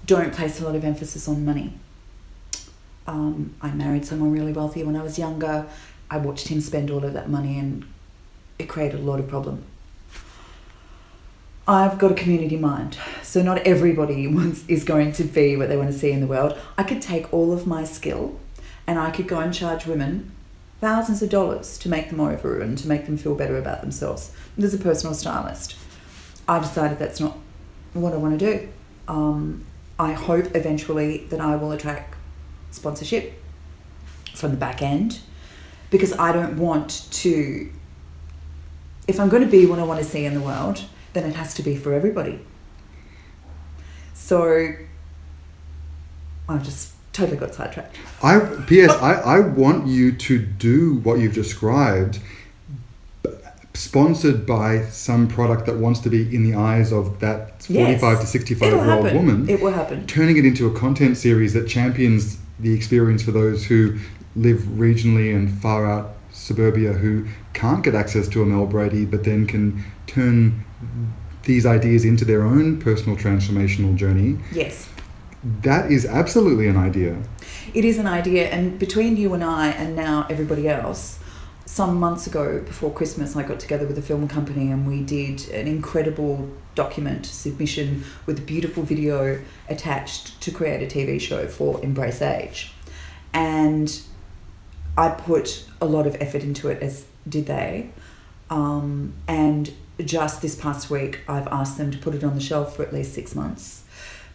don't 0.07 0.33
place 0.33 0.61
a 0.61 0.65
lot 0.65 0.75
of 0.75 0.85
emphasis 0.85 1.29
on 1.29 1.45
money. 1.45 1.75
Um, 3.07 3.55
I 3.61 3.71
married 3.71 4.05
someone 4.05 4.33
really 4.33 4.53
wealthy 4.53 4.85
when 4.85 4.97
I 4.97 5.03
was 5.03 5.19
younger. 5.19 5.67
I 6.11 6.19
watched 6.19 6.49
him 6.49 6.61
spend 6.61 6.91
all 6.91 7.05
of 7.05 7.13
that 7.15 7.29
money, 7.29 7.59
and 7.59 7.85
it 8.59 8.69
created 8.69 9.01
a 9.01 9.03
lot 9.03 9.19
of 9.19 9.29
problem. 9.29 9.65
I've 11.67 11.99
got 11.99 12.11
a 12.11 12.15
community 12.15 12.57
mind, 12.57 12.99
so 13.23 13.43
not 13.43 13.59
everybody 13.59 14.27
wants, 14.35 14.65
is 14.69 14.85
going 14.85 15.13
to 15.13 15.25
be 15.25 15.57
what 15.57 15.69
they 15.69 15.77
want 15.77 15.93
to 15.93 15.99
see 15.99 16.11
in 16.11 16.21
the 16.21 16.27
world. 16.27 16.59
I 16.77 16.83
could 16.83 17.01
take 17.01 17.33
all 17.33 17.53
of 17.53 17.67
my 17.67 17.85
skill, 17.85 18.39
and 18.87 18.99
I 18.99 19.11
could 19.11 19.29
go 19.29 19.39
and 19.39 19.55
charge 19.55 19.87
women 19.87 20.33
thousands 20.81 21.23
of 21.23 21.31
dollars 21.31 21.79
to 21.79 21.89
make 21.89 22.11
them 22.11 22.19
over 22.19 22.61
and 22.61 22.77
to 22.77 22.89
make 22.89 23.07
them 23.07 23.17
feel 23.17 23.37
better 23.37 23.57
about 23.57 23.81
themselves. 23.81 24.33
There's 24.59 24.75
a 24.75 24.79
personal 24.79 25.15
stylist. 25.15 25.77
I 26.49 26.59
decided 26.59 26.99
that's 26.99 27.21
not 27.21 27.39
what 27.95 28.13
I 28.13 28.17
want 28.17 28.39
to 28.39 28.59
do. 28.59 28.69
Um, 29.07 29.65
I 30.03 30.15
hope 30.15 30.57
eventually 30.57 31.19
that 31.31 31.41
I 31.41 31.55
will 31.55 31.71
attract 31.71 32.17
sponsorship 32.73 33.41
from 34.35 34.51
the 34.51 34.57
back 34.57 34.83
end 34.83 35.21
because 35.91 36.13
I 36.19 36.33
don't 36.33 36.57
want 36.59 37.07
to. 37.13 37.71
If 39.07 39.21
I'm 39.21 39.29
going 39.29 39.45
to 39.45 39.49
be 39.49 39.65
what 39.65 39.79
I 39.79 39.85
want 39.85 40.01
to 40.01 40.05
see 40.05 40.25
in 40.25 40.35
the 40.35 40.41
world, 40.41 40.85
then 41.13 41.25
it 41.25 41.37
has 41.37 41.55
to 41.55 41.63
be 41.63 41.77
for 41.77 41.93
everybody. 41.93 42.41
So 44.13 44.73
I've 46.49 46.65
just 46.65 46.95
totally 47.13 47.37
got 47.37 47.55
sidetracked. 47.55 47.97
I 48.25 48.41
P.S. 48.67 48.91
I, 48.91 49.13
I 49.37 49.41
want 49.41 49.87
you 49.87 50.11
to 50.11 50.39
do 50.41 50.95
what 51.05 51.21
you've 51.21 51.35
described, 51.35 52.19
sponsored 53.75 54.47
by 54.47 54.85
some 54.87 55.27
product 55.27 55.65
that 55.67 55.77
wants 55.77 56.01
to 56.01 56.11
be 56.11 56.35
in 56.35 56.43
the 56.45 56.55
eyes 56.55 56.93
of 56.93 57.21
that 57.21 57.55
Yes. 57.69 57.87
forty-five 57.87 58.21
to 58.21 58.27
sixty-five 58.27 58.69
It'll 58.73 58.85
year 58.85 58.93
old 58.95 59.05
happen. 59.07 59.27
woman, 59.27 59.49
It 59.49 59.61
will 59.63 59.73
happen. 59.73 60.07
turning 60.07 60.37
it 60.37 60.45
into 60.45 60.67
a 60.67 60.71
content 60.73 61.17
series 61.17 61.53
that 61.55 61.67
champions 61.69 62.39
the 62.61 62.73
experience 62.75 63.23
for 63.23 63.31
those 63.33 63.65
who 63.67 63.97
live 64.37 64.61
regionally 64.77 65.35
and 65.35 65.51
far 65.51 65.87
out 65.91 66.15
suburbia 66.33 66.93
who 66.95 67.27
can't 67.55 67.83
get 67.83 67.95
access 67.95 68.29
to 68.29 68.43
a 68.43 68.47
Mel 68.47 68.67
Brady, 68.67 69.05
but 69.05 69.25
then 69.25 69.47
can 69.47 69.83
turn 70.07 70.65
these 71.45 71.67
ideas 71.67 72.05
into 72.05 72.25
their 72.25 72.43
own 72.43 72.79
personal 72.79 73.17
transformational 73.17 73.95
journey. 73.97 74.39
Yes. 74.53 74.89
That 75.63 75.91
is 75.91 76.07
absolutely 76.07 76.69
an 76.69 76.77
idea. 76.77 77.17
It 77.75 77.85
is 77.85 77.99
an 77.99 78.07
idea, 78.07 78.49
and 78.49 78.79
between 78.79 79.17
you 79.17 79.35
and 79.35 79.43
I, 79.43 79.69
and 79.71 79.97
now 79.97 80.27
everybody 80.31 80.69
else, 80.69 81.19
some 81.65 81.99
months 81.99 82.27
ago 82.27 82.61
before 82.61 82.93
Christmas, 82.93 83.37
I 83.37 83.43
got 83.43 83.61
together 83.61 83.87
with 83.87 83.97
a 83.99 84.03
film 84.03 84.29
company 84.29 84.71
and 84.71 84.87
we 84.87 85.03
did 85.03 85.49
an 85.51 85.67
incredible 85.67 86.51
document 86.75 87.27
submission 87.27 88.05
with 88.27 88.39
a 88.39 88.43
beautiful 88.43 88.83
video 88.83 89.41
attached 89.69 90.41
to 90.41 90.51
create 90.51 90.83
a 90.83 90.95
TV 90.95 91.21
show 91.21 91.47
for 91.47 91.83
Embrace 91.83 92.21
Age. 92.23 92.73
And 93.33 94.03
I 94.97 95.11
put 95.11 95.65
a 95.81 95.87
lot 95.87 96.07
of 96.07 96.17
effort 96.21 96.43
into 96.43 96.69
it, 96.69 96.83
as 96.83 97.07
did 97.29 97.47
they. 97.47 97.91
Um, 98.51 99.15
and 99.27 99.73
just 100.05 100.43
this 100.43 100.55
past 100.55 100.91
week, 100.91 101.21
I've 101.29 101.47
asked 101.49 101.79
them 101.79 101.91
to 101.91 101.99
put 101.99 102.15
it 102.15 102.25
on 102.25 102.35
the 102.35 102.41
shelf 102.41 102.77
for 102.77 102.83
at 102.83 102.93
least 102.93 103.15
six 103.15 103.35
months 103.35 103.85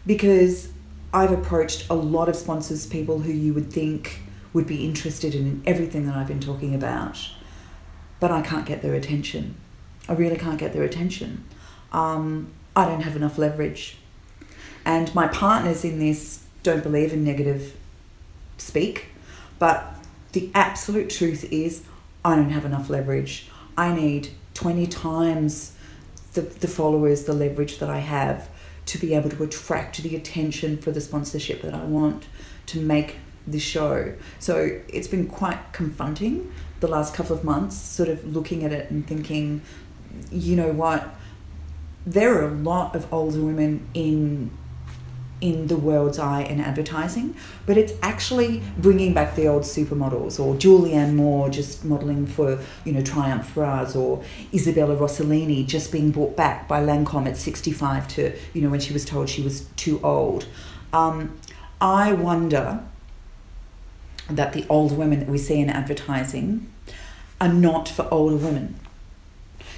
because 0.06 0.70
I've 1.12 1.30
approached 1.30 1.86
a 1.90 1.94
lot 1.94 2.28
of 2.28 2.36
sponsors, 2.36 2.86
people 2.86 3.20
who 3.20 3.32
you 3.32 3.54
would 3.54 3.72
think 3.72 4.22
would 4.52 4.66
be 4.66 4.84
interested 4.84 5.34
in 5.34 5.62
everything 5.66 6.06
that 6.06 6.16
I've 6.16 6.28
been 6.28 6.40
talking 6.40 6.74
about, 6.74 7.18
but 8.20 8.30
I 8.30 8.42
can't 8.42 8.66
get 8.66 8.82
their 8.82 8.94
attention. 8.94 9.56
I 10.08 10.14
really 10.14 10.36
can't 10.36 10.58
get 10.58 10.72
their 10.72 10.84
attention. 10.84 11.44
Um, 11.92 12.50
I 12.74 12.86
don't 12.86 13.02
have 13.02 13.16
enough 13.16 13.38
leverage. 13.38 13.98
And 14.84 15.14
my 15.14 15.28
partners 15.28 15.84
in 15.84 15.98
this 15.98 16.44
don't 16.62 16.82
believe 16.82 17.12
in 17.12 17.24
negative 17.24 17.76
speak, 18.56 19.08
but 19.58 19.94
the 20.32 20.50
absolute 20.54 21.10
truth 21.10 21.50
is 21.52 21.82
I 22.24 22.36
don't 22.36 22.50
have 22.50 22.64
enough 22.64 22.88
leverage. 22.90 23.48
I 23.76 23.94
need 23.94 24.30
20 24.54 24.86
times 24.86 25.74
the, 26.34 26.42
the 26.42 26.68
followers, 26.68 27.24
the 27.24 27.32
leverage 27.32 27.78
that 27.78 27.90
I 27.90 27.98
have 27.98 28.48
to 28.86 28.98
be 28.98 29.14
able 29.14 29.30
to 29.30 29.42
attract 29.44 30.02
the 30.02 30.16
attention 30.16 30.78
for 30.78 30.90
the 30.90 31.00
sponsorship 31.00 31.62
that 31.62 31.74
I 31.74 31.84
want 31.84 32.26
to 32.66 32.80
make 32.80 33.16
the 33.50 33.58
show. 33.58 34.14
So 34.38 34.80
it's 34.88 35.08
been 35.08 35.26
quite 35.26 35.72
confronting 35.72 36.52
the 36.80 36.88
last 36.88 37.14
couple 37.14 37.36
of 37.36 37.44
months, 37.44 37.76
sort 37.76 38.08
of 38.08 38.24
looking 38.24 38.64
at 38.64 38.72
it 38.72 38.90
and 38.90 39.06
thinking, 39.06 39.62
you 40.30 40.56
know 40.56 40.72
what, 40.72 41.14
there 42.06 42.38
are 42.38 42.48
a 42.48 42.54
lot 42.54 42.94
of 42.94 43.12
older 43.12 43.40
women 43.40 43.88
in 43.94 44.50
in 45.40 45.68
the 45.68 45.76
world's 45.76 46.18
eye 46.18 46.42
in 46.42 46.60
advertising, 46.60 47.34
but 47.64 47.78
it's 47.78 47.92
actually 48.02 48.60
bringing 48.76 49.14
back 49.14 49.36
the 49.36 49.46
old 49.46 49.62
supermodels 49.62 50.40
or 50.40 50.54
Julianne 50.54 51.14
Moore 51.14 51.48
just 51.48 51.84
modeling 51.84 52.26
for, 52.26 52.58
you 52.84 52.92
know, 52.92 53.02
Triumph 53.02 53.54
bras 53.54 53.94
or 53.94 54.22
Isabella 54.52 54.96
Rossellini 54.96 55.64
just 55.64 55.92
being 55.92 56.10
brought 56.10 56.36
back 56.36 56.66
by 56.66 56.82
Lancome 56.82 57.28
at 57.28 57.36
65 57.36 58.08
to, 58.08 58.36
you 58.52 58.62
know, 58.62 58.68
when 58.68 58.80
she 58.80 58.92
was 58.92 59.04
told 59.04 59.28
she 59.28 59.42
was 59.42 59.66
too 59.76 60.00
old. 60.02 60.46
Um, 60.92 61.38
I 61.80 62.12
wonder 62.12 62.82
that 64.28 64.52
the 64.52 64.66
old 64.68 64.96
women 64.96 65.20
that 65.20 65.28
we 65.28 65.38
see 65.38 65.60
in 65.60 65.70
advertising 65.70 66.70
are 67.40 67.52
not 67.52 67.88
for 67.88 68.08
older 68.10 68.36
women. 68.36 68.74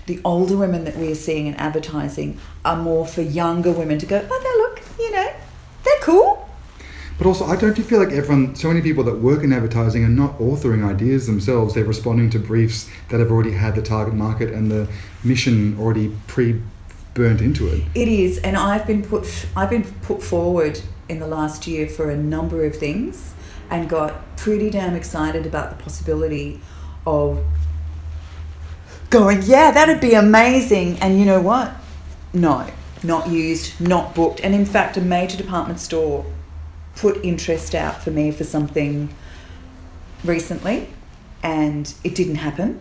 The 0.06 0.20
older 0.24 0.56
women 0.56 0.84
that 0.84 0.96
we 0.96 1.12
are 1.12 1.16
seeing 1.16 1.46
in 1.46 1.54
advertising 1.54 2.38
are 2.64 2.76
more 2.76 3.06
for 3.06 3.22
younger 3.22 3.70
women 3.70 3.98
to 3.98 4.06
go, 4.06 4.26
oh, 4.28 4.40
they 4.42 4.62
look, 4.62 4.98
you 4.98 5.12
know, 5.12 5.32
they're 5.84 6.00
cool. 6.00 6.48
But 7.20 7.26
also, 7.26 7.44
I 7.44 7.54
don't 7.54 7.76
feel 7.76 7.98
like 7.98 8.12
everyone, 8.12 8.54
so 8.54 8.68
many 8.68 8.80
people 8.80 9.04
that 9.04 9.18
work 9.18 9.44
in 9.44 9.52
advertising 9.52 10.04
are 10.04 10.08
not 10.08 10.38
authoring 10.38 10.88
ideas 10.88 11.26
themselves. 11.26 11.74
They're 11.74 11.84
responding 11.84 12.30
to 12.30 12.38
briefs 12.38 12.88
that 13.10 13.20
have 13.20 13.30
already 13.30 13.52
had 13.52 13.74
the 13.74 13.82
target 13.82 14.14
market 14.14 14.54
and 14.54 14.70
the 14.70 14.88
mission 15.22 15.78
already 15.78 16.16
pre 16.28 16.62
burnt 17.12 17.42
into 17.42 17.66
it. 17.68 17.82
It 17.94 18.08
is, 18.08 18.38
and 18.38 18.56
I've 18.56 18.86
been 18.86 19.02
put 19.02 19.46
I've 19.54 19.68
been 19.68 19.84
put 20.02 20.22
forward 20.22 20.80
in 21.10 21.18
the 21.18 21.26
last 21.26 21.66
year 21.66 21.86
for 21.86 22.10
a 22.10 22.16
number 22.16 22.64
of 22.64 22.76
things, 22.76 23.34
and 23.70 23.88
got 23.88 24.36
pretty 24.36 24.70
damn 24.70 24.94
excited 24.94 25.46
about 25.46 25.70
the 25.70 25.82
possibility 25.82 26.60
of 27.06 27.44
going, 29.10 29.42
yeah, 29.42 29.70
that'd 29.70 30.00
be 30.00 30.14
amazing. 30.14 30.98
And 30.98 31.18
you 31.18 31.24
know 31.24 31.40
what? 31.40 31.72
No, 32.32 32.66
not 33.02 33.28
used, 33.28 33.80
not 33.80 34.14
booked. 34.14 34.40
And 34.40 34.54
in 34.54 34.66
fact, 34.66 34.96
a 34.96 35.00
major 35.00 35.36
department 35.36 35.80
store 35.80 36.24
put 36.96 37.24
interest 37.24 37.74
out 37.74 38.02
for 38.02 38.10
me 38.10 38.30
for 38.30 38.44
something 38.44 39.14
recently, 40.24 40.88
and 41.42 41.92
it 42.04 42.14
didn't 42.14 42.36
happen. 42.36 42.80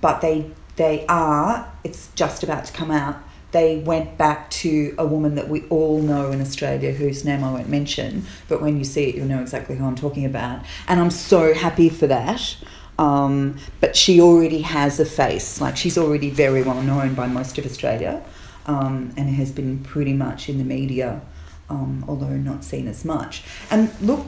But 0.00 0.20
they 0.20 0.50
they 0.76 1.04
are. 1.06 1.70
It's 1.84 2.10
just 2.14 2.42
about 2.42 2.64
to 2.66 2.72
come 2.72 2.90
out. 2.90 3.16
They 3.52 3.78
went 3.78 4.16
back 4.16 4.50
to 4.50 4.94
a 4.96 5.06
woman 5.06 5.34
that 5.34 5.48
we 5.48 5.62
all 5.68 6.00
know 6.00 6.30
in 6.30 6.40
Australia, 6.40 6.92
whose 6.92 7.24
name 7.24 7.42
I 7.42 7.52
won't 7.52 7.68
mention, 7.68 8.26
but 8.48 8.62
when 8.62 8.78
you 8.78 8.84
see 8.84 9.08
it, 9.08 9.14
you'll 9.14 9.26
know 9.26 9.40
exactly 9.40 9.76
who 9.76 9.84
I'm 9.84 9.96
talking 9.96 10.24
about. 10.24 10.64
And 10.86 11.00
I'm 11.00 11.10
so 11.10 11.54
happy 11.54 11.88
for 11.88 12.06
that. 12.06 12.56
Um, 12.98 13.56
but 13.80 13.96
she 13.96 14.20
already 14.20 14.60
has 14.60 15.00
a 15.00 15.06
face, 15.06 15.60
like 15.60 15.76
she's 15.76 15.96
already 15.96 16.28
very 16.28 16.62
well 16.62 16.82
known 16.82 17.14
by 17.14 17.26
most 17.26 17.56
of 17.56 17.64
Australia, 17.64 18.22
um, 18.66 19.12
and 19.16 19.30
has 19.30 19.50
been 19.50 19.82
pretty 19.82 20.12
much 20.12 20.50
in 20.50 20.58
the 20.58 20.64
media, 20.64 21.22
um, 21.70 22.04
although 22.06 22.36
not 22.36 22.62
seen 22.62 22.86
as 22.86 23.04
much. 23.04 23.42
And 23.70 23.90
look, 24.02 24.26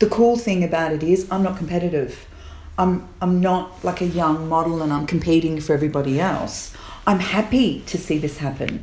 the 0.00 0.06
cool 0.06 0.36
thing 0.36 0.62
about 0.62 0.92
it 0.92 1.02
is 1.02 1.26
I'm 1.30 1.42
not 1.42 1.56
competitive. 1.56 2.26
I'm 2.76 3.08
I'm 3.22 3.40
not 3.40 3.84
like 3.84 4.00
a 4.00 4.06
young 4.06 4.48
model 4.48 4.82
and 4.82 4.92
I'm 4.92 5.06
competing 5.06 5.60
for 5.60 5.72
everybody 5.72 6.20
else. 6.20 6.74
I'm 7.06 7.20
happy 7.20 7.80
to 7.86 7.98
see 7.98 8.18
this 8.18 8.38
happen. 8.38 8.82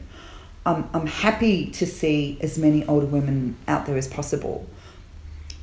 I'm 0.66 0.88
I'm 0.94 1.08
happy 1.08 1.68
to 1.72 1.88
see 1.88 2.38
as 2.42 2.58
many 2.58 2.86
older 2.86 3.08
women 3.08 3.58
out 3.68 3.86
there 3.86 3.98
as 3.98 4.08
possible. 4.08 4.68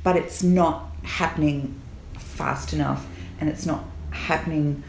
But 0.03 0.17
it's 0.17 0.43
not 0.43 0.91
happening 1.03 1.79
fast 2.17 2.73
enough 2.73 3.05
and 3.39 3.49
it's 3.49 3.65
not 3.65 3.83
happening 4.11 4.83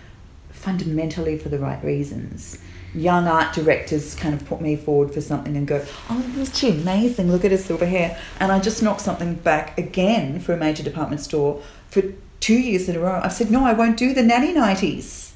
fundamentally 0.51 1.39
for 1.39 1.49
the 1.49 1.59
right 1.59 1.83
reasons. 1.85 2.59
Young 2.93 3.29
art 3.29 3.55
directors 3.55 4.17
kind 4.17 4.35
of 4.35 4.45
put 4.47 4.61
me 4.61 4.75
forward 4.75 5.15
for 5.15 5.21
something 5.21 5.57
and 5.57 5.67
go, 5.67 5.85
Oh, 6.09 6.25
isn't 6.37 6.57
she 6.57 6.71
amazing? 6.71 7.31
Look 7.31 7.45
at 7.45 7.53
her 7.53 7.57
silver 7.57 7.87
hair. 7.87 8.19
And 8.41 8.51
I 8.51 8.59
just 8.59 8.83
knocked 8.83 9.01
something 9.01 9.35
back 9.35 9.79
again 9.79 10.41
for 10.41 10.53
a 10.53 10.57
major 10.57 10.83
department 10.83 11.21
store 11.21 11.63
for 11.89 12.03
two 12.41 12.59
years 12.59 12.89
in 12.89 12.97
a 12.97 13.01
row. 13.01 13.21
I've 13.23 13.33
said, 13.33 13.51
No, 13.51 13.65
I 13.65 13.75
won't 13.75 13.97
do 13.97 14.13
the 14.13 14.23
nanny 14.23 14.53
nighties. 14.53 15.30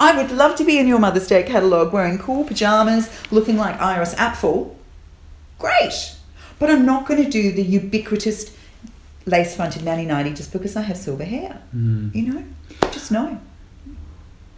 I 0.00 0.16
would 0.20 0.30
love 0.30 0.56
to 0.56 0.64
be 0.64 0.78
in 0.78 0.86
your 0.86 0.98
Mother's 0.98 1.26
Day 1.26 1.42
catalogue 1.42 1.92
wearing 1.92 2.18
cool 2.18 2.44
pajamas, 2.44 3.10
looking 3.30 3.56
like 3.56 3.80
Iris 3.80 4.14
Apfel. 4.14 4.74
Great. 5.58 6.14
But 6.58 6.70
I'm 6.70 6.86
not 6.86 7.06
going 7.06 7.22
to 7.22 7.30
do 7.30 7.52
the 7.52 7.62
ubiquitous 7.62 8.54
lace 9.26 9.56
fronted 9.56 9.84
nanny 9.84 10.06
nighty 10.06 10.32
just 10.32 10.52
because 10.52 10.76
I 10.76 10.82
have 10.82 10.96
silver 10.96 11.24
hair. 11.24 11.62
Mm. 11.74 12.14
You 12.14 12.32
know? 12.32 12.44
Just 12.90 13.10
know. 13.12 13.40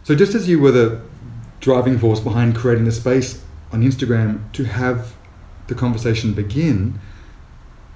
So 0.03 0.15
just 0.15 0.33
as 0.33 0.47
you 0.49 0.59
were 0.59 0.71
the 0.71 1.01
driving 1.59 1.97
force 1.99 2.19
behind 2.19 2.55
creating 2.55 2.85
the 2.85 2.91
space 2.91 3.43
on 3.71 3.83
Instagram 3.83 4.51
to 4.53 4.63
have 4.63 5.13
the 5.67 5.75
conversation 5.75 6.33
begin, 6.33 6.99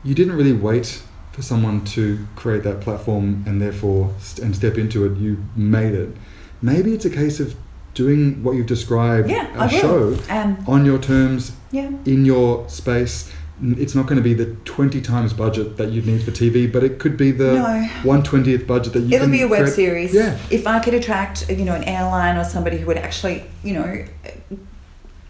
you 0.03 0.13
didn't 0.13 0.35
really 0.35 0.53
wait 0.53 1.01
for 1.31 1.41
someone 1.41 1.83
to 1.83 2.25
create 2.35 2.63
that 2.63 2.79
platform 2.79 3.43
and 3.45 3.61
therefore 3.61 4.13
st- 4.19 4.45
and 4.45 4.55
step 4.55 4.77
into 4.77 5.05
it. 5.05 5.17
You 5.17 5.43
made 5.55 5.93
it. 5.93 6.15
Maybe 6.61 6.93
it's 6.93 7.05
a 7.05 7.09
case 7.09 7.39
of 7.39 7.55
doing 7.93 8.43
what 8.43 8.55
you've 8.55 8.67
described 8.67 9.29
Yeah, 9.29 9.47
a 9.55 9.63
I 9.63 9.67
show 9.67 10.17
Um, 10.29 10.57
on 10.67 10.85
your 10.85 10.97
terms 10.99 11.53
yeah. 11.71 11.89
in 12.05 12.25
your 12.25 12.67
space. 12.69 13.31
It's 13.63 13.95
not 13.95 14.05
going 14.05 14.17
to 14.17 14.21
be 14.21 14.33
the 14.33 14.47
20 14.65 14.99
times 14.99 15.31
budget 15.31 15.77
that 15.77 15.89
you'd 15.91 16.05
need 16.05 16.21
for 16.23 16.31
TV, 16.31 16.67
but 16.71 16.83
it 16.83 16.99
could 16.99 17.15
be 17.15 17.31
the 17.31 17.53
No. 17.53 17.87
120th 18.03 18.67
budget 18.67 18.91
that 18.93 18.99
you 19.03 19.15
It'll 19.15 19.29
be 19.29 19.43
a 19.43 19.47
web 19.47 19.61
create- 19.61 19.75
series. 19.75 20.13
Yeah. 20.13 20.35
If 20.49 20.67
I 20.67 20.79
could 20.79 20.93
attract, 20.93 21.49
you 21.49 21.63
know, 21.63 21.73
an 21.73 21.85
airline 21.85 22.35
or 22.35 22.43
somebody 22.43 22.77
who 22.79 22.87
would 22.87 22.97
actually, 22.97 23.45
you 23.63 23.73
know, 23.75 24.03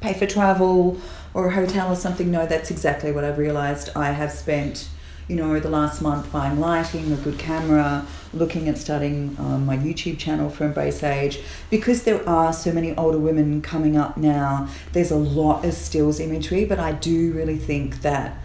pay 0.02 0.14
for 0.14 0.26
travel 0.26 0.98
or 1.36 1.48
a 1.50 1.52
hotel 1.54 1.92
or 1.92 1.96
something, 1.96 2.32
no, 2.32 2.48
that's 2.48 2.72
exactly 2.72 3.12
what 3.12 3.24
I've 3.24 3.38
realised. 3.38 3.90
I 3.96 4.12
have 4.12 4.32
spent, 4.32 4.88
you 5.28 5.36
know, 5.36 5.60
the 5.60 5.70
last 5.70 6.02
month 6.02 6.32
buying 6.32 6.60
lighting, 6.60 7.12
a 7.12 7.16
good 7.18 7.40
camera, 7.40 8.06
looking 8.34 8.70
at 8.70 8.78
starting 8.78 9.36
um, 9.40 9.66
my 9.66 9.78
YouTube 9.78 10.20
channel 10.20 10.50
for 10.50 10.66
Embrace 10.66 11.02
Age. 11.04 11.40
Because 11.70 12.04
there 12.04 12.28
are 12.28 12.54
so 12.54 12.72
many 12.72 12.96
older 12.96 13.18
women 13.18 13.62
coming 13.62 13.98
up 13.98 14.18
now, 14.18 14.68
there's 14.94 15.12
a 15.12 15.18
lot 15.18 15.66
of 15.66 15.74
stills 15.74 16.20
imagery, 16.20 16.66
but 16.66 16.80
I 16.80 16.92
do 16.92 17.32
really 17.34 17.58
think 17.58 18.02
that 18.02 18.38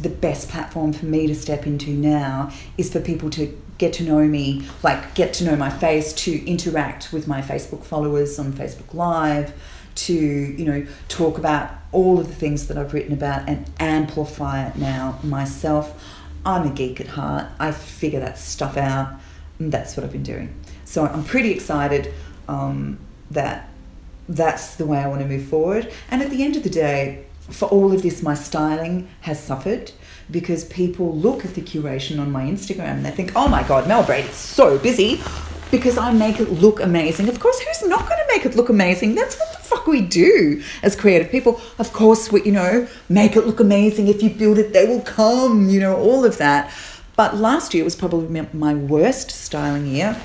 the 0.00 0.08
best 0.08 0.48
platform 0.48 0.92
for 0.92 1.06
me 1.06 1.26
to 1.26 1.34
step 1.34 1.66
into 1.66 1.90
now 1.90 2.52
is 2.76 2.92
for 2.92 3.00
people 3.00 3.30
to 3.30 3.60
get 3.78 3.92
to 3.94 4.02
know 4.02 4.26
me, 4.26 4.66
like 4.82 5.14
get 5.14 5.32
to 5.34 5.44
know 5.44 5.56
my 5.56 5.70
face, 5.70 6.12
to 6.12 6.44
interact 6.46 7.12
with 7.12 7.26
my 7.28 7.40
Facebook 7.40 7.84
followers 7.84 8.38
on 8.38 8.52
Facebook 8.52 8.92
Live, 8.92 9.52
to 9.94 10.14
you 10.14 10.64
know 10.64 10.86
talk 11.08 11.38
about 11.38 11.70
all 11.90 12.20
of 12.20 12.28
the 12.28 12.34
things 12.34 12.68
that 12.68 12.76
I've 12.76 12.92
written 12.92 13.12
about 13.12 13.48
and 13.48 13.68
amplify 13.80 14.66
it 14.68 14.76
now 14.76 15.18
myself. 15.22 16.07
I'm 16.48 16.66
a 16.66 16.70
geek 16.70 16.98
at 16.98 17.08
heart. 17.08 17.46
I 17.60 17.72
figure 17.72 18.20
that 18.20 18.38
stuff 18.38 18.78
out. 18.78 19.12
And 19.58 19.70
that's 19.70 19.96
what 19.96 20.04
I've 20.04 20.12
been 20.12 20.22
doing. 20.22 20.54
So 20.86 21.04
I'm 21.04 21.22
pretty 21.22 21.50
excited 21.50 22.14
um, 22.48 22.98
that 23.30 23.68
that's 24.30 24.76
the 24.76 24.86
way 24.86 24.98
I 24.98 25.08
want 25.08 25.20
to 25.20 25.28
move 25.28 25.44
forward. 25.44 25.92
And 26.10 26.22
at 26.22 26.30
the 26.30 26.42
end 26.42 26.56
of 26.56 26.62
the 26.62 26.70
day, 26.70 27.26
for 27.50 27.68
all 27.68 27.92
of 27.92 28.02
this, 28.02 28.22
my 28.22 28.34
styling 28.34 29.08
has 29.20 29.38
suffered 29.38 29.92
because 30.30 30.64
people 30.64 31.14
look 31.14 31.44
at 31.44 31.54
the 31.54 31.60
curation 31.60 32.18
on 32.18 32.32
my 32.32 32.44
Instagram 32.44 32.96
and 32.96 33.04
they 33.04 33.10
think, 33.10 33.32
oh 33.36 33.48
my 33.48 33.62
God, 33.62 33.86
Mel 33.86 34.02
Brady's 34.02 34.34
so 34.34 34.78
busy 34.78 35.20
because 35.70 35.98
I 35.98 36.12
make 36.12 36.40
it 36.40 36.50
look 36.50 36.80
amazing. 36.80 37.28
Of 37.28 37.40
course, 37.40 37.60
who's 37.60 37.88
not 37.88 38.00
going 38.00 38.18
to 38.18 38.26
make 38.34 38.46
it 38.46 38.56
look 38.56 38.68
amazing? 38.68 39.14
That's 39.14 39.38
what 39.38 39.52
the 39.52 39.58
fuck 39.58 39.86
we 39.86 40.00
do 40.00 40.62
as 40.82 40.96
creative 40.96 41.30
people. 41.30 41.60
Of 41.78 41.92
course, 41.92 42.32
we, 42.32 42.42
you 42.42 42.52
know, 42.52 42.88
make 43.08 43.36
it 43.36 43.46
look 43.46 43.60
amazing. 43.60 44.08
If 44.08 44.22
you 44.22 44.30
build 44.30 44.58
it, 44.58 44.72
they 44.72 44.86
will 44.86 45.02
come, 45.02 45.68
you 45.68 45.80
know, 45.80 45.96
all 45.96 46.24
of 46.24 46.38
that. 46.38 46.72
But 47.16 47.36
last 47.36 47.74
year 47.74 47.84
was 47.84 47.96
probably 47.96 48.46
my- 48.52 48.74
worst 48.74 49.30
styling 49.30 49.86
year 49.86 50.16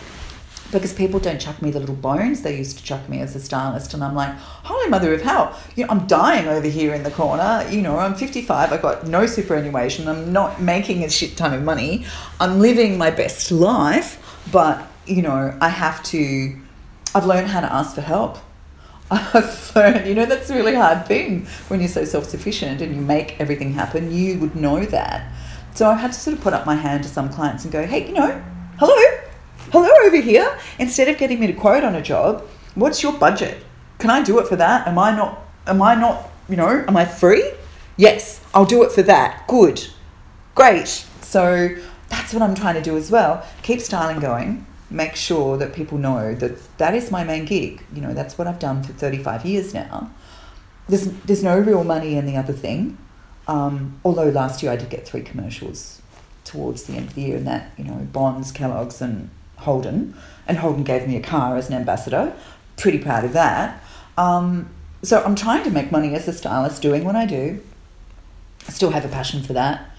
because 0.71 0.93
people 0.93 1.19
don't 1.19 1.39
chuck 1.39 1.61
me 1.61 1.69
the 1.69 1.79
little 1.79 1.95
bones 1.95 2.41
they 2.41 2.57
used 2.57 2.79
to 2.79 2.83
chuck 2.83 3.07
me 3.07 3.19
as 3.19 3.35
a 3.35 3.39
stylist 3.39 3.93
and 3.93 4.03
i'm 4.03 4.15
like 4.15 4.33
holy 4.63 4.89
mother 4.89 5.13
of 5.13 5.21
hell 5.21 5.55
you 5.75 5.85
know, 5.85 5.91
i'm 5.91 6.07
dying 6.07 6.47
over 6.47 6.67
here 6.67 6.95
in 6.95 7.03
the 7.03 7.11
corner 7.11 7.63
you 7.69 7.79
know 7.79 7.99
i'm 7.99 8.15
55 8.15 8.73
i've 8.73 8.81
got 8.81 9.05
no 9.05 9.27
superannuation 9.27 10.07
i'm 10.07 10.33
not 10.33 10.59
making 10.61 11.03
a 11.03 11.09
shit 11.09 11.37
ton 11.37 11.53
of 11.53 11.61
money 11.61 12.05
i'm 12.39 12.59
living 12.59 12.97
my 12.97 13.11
best 13.11 13.51
life 13.51 14.41
but 14.51 14.87
you 15.05 15.21
know 15.21 15.55
i 15.61 15.69
have 15.69 16.01
to 16.03 16.55
i've 17.15 17.25
learned 17.25 17.47
how 17.47 17.61
to 17.61 17.71
ask 17.71 17.95
for 17.95 18.01
help 18.01 18.37
I've 19.11 19.75
learned, 19.75 20.07
you 20.07 20.15
know, 20.15 20.25
that's 20.25 20.49
a 20.49 20.55
really 20.55 20.73
hard 20.73 21.05
thing 21.05 21.45
when 21.67 21.79
you're 21.81 21.89
so 21.89 22.05
self 22.05 22.25
sufficient 22.25 22.81
and 22.81 22.95
you 22.95 23.01
make 23.01 23.39
everything 23.39 23.73
happen. 23.73 24.11
You 24.11 24.39
would 24.39 24.55
know 24.55 24.85
that. 24.85 25.31
So 25.75 25.89
I've 25.89 25.99
had 25.99 26.13
to 26.13 26.19
sort 26.19 26.37
of 26.37 26.43
put 26.43 26.53
up 26.53 26.65
my 26.65 26.75
hand 26.75 27.03
to 27.03 27.09
some 27.09 27.29
clients 27.29 27.63
and 27.63 27.71
go, 27.71 27.85
hey, 27.85 28.07
you 28.07 28.13
know, 28.13 28.43
hello, 28.77 28.95
hello 29.71 29.89
over 30.05 30.21
here. 30.21 30.57
Instead 30.79 31.09
of 31.09 31.17
getting 31.17 31.39
me 31.39 31.47
to 31.47 31.53
quote 31.53 31.83
on 31.83 31.95
a 31.95 32.01
job, 32.01 32.47
what's 32.75 33.03
your 33.03 33.13
budget? 33.13 33.63
Can 33.99 34.09
I 34.09 34.23
do 34.23 34.39
it 34.39 34.47
for 34.47 34.55
that? 34.55 34.87
Am 34.87 34.97
I 34.97 35.15
not, 35.15 35.43
am 35.67 35.81
I 35.81 35.95
not, 35.95 36.29
you 36.47 36.55
know, 36.55 36.83
am 36.87 36.95
I 36.95 37.05
free? 37.05 37.51
Yes, 37.97 38.43
I'll 38.53 38.65
do 38.65 38.83
it 38.83 38.91
for 38.91 39.03
that. 39.03 39.47
Good. 39.47 39.87
Great. 40.55 40.87
So 41.21 41.75
that's 42.09 42.33
what 42.33 42.41
I'm 42.41 42.55
trying 42.55 42.75
to 42.75 42.81
do 42.81 42.97
as 42.97 43.11
well. 43.11 43.45
Keep 43.63 43.81
styling 43.81 44.19
going. 44.19 44.65
Make 44.93 45.15
sure 45.15 45.57
that 45.57 45.73
people 45.73 45.97
know 45.97 46.35
that 46.35 46.77
that 46.77 46.93
is 46.93 47.09
my 47.09 47.23
main 47.23 47.45
gig. 47.45 47.83
You 47.93 48.01
know, 48.01 48.13
that's 48.13 48.37
what 48.37 48.47
I've 48.47 48.59
done 48.59 48.83
for 48.83 48.93
35 48.93 49.45
years 49.45 49.73
now. 49.73 50.11
There's, 50.87 51.07
there's 51.25 51.43
no 51.43 51.57
real 51.59 51.83
money 51.83 52.15
in 52.15 52.25
the 52.25 52.37
other 52.37 52.53
thing. 52.53 52.97
Um, 53.47 53.99
although 54.05 54.29
last 54.29 54.61
year 54.61 54.71
I 54.71 54.75
did 54.75 54.89
get 54.89 55.07
three 55.07 55.21
commercials 55.21 56.01
towards 56.45 56.83
the 56.83 56.93
end 56.93 57.09
of 57.09 57.15
the 57.15 57.21
year, 57.21 57.37
and 57.37 57.47
that, 57.47 57.71
you 57.77 57.83
know, 57.83 58.07
Bonds, 58.11 58.51
Kellogg's, 58.51 59.01
and 59.01 59.29
Holden. 59.57 60.15
And 60.47 60.59
Holden 60.59 60.83
gave 60.83 61.07
me 61.07 61.15
a 61.15 61.21
car 61.21 61.57
as 61.57 61.69
an 61.69 61.75
ambassador. 61.75 62.35
Pretty 62.77 62.99
proud 62.99 63.25
of 63.25 63.33
that. 63.33 63.83
Um, 64.17 64.69
so 65.01 65.23
I'm 65.23 65.35
trying 65.35 65.63
to 65.63 65.71
make 65.71 65.91
money 65.91 66.13
as 66.13 66.27
a 66.27 66.33
stylist, 66.33 66.81
doing 66.81 67.03
what 67.03 67.15
I 67.15 67.25
do. 67.25 67.61
I 68.67 68.71
still 68.71 68.91
have 68.91 69.03
a 69.03 69.09
passion 69.09 69.41
for 69.41 69.53
that. 69.53 69.89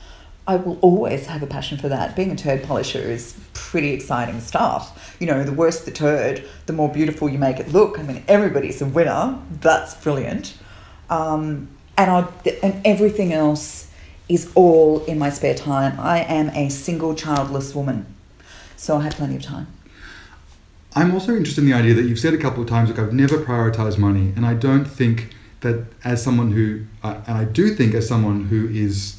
I 0.47 0.57
will 0.57 0.79
always 0.81 1.27
have 1.27 1.43
a 1.43 1.47
passion 1.47 1.79
for 1.79 1.89
that. 1.89 2.15
Being 2.15 2.31
a 2.31 2.37
turd 2.37 2.63
polisher 2.63 2.99
is 2.99 3.35
pretty 3.55 3.91
exciting 3.91 4.41
stuff. 4.41 5.17
You 5.19 5.27
know, 5.27 5.43
the 5.43 5.53
worse 5.53 5.85
the 5.85 5.91
turd, 5.91 6.45
the 6.67 6.73
more 6.73 6.91
beautiful 6.93 7.31
you 7.31 7.39
make 7.39 7.59
it 7.59 7.73
look. 7.73 7.99
I 7.99 8.03
mean, 8.03 8.23
everybody's 8.29 8.83
a 8.83 8.87
winner. 8.87 9.39
That's 9.61 9.95
brilliant. 9.95 10.57
Um, 11.09 11.69
and 11.97 12.11
I 12.11 12.29
and 12.63 12.81
everything 12.85 13.33
else 13.33 13.91
is 14.29 14.51
all 14.55 15.05
in 15.05 15.19
my 15.19 15.31
spare 15.31 15.55
time. 15.55 15.99
I 15.99 16.21
am 16.21 16.51
a 16.51 16.69
single 16.69 17.15
childless 17.15 17.75
woman, 17.75 18.07
so 18.77 18.99
I 18.99 19.03
have 19.03 19.15
plenty 19.15 19.37
of 19.37 19.43
time. 19.43 19.69
I'm 20.97 21.13
also 21.13 21.35
interested 21.35 21.65
in 21.65 21.71
the 21.71 21.77
idea 21.77 21.95
that 21.95 22.03
you've 22.03 22.21
said 22.21 22.35
a 22.35 22.39
couple 22.39 22.63
of 22.63 22.69
times, 22.69 22.89
look, 22.89 22.99
I've 22.99 23.13
never 23.13 23.39
prioritized 23.39 23.99
money, 23.99 24.33
and 24.37 24.47
I 24.47 24.55
don't 24.55 24.85
think 24.85 25.35
that 25.61 25.87
as 26.05 26.23
someone 26.23 26.53
who, 26.53 26.85
uh, 27.03 27.21
and 27.27 27.37
I 27.37 27.45
do 27.45 27.75
think 27.75 27.95
as 27.95 28.07
someone 28.07 28.45
who 28.45 28.69
is 28.69 29.17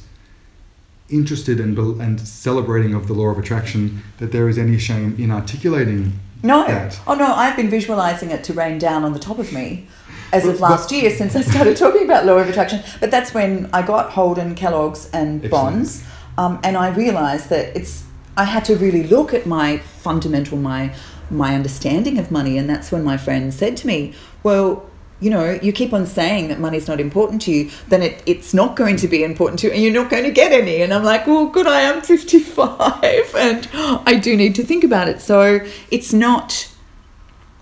interested 1.08 1.60
in 1.60 1.74
bel- 1.74 2.00
and 2.00 2.20
celebrating 2.20 2.94
of 2.94 3.06
the 3.06 3.12
law 3.14 3.26
of 3.28 3.38
attraction, 3.38 4.02
that 4.18 4.32
there 4.32 4.48
is 4.48 4.58
any 4.58 4.78
shame 4.78 5.14
in 5.18 5.30
articulating 5.30 6.12
No. 6.42 6.66
that. 6.66 6.98
Oh 7.06 7.14
no, 7.14 7.32
I've 7.34 7.56
been 7.56 7.70
visualizing 7.70 8.30
it 8.30 8.44
to 8.44 8.52
rain 8.52 8.78
down 8.78 9.04
on 9.04 9.12
the 9.12 9.18
top 9.18 9.38
of 9.38 9.52
me 9.52 9.86
as 10.32 10.44
of 10.46 10.60
last 10.60 10.90
year 10.92 11.10
since 11.10 11.34
I 11.36 11.40
started 11.42 11.76
talking 11.76 12.04
about 12.04 12.26
law 12.26 12.38
of 12.38 12.48
attraction. 12.48 12.80
But 13.00 13.10
that's 13.10 13.32
when 13.32 13.68
I 13.72 13.82
got 13.82 14.10
Holden, 14.10 14.54
Kellogg's, 14.54 15.08
and 15.12 15.44
Excellent. 15.44 15.50
Bonds, 15.74 16.04
um, 16.38 16.58
and 16.64 16.76
I 16.76 16.88
realized 16.90 17.48
that 17.50 17.76
it's. 17.76 18.02
I 18.36 18.44
had 18.44 18.64
to 18.66 18.76
really 18.76 19.02
look 19.04 19.32
at 19.32 19.46
my 19.46 19.78
fundamental, 19.78 20.58
my 20.58 20.92
my 21.30 21.54
understanding 21.54 22.18
of 22.18 22.30
money, 22.30 22.58
and 22.58 22.68
that's 22.68 22.92
when 22.92 23.02
my 23.02 23.16
friend 23.16 23.52
said 23.54 23.76
to 23.78 23.86
me, 23.86 24.12
"Well." 24.42 24.84
You 25.20 25.30
know, 25.30 25.58
you 25.62 25.72
keep 25.72 25.92
on 25.92 26.06
saying 26.06 26.48
that 26.48 26.60
money's 26.60 26.88
not 26.88 27.00
important 27.00 27.40
to 27.42 27.50
you, 27.50 27.70
then 27.88 28.02
it, 28.02 28.22
it's 28.26 28.52
not 28.52 28.76
going 28.76 28.96
to 28.96 29.08
be 29.08 29.24
important 29.24 29.60
to 29.60 29.68
you, 29.68 29.72
and 29.72 29.82
you're 29.82 29.92
not 29.92 30.10
going 30.10 30.24
to 30.24 30.30
get 30.30 30.52
any. 30.52 30.82
And 30.82 30.92
I'm 30.92 31.04
like, 31.04 31.26
well, 31.26 31.46
good, 31.46 31.66
I 31.66 31.80
am 31.80 32.02
55, 32.02 33.34
and 33.36 33.68
I 33.72 34.18
do 34.22 34.36
need 34.36 34.54
to 34.56 34.64
think 34.64 34.84
about 34.84 35.08
it. 35.08 35.20
So 35.20 35.60
it's 35.90 36.12
not 36.12 36.70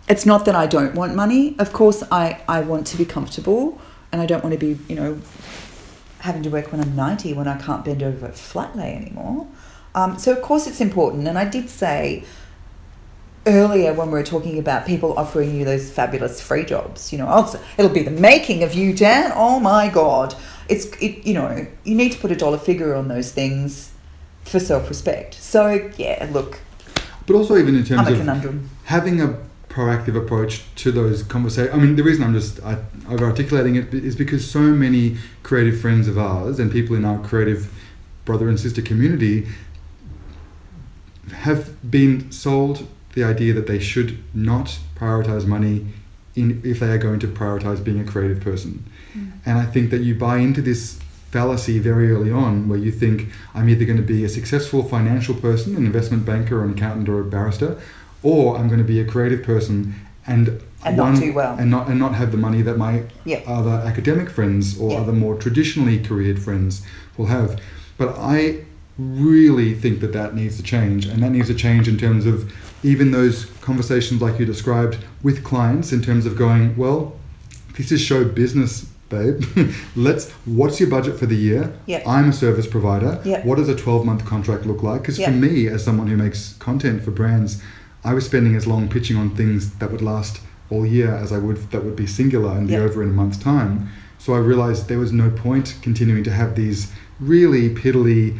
it's 0.09 0.27
not 0.27 0.45
that 0.45 0.55
I 0.55 0.67
don't 0.67 0.95
want 0.95 1.15
money. 1.15 1.57
Of 1.59 1.73
course, 1.73 2.03
I, 2.11 2.43
I 2.47 2.61
want 2.61 2.87
to 2.89 2.97
be 2.97 3.05
comfortable 3.05 3.81
and 4.13 4.21
I 4.21 4.27
don't 4.27 4.45
want 4.45 4.53
to 4.53 4.59
be, 4.59 4.79
you 4.89 4.97
know, 4.97 5.21
having 6.21 6.43
to 6.43 6.51
work 6.51 6.73
when 6.73 6.81
I'm 6.81 6.95
90 6.95 7.33
when 7.35 7.49
I 7.49 7.59
can't 7.59 7.85
bend 7.85 8.03
over 8.03 8.27
a 8.27 8.33
flat 8.33 8.77
lay 8.77 8.95
anymore. 8.95 9.47
Um, 9.95 10.19
so, 10.19 10.33
of 10.33 10.43
course, 10.43 10.67
it's 10.67 10.81
important. 10.81 11.27
And 11.27 11.39
I 11.39 11.45
did 11.45 11.71
say 11.71 12.25
earlier 13.47 13.93
when 13.93 14.09
we 14.09 14.15
were 14.15 14.25
talking 14.25 14.59
about 14.59 14.87
people 14.87 15.13
offering 15.19 15.55
you 15.55 15.65
those 15.65 15.91
fabulous 15.91 16.41
free 16.41 16.65
jobs, 16.65 17.13
you 17.13 17.19
know, 17.19 17.27
oh, 17.29 17.61
it'll 17.79 17.93
be 17.93 18.03
the 18.03 18.11
making 18.11 18.63
of 18.63 18.75
you, 18.75 18.95
Dan. 18.95 19.33
Oh 19.35 19.61
my 19.61 19.89
God. 19.89 20.35
It's, 20.69 20.87
it, 20.97 21.27
you 21.27 21.35
know, 21.35 21.67
you 21.85 21.95
need 21.95 22.13
to 22.13 22.19
put 22.19 22.31
a 22.31 22.37
dollar 22.37 22.59
figure 22.59 22.95
on 22.95 23.09
those 23.09 23.33
things 23.33 23.93
for 24.45 24.59
self 24.59 24.89
respect. 24.89 25.35
So, 25.35 25.91
yeah, 25.97 26.29
look, 26.33 26.61
But 27.27 27.37
also, 27.37 27.57
even 27.57 27.77
in 27.77 27.85
terms 27.85 28.09
of 28.09 28.71
having 28.85 29.21
a 29.21 29.39
proactive 29.75 30.17
approach 30.17 30.63
to 30.77 30.93
those 30.93 31.25
conversations. 31.25 31.75
I 31.75 31.79
mean, 31.79 31.97
the 31.97 32.05
reason 32.05 32.23
I'm 32.23 32.33
just 32.33 32.61
over 32.61 33.25
articulating 33.25 33.75
it 33.75 33.93
is 33.93 34.15
because 34.15 34.49
so 34.49 34.61
many 34.61 35.17
creative 35.43 35.81
friends 35.81 36.07
of 36.07 36.17
ours 36.17 36.61
and 36.61 36.71
people 36.71 36.95
in 36.95 37.05
our 37.05 37.19
creative 37.19 37.73
brother 38.25 38.49
and 38.49 38.59
sister 38.59 38.81
community 38.81 39.49
have 41.33 41.91
been 41.91 42.31
sold 42.31 42.87
the 43.15 43.25
idea 43.25 43.53
that 43.55 43.67
they 43.67 43.79
should 43.79 44.19
not 44.35 44.79
prioritize 44.97 45.47
money 45.47 45.87
in 46.35 46.61
if 46.65 46.81
they 46.81 46.91
are 46.91 46.99
going 46.99 47.21
to 47.21 47.29
prioritize 47.29 47.83
being 47.83 48.01
a 48.01 48.05
creative 48.05 48.41
person. 48.41 48.85
Mm. 49.17 49.33
And 49.47 49.59
I 49.59 49.67
think 49.67 49.91
that 49.91 50.01
you 50.03 50.15
buy 50.15 50.39
into 50.39 50.61
this 50.61 50.99
fallacy 51.31 51.79
very 51.79 52.11
early 52.13 52.31
on 52.31 52.69
where 52.69 52.79
you 52.79 52.91
think 52.93 53.29
I'm 53.55 53.69
either 53.69 53.85
going 53.85 53.97
to 53.97 54.03
be 54.05 54.25
a 54.25 54.29
successful 54.29 54.83
financial 54.85 55.35
person, 55.35 55.77
an 55.77 55.85
investment 55.87 56.25
banker 56.25 56.61
or 56.61 56.65
an 56.65 56.71
accountant 56.73 57.09
or 57.09 57.21
a 57.21 57.25
barrister, 57.25 57.81
or 58.23 58.57
I'm 58.57 58.67
going 58.69 58.79
to 58.79 58.85
be 58.85 59.01
a 59.01 59.05
creative 59.05 59.43
person 59.45 59.95
and 60.27 60.61
And 60.85 60.97
not 60.97 61.19
do 61.21 61.33
well. 61.33 61.57
and 61.59 61.71
not 61.71 61.89
and 61.89 61.99
not 61.99 62.15
have 62.15 62.31
the 62.33 62.37
money 62.39 62.63
that 62.63 62.77
my 62.79 63.03
Yeah. 63.25 63.41
other 63.47 63.83
academic 63.87 64.29
friends 64.31 64.77
or 64.79 64.93
Yeah. 64.93 64.99
other 65.01 65.13
more 65.13 65.35
traditionally 65.37 65.99
careered 65.99 66.39
friends 66.41 66.83
will 67.17 67.27
have. 67.27 67.61
But 67.97 68.17
I 68.19 68.59
really 68.99 69.75
think 69.75 70.01
that 70.01 70.13
that 70.13 70.35
needs 70.35 70.57
to 70.57 70.63
change, 70.63 71.07
and 71.07 71.23
that 71.23 71.31
needs 71.33 71.49
to 71.49 71.55
change 71.55 71.89
in 71.89 71.97
terms 71.97 72.27
of 72.27 72.51
even 72.85 73.11
those 73.11 73.47
conversations 73.63 74.21
like 74.23 74.39
you 74.39 74.45
described 74.47 74.99
with 75.23 75.43
clients 75.43 75.93
in 75.93 76.03
terms 76.03 76.27
of 76.27 76.37
going, 76.37 76.77
well, 76.77 77.17
this 77.77 77.91
is 77.91 78.01
show 78.01 78.25
business, 78.25 78.85
babe. 79.09 79.43
Let's. 79.97 80.31
What's 80.45 80.79
your 80.79 80.91
budget 80.91 81.19
for 81.19 81.27
the 81.27 81.35
year? 81.35 81.73
Yeah. 81.87 82.03
I'm 82.07 82.29
a 82.29 82.33
service 82.33 82.67
provider. 82.67 83.21
Yeah. 83.25 83.45
What 83.45 83.57
does 83.57 83.69
a 83.71 83.75
12 83.75 84.05
month 84.05 84.25
contract 84.27 84.67
look 84.67 84.83
like? 84.83 85.01
Because 85.01 85.19
Yeah. 85.19 85.31
for 85.31 85.37
me, 85.37 85.67
as 85.67 85.83
someone 85.83 86.07
who 86.09 86.17
makes 86.17 86.53
content 86.55 87.03
for 87.03 87.11
brands, 87.11 87.61
I 88.05 88.13
was 88.13 88.27
spending 88.27 88.55
as 88.55 88.67
long 88.67 88.89
pitching 88.89 89.17
on 89.17 89.35
things 89.35 89.71
that 89.77 89.91
would 89.91 90.03
last 90.03 90.41
all 90.71 90.87
year 90.87 91.11
as 91.15 91.33
I 91.33 91.39
would 91.39 91.71
that 91.73 91.85
would 91.85 91.97
be 91.97 92.07
singular 92.07 92.53
and 92.57 92.69
be 92.69 92.77
over 92.77 93.03
in 93.03 93.09
a 93.09 93.13
month's 93.13 93.39
time. 93.39 93.89
So 94.19 94.35
I 94.35 94.39
realized 94.39 94.89
there 94.89 94.99
was 94.99 95.13
no 95.13 95.31
point 95.31 95.77
continuing 95.83 96.23
to 96.25 96.31
have 96.31 96.55
these 96.55 96.93
really 97.19 97.71
piddly 97.75 98.39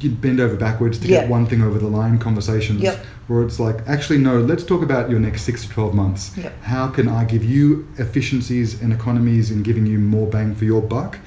you'd 0.00 0.20
bend 0.20 0.40
over 0.40 0.56
backwards 0.56 0.98
to 0.98 1.06
get 1.06 1.28
one 1.28 1.46
thing 1.46 1.62
over 1.62 1.78
the 1.78 1.86
line 1.86 2.18
conversations 2.18 2.80
Yep. 2.82 3.04
Where 3.28 3.42
it's 3.42 3.60
like 3.60 3.76
actually 3.86 4.18
no 4.18 4.40
let's 4.40 4.64
talk 4.64 4.82
about 4.82 5.08
your 5.10 5.20
next 5.20 5.42
6 5.42 5.62
to 5.64 5.68
12 5.70 5.94
months 5.94 6.36
Yep. 6.36 6.62
how 6.62 6.88
can 6.88 7.08
i 7.08 7.24
give 7.24 7.44
you 7.44 7.86
efficiencies 7.98 8.80
and 8.82 8.92
economies 8.92 9.50
in 9.50 9.62
giving 9.62 9.86
you 9.86 9.98
more 9.98 10.26
bang 10.26 10.54
for 10.54 10.64
your 10.64 10.82
buck 10.82 11.18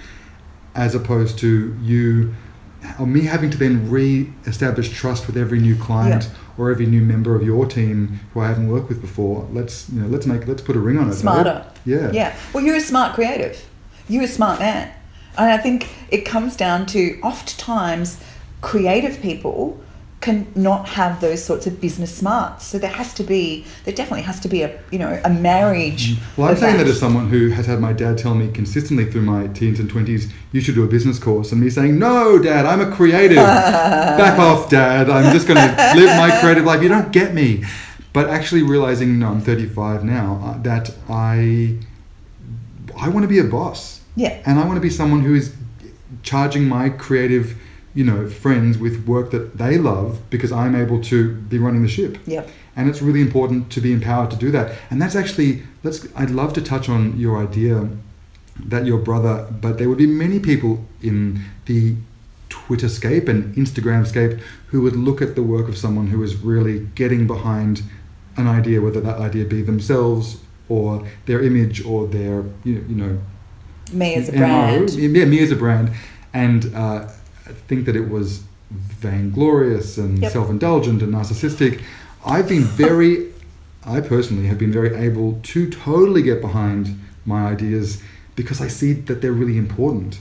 as 0.76 0.96
opposed 0.96 1.38
to 1.40 1.76
you 1.82 2.34
or 3.00 3.06
me 3.06 3.22
having 3.22 3.52
to 3.52 3.58
then 3.58 3.90
re-establish 3.92 4.90
trust 4.90 5.28
with 5.28 5.38
every 5.38 5.60
new 5.60 5.76
client 5.76 6.24
Yeah. 6.24 6.38
or 6.58 6.72
every 6.72 6.88
new 6.88 7.02
member 7.02 7.36
of 7.36 7.44
your 7.44 7.66
team 7.68 8.20
who 8.34 8.40
I 8.40 8.48
haven't 8.48 8.70
worked 8.70 8.90
with 8.90 9.02
before. 9.02 9.48
Let's 9.54 9.88
you 9.90 10.02
know, 10.02 10.08
let's 10.08 10.26
make 10.26 10.48
let's 10.48 10.64
put 10.64 10.76
a 10.76 10.80
ring 10.80 10.98
on 10.98 11.04
it. 11.04 11.10
babe. 11.12 11.20
Smarter. 11.20 11.66
Yeah. 11.86 12.12
Yeah. 12.12 12.36
Well, 12.54 12.64
you're 12.64 12.78
a 12.78 12.82
smart 12.82 13.14
creative. 13.14 13.64
You're 14.10 14.24
a 14.24 14.28
smart 14.28 14.60
man. 14.60 14.92
And 15.38 15.52
I 15.52 15.58
think 15.58 15.90
it 16.10 16.22
comes 16.26 16.56
down 16.56 16.88
to 16.88 17.20
oft 17.22 17.60
times 17.60 18.18
creative 18.62 19.22
people 19.22 19.80
can 20.22 20.46
not 20.56 20.88
have 20.88 21.20
those 21.20 21.44
sorts 21.44 21.66
of 21.66 21.82
business 21.82 22.16
smarts. 22.16 22.64
So 22.66 22.78
there 22.78 22.92
has 22.92 23.12
to 23.16 23.24
be, 23.24 23.66
there 23.86 23.94
definitely 23.94 24.22
has 24.22 24.40
to 24.42 24.48
be 24.48 24.62
a, 24.62 24.80
you 24.92 25.00
know, 25.00 25.20
a 25.26 25.30
marriage. 25.30 26.16
Well, 26.38 26.50
I'm 26.50 26.58
saying 26.58 26.78
that 26.78 26.86
as 26.86 27.00
someone 27.00 27.30
who 27.30 27.50
has 27.50 27.66
had 27.66 27.80
my 27.80 27.92
dad 27.92 28.20
tell 28.20 28.36
me 28.36 28.52
consistently 28.52 29.10
through 29.10 29.24
my 29.24 29.48
teens 29.48 29.80
and 29.80 29.90
20s, 29.90 30.32
you 30.52 30.62
should 30.62 30.76
do 30.76 30.84
a 30.84 30.88
business 30.88 31.18
course, 31.18 31.52
and 31.52 31.60
me 31.60 31.72
saying, 31.72 31.98
no, 31.98 32.38
dad, 32.38 32.68
I'm 32.68 32.82
a 32.82 32.96
creative. 32.96 33.38
Back 33.38 34.38
off, 34.38 34.70
dad. 34.70 35.10
I'm 35.10 35.34
just 35.34 35.48
going 35.48 35.58
to 35.58 35.94
live 35.96 36.16
my 36.18 36.38
creative 36.40 36.66
life. 36.66 36.84
You 36.84 36.90
don't 36.90 37.12
get 37.12 37.34
me. 37.34 37.64
But 38.14 38.30
actually 38.30 38.62
realizing, 38.62 39.18
no, 39.18 39.30
I'm 39.30 39.42
35 39.42 40.04
now, 40.04 40.40
uh, 40.44 40.62
that 40.62 40.94
I, 41.10 41.78
I 42.96 43.10
want 43.10 43.24
to 43.24 43.28
be 43.28 43.40
a 43.40 43.44
boss. 43.44 44.02
Yeah. 44.16 44.40
And 44.46 44.60
I 44.60 44.66
want 44.66 44.76
to 44.76 44.82
be 44.82 44.90
someone 44.90 45.22
who 45.22 45.34
is 45.34 45.56
charging 46.22 46.68
my 46.68 46.90
creative, 46.90 47.58
you 47.94 48.04
know, 48.06 48.30
friends 48.30 48.78
with 48.78 49.06
work 49.08 49.32
that 49.32 49.58
they 49.58 49.78
love 49.78 50.20
because 50.30 50.52
I'm 50.52 50.76
able 50.76 51.02
to 51.04 51.34
be 51.36 51.58
running 51.58 51.82
the 51.84 51.90
ship 51.90 52.18
Yep. 52.26 52.50
and 52.76 52.90
it's 52.90 53.02
really 53.02 53.22
important 53.22 53.70
to 53.72 53.82
be 53.82 53.92
empowered 53.92 54.32
to 54.32 54.38
do 54.38 54.50
that 54.52 54.68
and 54.90 55.02
that's 55.02 55.16
actually 55.16 55.64
let's 55.84 56.08
i'd 56.16 56.30
love 56.30 56.54
to 56.54 56.62
touch 56.62 56.88
on 56.88 57.02
your 57.20 57.38
idea 57.48 57.90
that 58.74 58.86
your 58.86 58.98
brother 58.98 59.36
but 59.64 59.78
there 59.78 59.90
would 59.90 59.98
be 59.98 60.08
many 60.08 60.40
people 60.40 60.74
in 61.02 61.42
the 61.66 61.96
twitter 62.50 62.88
scape 62.90 63.28
and 63.28 63.54
instagram 63.56 64.06
scape 64.08 64.40
who 64.68 64.82
would 64.82 64.96
look 64.96 65.22
at 65.22 65.36
the 65.36 65.44
work 65.44 65.68
of 65.68 65.78
someone 65.78 66.08
who 66.08 66.22
is 66.24 66.36
really 66.38 66.78
getting 66.96 67.28
behind 67.28 67.84
an 68.38 68.48
idea 68.48 68.80
whether 68.82 69.02
that 69.02 69.18
idea 69.20 69.44
be 69.46 69.62
themselves 69.62 70.38
or 70.70 71.06
their 71.26 71.42
image 71.42 71.84
or 71.86 72.08
their 72.08 72.44
you 72.64 72.76
you 72.88 72.96
know 72.96 73.20
Me 73.92 74.16
as 74.16 74.30
a 74.30 74.32
MO. 74.32 74.38
brand. 74.38 74.90
Yeah, 74.92 75.26
me 75.26 75.40
as 75.44 75.52
a 75.52 75.56
brand, 75.58 75.92
and 76.34 76.62
uh, 76.74 77.10
think 77.68 77.86
that 77.86 77.96
it 77.96 78.10
was 78.10 78.44
vainglorious 79.02 79.98
and 79.98 80.20
Yep. 80.20 80.32
self-indulgent 80.32 81.02
and 81.02 81.14
narcissistic. 81.14 81.82
I've 82.26 82.48
been 82.48 82.64
very, 82.64 83.28
I 83.86 84.00
personally 84.02 84.48
have 84.48 84.58
been 84.58 84.72
very 84.72 84.96
able 84.96 85.40
to 85.44 85.70
totally 85.70 86.22
get 86.22 86.42
behind 86.42 87.00
my 87.26 87.48
ideas 87.48 88.02
because 88.36 88.62
I 88.62 88.68
see 88.68 88.94
that 88.94 89.22
they're 89.22 89.34
really 89.34 89.58
important. 89.58 90.20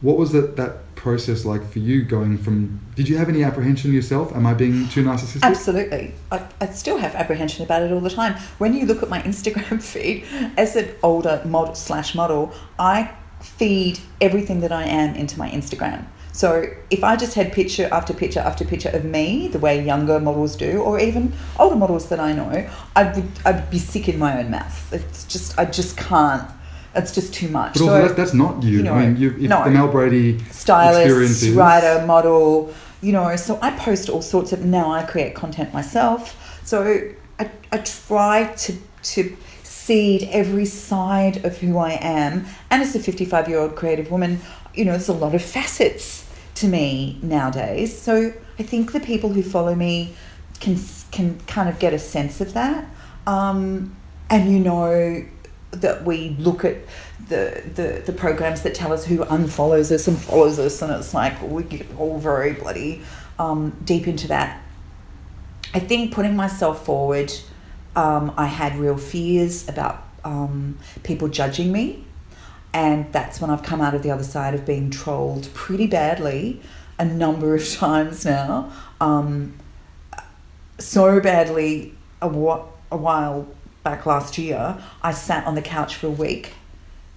What 0.00 0.16
was 0.18 0.32
that 0.32 0.56
that 0.56 0.78
process 0.96 1.44
like 1.44 1.64
for 1.72 1.78
you 1.78 2.02
going 2.02 2.38
from? 2.38 2.80
Did 2.96 3.08
you 3.08 3.16
have 3.18 3.28
any 3.28 3.42
apprehension 3.44 3.92
yourself? 3.92 4.34
Am 4.34 4.46
I 4.46 4.54
being 4.54 4.88
too 4.88 5.02
narcissistic? 5.04 5.42
Absolutely. 5.42 6.12
I, 6.30 6.42
I 6.60 6.66
still 6.66 6.98
have 6.98 7.14
apprehension 7.14 7.64
about 7.64 7.82
it 7.82 7.92
all 7.92 8.00
the 8.00 8.10
time. 8.10 8.34
When 8.58 8.74
you 8.74 8.84
look 8.86 9.02
at 9.02 9.08
my 9.08 9.20
Instagram 9.30 9.80
feed, 9.82 10.24
as 10.56 10.74
an 10.76 10.88
older 11.02 11.40
model 11.44 11.74
slash 11.74 12.14
model, 12.14 12.52
I 12.78 13.10
feed 13.40 14.00
everything 14.20 14.60
that 14.60 14.72
I 14.72 14.84
am 14.84 15.14
into 15.14 15.38
my 15.38 15.50
Instagram. 15.50 16.04
So 16.32 16.66
if 16.90 17.04
I 17.04 17.16
just 17.16 17.34
had 17.34 17.52
picture 17.52 17.88
after 17.92 18.14
picture 18.14 18.40
after 18.40 18.64
picture 18.64 18.88
of 18.88 19.04
me, 19.04 19.48
the 19.48 19.58
way 19.58 19.84
younger 19.84 20.18
models 20.18 20.56
do, 20.56 20.80
or 20.80 20.98
even 20.98 21.34
older 21.58 21.76
models 21.76 22.08
that 22.08 22.18
I 22.20 22.32
know, 22.32 22.68
I 22.96 23.12
would 23.12 23.28
I'd 23.44 23.70
be 23.70 23.78
sick 23.78 24.08
in 24.08 24.18
my 24.18 24.38
own 24.38 24.50
mouth. 24.50 24.92
It's 24.92 25.24
just 25.24 25.58
I 25.58 25.66
just 25.66 25.96
can't. 25.96 26.48
It's 26.94 27.12
just 27.14 27.32
too 27.32 27.48
much. 27.48 27.74
But 27.74 27.82
also, 27.82 27.94
So- 27.94 28.02
that's, 28.02 28.14
that's 28.14 28.34
not 28.34 28.62
you. 28.62 28.78
you 28.78 28.82
know, 28.82 28.94
I 28.94 29.06
mean, 29.06 29.16
you, 29.16 29.30
if 29.30 29.48
no. 29.48 29.64
the 29.64 29.70
Mel 29.70 29.88
Brady 29.88 30.38
stylist, 30.50 31.42
is- 31.42 31.50
writer, 31.50 32.04
model, 32.06 32.72
you 33.00 33.12
know. 33.12 33.34
So 33.36 33.58
I 33.62 33.70
post 33.72 34.08
all 34.08 34.22
sorts 34.22 34.52
of. 34.52 34.64
Now 34.64 34.90
I 34.90 35.02
create 35.04 35.34
content 35.34 35.72
myself. 35.72 36.60
So 36.64 37.10
I, 37.38 37.50
I 37.70 37.78
try 37.78 38.52
to 38.64 38.74
to 39.02 39.36
seed 39.64 40.28
every 40.30 40.64
side 40.64 41.44
of 41.44 41.58
who 41.58 41.76
I 41.76 41.92
am. 42.00 42.46
And 42.70 42.82
as 42.82 42.94
a 42.94 43.00
fifty 43.00 43.24
five 43.26 43.48
year 43.48 43.58
old 43.58 43.74
creative 43.76 44.10
woman, 44.10 44.40
you 44.74 44.84
know, 44.84 44.92
there's 44.92 45.08
a 45.08 45.12
lot 45.12 45.34
of 45.34 45.42
facets 45.42 46.21
to 46.56 46.68
me 46.68 47.18
nowadays. 47.22 47.96
So 47.96 48.32
I 48.58 48.62
think 48.62 48.92
the 48.92 49.00
people 49.00 49.30
who 49.30 49.42
follow 49.42 49.74
me 49.74 50.14
can 50.60 50.78
can 51.10 51.38
kind 51.46 51.68
of 51.68 51.78
get 51.78 51.92
a 51.92 51.98
sense 51.98 52.40
of 52.40 52.54
that. 52.54 52.86
Um, 53.26 53.96
and 54.30 54.50
you 54.50 54.58
know 54.58 55.24
that 55.72 56.04
we 56.04 56.30
look 56.38 56.64
at 56.64 56.78
the, 57.28 57.62
the 57.74 58.02
the 58.04 58.12
programs 58.12 58.62
that 58.62 58.74
tell 58.74 58.92
us 58.92 59.04
who 59.06 59.18
unfollows 59.18 59.90
us 59.90 60.06
and 60.08 60.18
follows 60.18 60.58
us, 60.58 60.82
and 60.82 60.92
it's 60.92 61.14
like 61.14 61.40
we 61.42 61.62
get 61.62 61.86
all 61.98 62.18
very 62.18 62.52
bloody 62.52 63.02
um, 63.38 63.76
deep 63.84 64.06
into 64.06 64.28
that. 64.28 64.62
I 65.74 65.80
think 65.80 66.12
putting 66.12 66.36
myself 66.36 66.84
forward, 66.84 67.32
um, 67.96 68.32
I 68.36 68.46
had 68.46 68.76
real 68.76 68.98
fears 68.98 69.68
about 69.68 70.06
um, 70.24 70.78
people 71.02 71.28
judging 71.28 71.72
me. 71.72 72.04
And 72.74 73.12
that's 73.12 73.40
when 73.40 73.50
I've 73.50 73.62
come 73.62 73.80
out 73.80 73.94
of 73.94 74.02
the 74.02 74.10
other 74.10 74.24
side 74.24 74.54
of 74.54 74.64
being 74.64 74.90
trolled 74.90 75.52
pretty 75.54 75.86
badly 75.86 76.60
a 76.98 77.04
number 77.04 77.54
of 77.54 77.68
times 77.74 78.24
now. 78.24 78.72
Um, 79.00 79.54
so 80.78 81.20
badly 81.20 81.94
a, 82.20 82.28
wh- 82.28 82.64
a 82.90 82.96
while 82.96 83.46
back 83.82 84.06
last 84.06 84.38
year, 84.38 84.78
I 85.02 85.12
sat 85.12 85.46
on 85.46 85.54
the 85.54 85.62
couch 85.62 85.96
for 85.96 86.06
a 86.06 86.10
week 86.10 86.54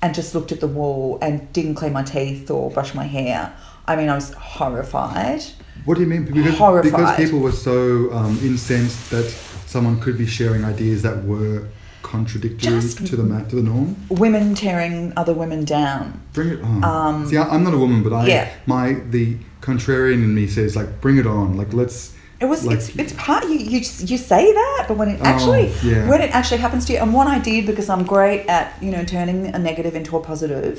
and 0.01 0.13
just 0.13 0.35
looked 0.35 0.51
at 0.51 0.59
the 0.59 0.67
wall 0.67 1.17
and 1.21 1.51
didn't 1.53 1.75
clean 1.75 1.93
my 1.93 2.03
teeth 2.03 2.51
or 2.51 2.69
brush 2.69 2.93
my 2.93 3.05
hair. 3.05 3.55
I 3.87 3.95
mean, 3.95 4.09
I 4.09 4.15
was 4.15 4.33
horrified. 4.33 5.43
What 5.85 5.95
do 5.95 6.01
you 6.01 6.07
mean? 6.07 6.25
Because, 6.25 6.57
Horrified. 6.57 6.91
because 6.91 7.15
people 7.17 7.39
were 7.39 7.51
so 7.51 8.11
um, 8.11 8.37
incensed 8.41 9.11
that 9.11 9.25
someone 9.67 9.99
could 9.99 10.17
be 10.17 10.25
sharing 10.25 10.63
ideas 10.63 11.01
that 11.03 11.23
were 11.23 11.67
contradictory 12.05 12.71
Just- 12.71 13.05
to 13.07 13.15
the 13.15 13.23
ma- 13.23 13.43
to 13.51 13.55
the 13.55 13.65
norm. 13.71 13.95
Women 14.09 14.53
tearing 14.55 15.11
other 15.17 15.33
women 15.33 15.65
down. 15.65 16.21
Bring 16.33 16.49
it 16.55 16.61
on. 16.63 16.83
Um, 16.83 17.27
See, 17.29 17.37
I, 17.37 17.43
I'm 17.53 17.63
not 17.63 17.73
a 17.73 17.77
woman, 17.85 18.03
but 18.03 18.13
I 18.13 18.27
Yeah. 18.27 18.49
my 18.67 18.85
the 19.15 19.25
contrarian 19.61 20.21
in 20.27 20.31
me 20.39 20.45
says 20.47 20.75
like, 20.75 20.89
bring 21.01 21.17
it 21.17 21.27
on. 21.27 21.57
Like 21.61 21.73
let's. 21.73 22.13
It 22.39 22.45
was 22.45 22.65
Like- 22.65 22.77
it's, 22.77 22.89
it's 23.01 23.13
part 23.13 23.43
you, 23.45 23.57
you 23.73 23.79
you 24.11 24.17
say 24.31 24.43
that, 24.61 24.85
but 24.87 24.95
when 24.97 25.09
it 25.13 25.19
actually 25.21 25.65
Oh, 25.73 25.87
yeah. 25.91 26.09
when 26.11 26.21
it 26.21 26.31
actually 26.39 26.61
happens 26.65 26.83
to 26.85 26.93
you, 26.93 26.99
and 26.99 27.11
what 27.13 27.27
I 27.35 27.39
did 27.39 27.65
because 27.65 27.87
I'm 27.93 28.03
great 28.15 28.41
at 28.57 28.65
you 28.83 28.91
know 28.91 29.03
turning 29.15 29.39
a 29.57 29.59
negative 29.69 29.93
into 29.99 30.11
a 30.17 30.21
positive, 30.31 30.75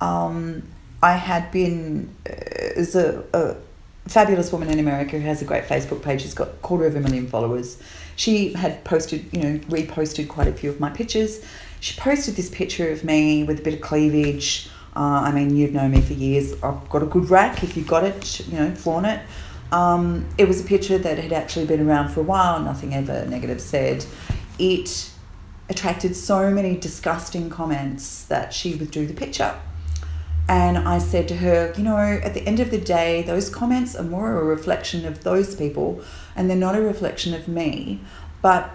um, 0.00 0.62
I 1.02 1.12
had 1.30 1.50
been 1.58 2.08
uh, 2.30 2.80
is 2.82 2.94
a, 2.94 3.06
a 3.34 3.42
fabulous 4.08 4.48
woman 4.52 4.68
in 4.74 4.78
America 4.86 5.12
who 5.18 5.26
has 5.32 5.42
a 5.42 5.44
great 5.44 5.64
Facebook 5.72 6.00
page. 6.02 6.22
She's 6.22 6.34
got 6.42 6.48
a 6.48 6.56
quarter 6.68 6.86
of 6.86 6.94
a 6.96 7.00
million 7.00 7.26
followers. 7.34 7.68
She 8.16 8.52
had 8.52 8.84
posted 8.84 9.26
you 9.32 9.42
know 9.42 9.58
reposted 9.68 10.28
quite 10.28 10.48
a 10.48 10.52
few 10.52 10.70
of 10.70 10.80
my 10.80 10.90
pictures. 10.90 11.44
She 11.80 11.98
posted 11.98 12.36
this 12.36 12.48
picture 12.48 12.90
of 12.90 13.02
me 13.04 13.42
with 13.42 13.58
a 13.58 13.62
bit 13.62 13.74
of 13.74 13.80
cleavage. 13.80 14.68
Uh, 14.94 15.24
I 15.26 15.32
mean, 15.32 15.56
you've 15.56 15.72
known 15.72 15.90
me 15.92 16.00
for 16.00 16.12
years. 16.12 16.52
I've 16.62 16.88
got 16.90 17.02
a 17.02 17.06
good 17.06 17.30
rack. 17.30 17.64
If 17.64 17.76
you've 17.76 17.88
got 17.88 18.04
it, 18.04 18.46
you 18.46 18.58
know, 18.58 18.74
flaunt 18.74 19.06
it. 19.06 19.20
Um, 19.72 20.28
it 20.36 20.46
was 20.46 20.60
a 20.60 20.64
picture 20.64 20.98
that 20.98 21.18
had 21.18 21.32
actually 21.32 21.64
been 21.64 21.88
around 21.88 22.10
for 22.10 22.20
a 22.20 22.24
while, 22.24 22.60
nothing 22.60 22.94
ever 22.94 23.24
negative 23.24 23.60
said. 23.60 24.04
It 24.58 25.10
attracted 25.70 26.14
so 26.14 26.50
many 26.50 26.76
disgusting 26.76 27.48
comments 27.48 28.24
that 28.24 28.52
she 28.52 28.74
withdrew 28.74 29.06
the 29.06 29.14
picture. 29.14 29.58
And 30.48 30.76
I 30.76 30.98
said 30.98 31.28
to 31.28 31.36
her, 31.36 31.72
you 31.76 31.84
know, 31.84 31.96
at 31.96 32.34
the 32.34 32.46
end 32.46 32.60
of 32.60 32.70
the 32.70 32.78
day, 32.78 33.22
those 33.22 33.48
comments 33.48 33.94
are 33.94 34.02
more 34.02 34.38
a 34.38 34.44
reflection 34.44 35.04
of 35.06 35.22
those 35.22 35.54
people 35.54 36.02
and 36.34 36.50
they're 36.50 36.56
not 36.56 36.74
a 36.74 36.82
reflection 36.82 37.32
of 37.32 37.48
me. 37.48 38.00
But 38.40 38.70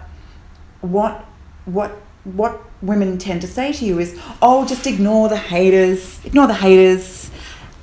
what 0.80 1.24
what 1.66 1.92
what 2.24 2.60
women 2.82 3.18
tend 3.18 3.40
to 3.42 3.46
say 3.46 3.72
to 3.72 3.84
you 3.84 3.98
is, 3.98 4.18
oh, 4.40 4.66
just 4.66 4.86
ignore 4.86 5.28
the 5.28 5.36
haters, 5.36 6.24
ignore 6.24 6.46
the 6.46 6.54
haters. 6.54 7.30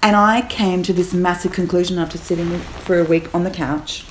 And 0.02 0.16
I 0.16 0.42
came 0.42 0.84
to 0.84 0.94
this 0.94 1.14
massive 1.14 1.52
conclusion 1.52 1.98
after 1.98 2.18
sitting 2.18 2.60
for 2.60 3.00
a 3.00 3.04
week 3.04 3.34
on 3.34 3.44
the 3.44 3.52
couch 3.52 4.06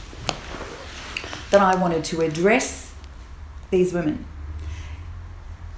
that 1.50 1.60
I 1.60 1.76
wanted 1.76 2.04
to 2.04 2.20
address 2.20 2.92
these 3.70 3.92
women 3.92 4.26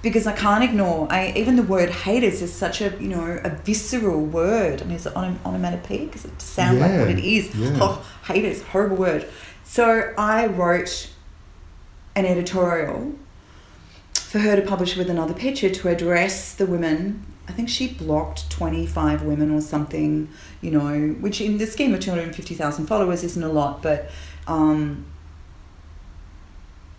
because 0.09 0.27
I 0.27 0.33
can't 0.33 0.63
ignore. 0.63 1.07
I 1.11 1.33
even 1.35 1.55
the 1.55 1.63
word 1.63 1.89
haters 1.89 2.41
is 2.41 2.53
such 2.53 2.81
a 2.81 2.89
you 2.99 3.09
know 3.09 3.39
a 3.43 3.49
visceral 3.49 4.21
word. 4.21 4.81
I 4.81 4.85
mean, 4.85 4.95
it's 4.95 5.05
an 5.05 5.13
onom- 5.13 5.45
onomatopoeic. 5.45 6.11
Does 6.11 6.25
it 6.25 6.41
sound 6.41 6.79
like 6.79 6.91
what 6.91 7.09
it 7.09 7.19
is. 7.19 7.55
Yeah. 7.55 7.77
Oh, 7.81 8.05
haters, 8.25 8.63
horrible 8.63 8.97
word. 8.97 9.27
So 9.63 10.13
I 10.17 10.47
wrote 10.47 11.09
an 12.15 12.25
editorial 12.25 13.13
for 14.13 14.39
her 14.39 14.55
to 14.55 14.61
publish 14.61 14.95
with 14.97 15.09
another 15.09 15.33
picture 15.33 15.69
to 15.69 15.89
address 15.89 16.53
the 16.55 16.65
women. 16.65 17.25
I 17.47 17.53
think 17.53 17.69
she 17.69 17.87
blocked 17.87 18.49
25 18.49 19.23
women 19.23 19.51
or 19.51 19.61
something, 19.61 20.29
you 20.61 20.71
know, 20.71 21.15
which 21.21 21.39
in 21.39 21.57
the 21.59 21.65
scheme 21.65 21.93
of 21.93 22.01
250,000 22.01 22.87
followers 22.87 23.23
isn't 23.23 23.43
a 23.43 23.47
lot, 23.47 23.81
but 23.81 24.09
um, 24.47 25.05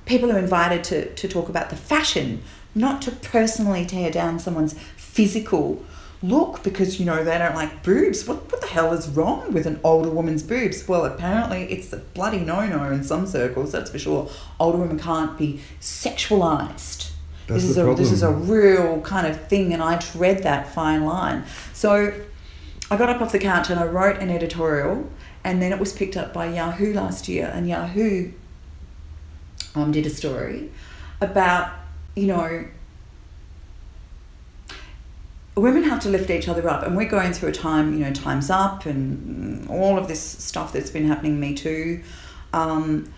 people 0.07 0.33
are 0.33 0.39
invited 0.39 0.83
to, 0.85 1.15
to 1.15 1.29
talk 1.29 1.49
about 1.51 1.69
the 1.69 1.77
fashion, 1.77 2.43
not 2.79 3.03
to 3.03 3.11
personally 3.11 3.85
tear 3.85 4.11
down 4.11 4.39
someone's 4.39 4.75
physical 4.97 5.85
look 6.23 6.63
because, 6.63 6.99
you 6.99 7.07
know, 7.07 7.23
they 7.23 7.39
don't 7.39 7.55
like 7.55 7.83
boobs. 7.83 8.27
What, 8.27 8.51
what 8.51 8.61
the 8.61 8.67
hell 8.67 8.93
is 8.93 9.09
wrong 9.09 9.53
with 9.53 9.67
an 9.67 9.81
older 9.85 10.11
woman's 10.11 10.43
boobs? 10.43 10.87
Well, 10.89 11.05
apparently 11.05 11.65
it's 11.65 11.93
a 11.93 11.99
bloody 11.99 12.41
no 12.41 12.67
no 12.67 12.85
in 12.91 13.05
some 13.05 13.27
circles, 13.27 13.73
that's 13.73 13.91
for 13.91 13.99
sure. 13.99 14.31
Older 14.59 14.79
women 14.79 14.99
can't 14.99 15.37
be 15.39 15.61
sexualized. 15.81 17.13
That's 17.47 17.63
this 17.63 17.71
is 17.71 17.77
the 17.77 17.91
a 17.91 17.95
this 17.95 18.13
is 18.13 18.23
a 18.23 18.31
real 18.31 19.01
kind 19.01 19.27
of 19.27 19.49
thing, 19.49 19.73
and 19.73 19.83
I 19.83 19.97
tread 19.97 20.43
that 20.43 20.73
fine 20.73 21.05
line. 21.05 21.45
So 21.73 22.13
I 22.91 22.97
got 22.97 23.09
up 23.09 23.23
off 23.23 23.33
the 23.33 23.39
couch 23.39 23.71
and 23.71 23.81
I 23.81 23.87
wrote 23.87 24.19
an 24.19 24.29
editorial, 24.29 25.09
and 25.45 25.63
then 25.63 25.73
it 25.73 25.79
was 25.79 25.93
picked 25.93 26.17
up 26.17 26.35
by 26.35 26.47
Yahoo 26.53 26.93
last 26.93 27.27
year, 27.29 27.51
and 27.55 27.69
Yahoo 27.69 28.33
um, 29.75 29.93
did 29.93 30.05
a 30.05 30.11
story 30.11 30.71
about 31.21 31.73
you 32.19 32.27
know 32.27 32.67
women 35.55 35.83
have 35.83 36.01
to 36.01 36.09
lift 36.09 36.31
each 36.31 36.49
other 36.49 36.69
up, 36.69 36.85
and 36.85 36.97
we're 36.97 37.09
going 37.09 37.33
through 37.33 37.51
a 37.51 37.53
time 37.53 37.93
you 37.95 38.01
know 38.01 38.13
times 38.13 38.51
up 38.51 38.87
and 38.87 39.69
all 39.69 39.99
of 39.99 40.09
this 40.09 40.21
stuff 40.21 40.73
that's 40.73 40.91
been 40.91 41.07
happening. 41.07 41.39
Me 41.39 41.55
too, 41.55 42.03
um, 42.53 43.11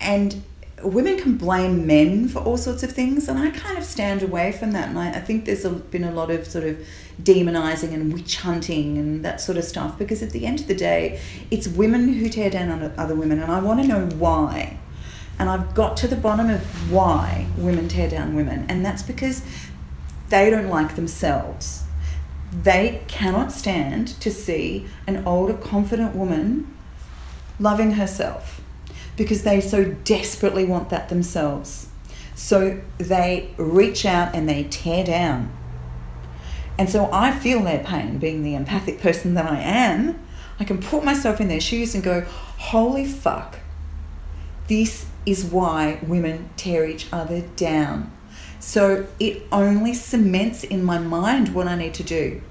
and 0.00 0.42
women 0.82 1.18
can 1.18 1.36
blame 1.36 1.86
men 1.86 2.28
for 2.28 2.40
all 2.40 2.56
sorts 2.56 2.82
of 2.82 2.92
things, 2.92 3.28
and 3.28 3.38
I 3.38 3.50
kind 3.50 3.78
of 3.78 3.84
stand 3.84 4.22
away 4.22 4.52
from 4.52 4.72
that. 4.72 4.88
And 4.88 4.98
I, 4.98 5.10
I 5.10 5.20
think 5.20 5.44
there's 5.44 5.64
a, 5.64 5.70
been 5.70 6.04
a 6.04 6.12
lot 6.12 6.30
of 6.30 6.46
sort 6.46 6.64
of 6.64 6.78
demonizing 7.22 7.92
and 7.92 8.12
witch 8.12 8.38
hunting 8.38 8.98
and 8.98 9.24
that 9.24 9.40
sort 9.40 9.58
of 9.58 9.64
stuff 9.64 9.98
because 9.98 10.22
at 10.22 10.30
the 10.30 10.46
end 10.46 10.60
of 10.60 10.66
the 10.66 10.74
day, 10.74 11.20
it's 11.50 11.68
women 11.68 12.14
who 12.14 12.28
tear 12.28 12.50
down 12.50 12.92
other 12.96 13.14
women, 13.14 13.40
and 13.40 13.50
I 13.52 13.60
want 13.60 13.80
to 13.82 13.86
know 13.86 14.06
why. 14.06 14.78
And 15.38 15.48
I've 15.48 15.74
got 15.74 15.96
to 15.98 16.08
the 16.08 16.16
bottom 16.16 16.50
of 16.50 16.90
why 16.90 17.46
women 17.56 17.88
tear 17.88 18.08
down 18.08 18.34
women, 18.34 18.66
and 18.68 18.84
that's 18.84 19.02
because 19.02 19.42
they 20.28 20.50
don't 20.50 20.68
like 20.68 20.94
themselves. 20.94 21.84
They 22.52 23.02
cannot 23.08 23.50
stand 23.50 24.08
to 24.20 24.30
see 24.30 24.86
an 25.06 25.26
older, 25.26 25.54
confident 25.54 26.14
woman 26.14 26.74
loving 27.58 27.92
herself 27.92 28.60
because 29.16 29.42
they 29.42 29.60
so 29.60 29.84
desperately 29.84 30.64
want 30.64 30.90
that 30.90 31.08
themselves. 31.08 31.88
So 32.34 32.80
they 32.98 33.50
reach 33.56 34.04
out 34.04 34.34
and 34.34 34.48
they 34.48 34.64
tear 34.64 35.04
down. 35.04 35.52
And 36.78 36.88
so 36.88 37.08
I 37.12 37.32
feel 37.32 37.62
their 37.62 37.84
pain, 37.84 38.18
being 38.18 38.42
the 38.42 38.54
empathic 38.54 39.00
person 39.00 39.34
that 39.34 39.46
I 39.46 39.60
am. 39.60 40.18
I 40.58 40.64
can 40.64 40.78
put 40.78 41.04
myself 41.04 41.40
in 41.40 41.48
their 41.48 41.60
shoes 41.60 41.94
and 41.94 42.02
go, 42.02 42.22
holy 42.22 43.04
fuck, 43.04 43.58
this 44.68 45.06
is 45.24 45.44
why 45.44 45.98
women 46.02 46.50
tear 46.56 46.84
each 46.84 47.06
other 47.12 47.42
down. 47.56 48.10
So 48.60 49.06
it 49.18 49.42
only 49.50 49.94
cements 49.94 50.64
in 50.64 50.84
my 50.84 50.98
mind 50.98 51.54
what 51.54 51.66
I 51.66 51.76
need 51.76 51.94
to 51.94 52.02
do 52.02 52.42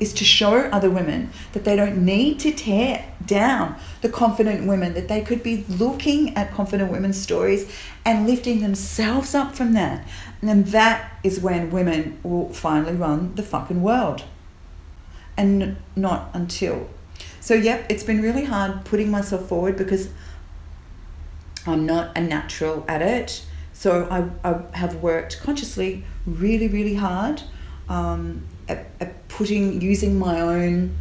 is 0.00 0.12
to 0.12 0.24
show 0.24 0.54
other 0.70 0.90
women 0.90 1.30
that 1.52 1.64
they 1.64 1.76
don't 1.76 2.04
need 2.04 2.40
to 2.40 2.52
tear 2.52 3.04
down 3.24 3.76
the 4.02 4.08
confident 4.08 4.66
women, 4.66 4.92
that 4.94 5.08
they 5.08 5.20
could 5.20 5.42
be 5.42 5.64
looking 5.68 6.36
at 6.36 6.52
confident 6.52 6.90
women's 6.90 7.20
stories 7.20 7.70
and 8.04 8.26
lifting 8.26 8.60
themselves 8.60 9.34
up 9.34 9.54
from 9.54 9.72
that. 9.72 10.06
And 10.42 10.66
that 10.66 11.12
is 11.22 11.40
when 11.40 11.70
women 11.70 12.18
will 12.22 12.52
finally 12.52 12.94
run 12.94 13.34
the 13.36 13.42
fucking 13.42 13.82
world. 13.82 14.24
And 15.36 15.76
not 15.96 16.30
until. 16.32 16.88
So, 17.40 17.54
yep, 17.54 17.86
it's 17.88 18.04
been 18.04 18.22
really 18.22 18.44
hard 18.44 18.84
putting 18.84 19.10
myself 19.10 19.48
forward 19.48 19.76
because 19.76 20.08
I'm 21.66 21.86
not 21.86 22.16
a 22.16 22.20
natural 22.20 22.84
at 22.88 23.02
it. 23.02 23.44
So 23.72 24.06
I, 24.10 24.48
I 24.48 24.62
have 24.76 24.96
worked 24.96 25.40
consciously 25.40 26.04
really, 26.26 26.68
really 26.68 26.94
hard 26.94 27.42
um, 27.88 28.46
at, 28.68 28.86
at 29.00 29.28
putting, 29.28 29.80
using 29.80 30.18
my 30.18 30.40
own 30.40 30.96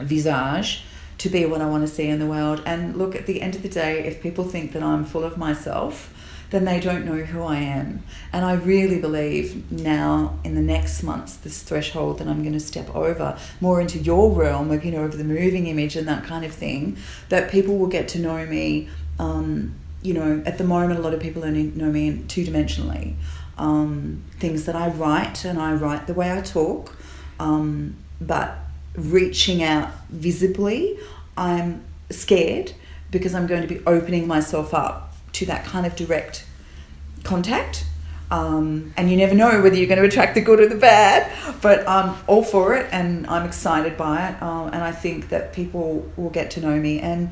visage 0.00 0.84
to 1.18 1.28
be 1.28 1.44
what 1.44 1.60
I 1.60 1.66
want 1.66 1.86
to 1.86 1.94
see 1.94 2.08
in 2.08 2.18
the 2.18 2.26
world. 2.26 2.62
And 2.64 2.96
look, 2.96 3.14
at 3.14 3.26
the 3.26 3.42
end 3.42 3.54
of 3.54 3.62
the 3.62 3.68
day, 3.68 4.04
if 4.04 4.22
people 4.22 4.44
think 4.44 4.72
that 4.72 4.82
I'm 4.82 5.04
full 5.04 5.22
of 5.22 5.36
myself, 5.36 6.14
then 6.50 6.64
they 6.64 6.80
don't 6.80 7.04
know 7.04 7.18
who 7.24 7.42
I 7.42 7.56
am. 7.58 8.02
And 8.32 8.44
I 8.44 8.54
really 8.54 9.00
believe 9.00 9.70
now 9.70 10.38
in 10.42 10.54
the 10.54 10.60
next 10.60 11.02
months, 11.02 11.36
this 11.36 11.62
threshold 11.62 12.18
that 12.18 12.26
I'm 12.26 12.42
going 12.42 12.54
to 12.54 12.60
step 12.60 12.94
over 12.94 13.38
more 13.60 13.80
into 13.80 13.98
your 13.98 14.32
realm 14.32 14.70
of, 14.70 14.84
you 14.84 14.90
know, 14.90 15.04
of 15.04 15.16
the 15.16 15.24
moving 15.24 15.66
image 15.68 15.94
and 15.94 16.08
that 16.08 16.24
kind 16.24 16.44
of 16.44 16.52
thing, 16.52 16.96
that 17.28 17.50
people 17.50 17.78
will 17.78 17.86
get 17.86 18.08
to 18.08 18.18
know 18.18 18.44
me. 18.46 18.88
Um, 19.20 19.74
you 20.02 20.14
know, 20.14 20.42
at 20.46 20.56
the 20.56 20.64
moment, 20.64 20.98
a 20.98 21.02
lot 21.02 21.12
of 21.12 21.20
people 21.20 21.44
only 21.44 21.64
know 21.64 21.90
me 21.90 22.24
two 22.26 22.42
dimensionally. 22.44 23.14
Um, 23.58 24.24
things 24.38 24.64
that 24.64 24.74
I 24.74 24.88
write, 24.88 25.44
and 25.44 25.60
I 25.60 25.74
write 25.74 26.06
the 26.06 26.14
way 26.14 26.32
I 26.32 26.40
talk, 26.40 26.96
um, 27.38 27.96
but 28.18 28.56
reaching 28.96 29.62
out 29.62 29.90
visibly, 30.08 30.98
I'm 31.36 31.84
scared 32.10 32.72
because 33.10 33.34
I'm 33.34 33.46
going 33.46 33.60
to 33.60 33.68
be 33.68 33.80
opening 33.86 34.26
myself 34.26 34.72
up 34.72 35.14
to 35.34 35.46
that 35.46 35.66
kind 35.66 35.84
of 35.84 35.94
direct 35.96 36.46
contact. 37.22 37.84
Um, 38.30 38.94
and 38.96 39.10
you 39.10 39.16
never 39.16 39.34
know 39.34 39.60
whether 39.60 39.76
you're 39.76 39.88
going 39.88 40.00
to 40.00 40.06
attract 40.06 40.34
the 40.34 40.40
good 40.40 40.60
or 40.60 40.68
the 40.68 40.76
bad, 40.76 41.30
but 41.60 41.86
I'm 41.88 42.16
all 42.26 42.44
for 42.44 42.76
it 42.76 42.88
and 42.92 43.26
I'm 43.26 43.44
excited 43.44 43.96
by 43.96 44.28
it. 44.28 44.42
Um, 44.42 44.68
and 44.68 44.76
I 44.76 44.92
think 44.92 45.28
that 45.30 45.52
people 45.52 46.08
will 46.16 46.30
get 46.30 46.52
to 46.52 46.60
know 46.60 46.78
me 46.78 47.00
and 47.00 47.30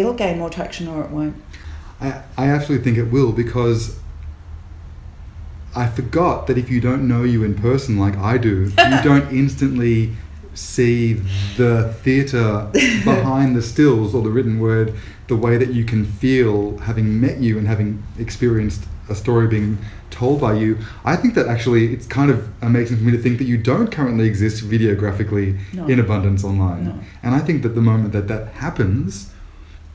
it'll 0.00 0.14
gain 0.14 0.38
more 0.38 0.50
traction 0.50 0.88
or 0.88 1.02
it 1.04 1.10
won't. 1.10 1.36
I, 2.00 2.22
I 2.36 2.46
absolutely 2.48 2.84
think 2.84 2.98
it 2.98 3.10
will 3.10 3.32
because 3.32 3.98
I 5.74 5.86
forgot 5.88 6.46
that 6.46 6.58
if 6.58 6.70
you 6.70 6.80
don't 6.80 7.06
know 7.08 7.22
you 7.22 7.44
in 7.44 7.54
person 7.54 7.98
like 7.98 8.16
I 8.16 8.38
do, 8.38 8.64
you 8.78 9.02
don't 9.02 9.30
instantly 9.32 10.12
see 10.54 11.14
the 11.56 11.94
theatre 12.02 12.70
behind 13.04 13.56
the 13.56 13.62
stills 13.62 14.14
or 14.14 14.22
the 14.22 14.30
written 14.30 14.58
word, 14.58 14.94
the 15.28 15.36
way 15.36 15.56
that 15.58 15.70
you 15.72 15.84
can 15.84 16.04
feel 16.04 16.78
having 16.78 17.20
met 17.20 17.38
you 17.38 17.58
and 17.58 17.66
having 17.66 18.02
experienced 18.18 18.84
a 19.08 19.14
story 19.14 19.46
being 19.46 19.78
told 20.10 20.40
by 20.40 20.54
you. 20.54 20.78
I 21.04 21.14
think 21.16 21.34
that 21.34 21.46
actually 21.46 21.92
it's 21.92 22.06
kind 22.06 22.30
of 22.30 22.48
amazing 22.62 22.96
for 22.96 23.04
me 23.04 23.12
to 23.12 23.18
think 23.18 23.38
that 23.38 23.44
you 23.44 23.56
don't 23.58 23.90
currently 23.92 24.26
exist 24.26 24.64
videographically 24.64 25.58
No. 25.74 25.86
in 25.86 26.00
abundance 26.00 26.42
online. 26.42 26.84
No. 26.86 26.98
And 27.22 27.34
I 27.34 27.40
think 27.40 27.62
that 27.62 27.70
the 27.70 27.82
moment 27.82 28.12
that 28.12 28.28
that 28.28 28.48
happens, 28.54 29.32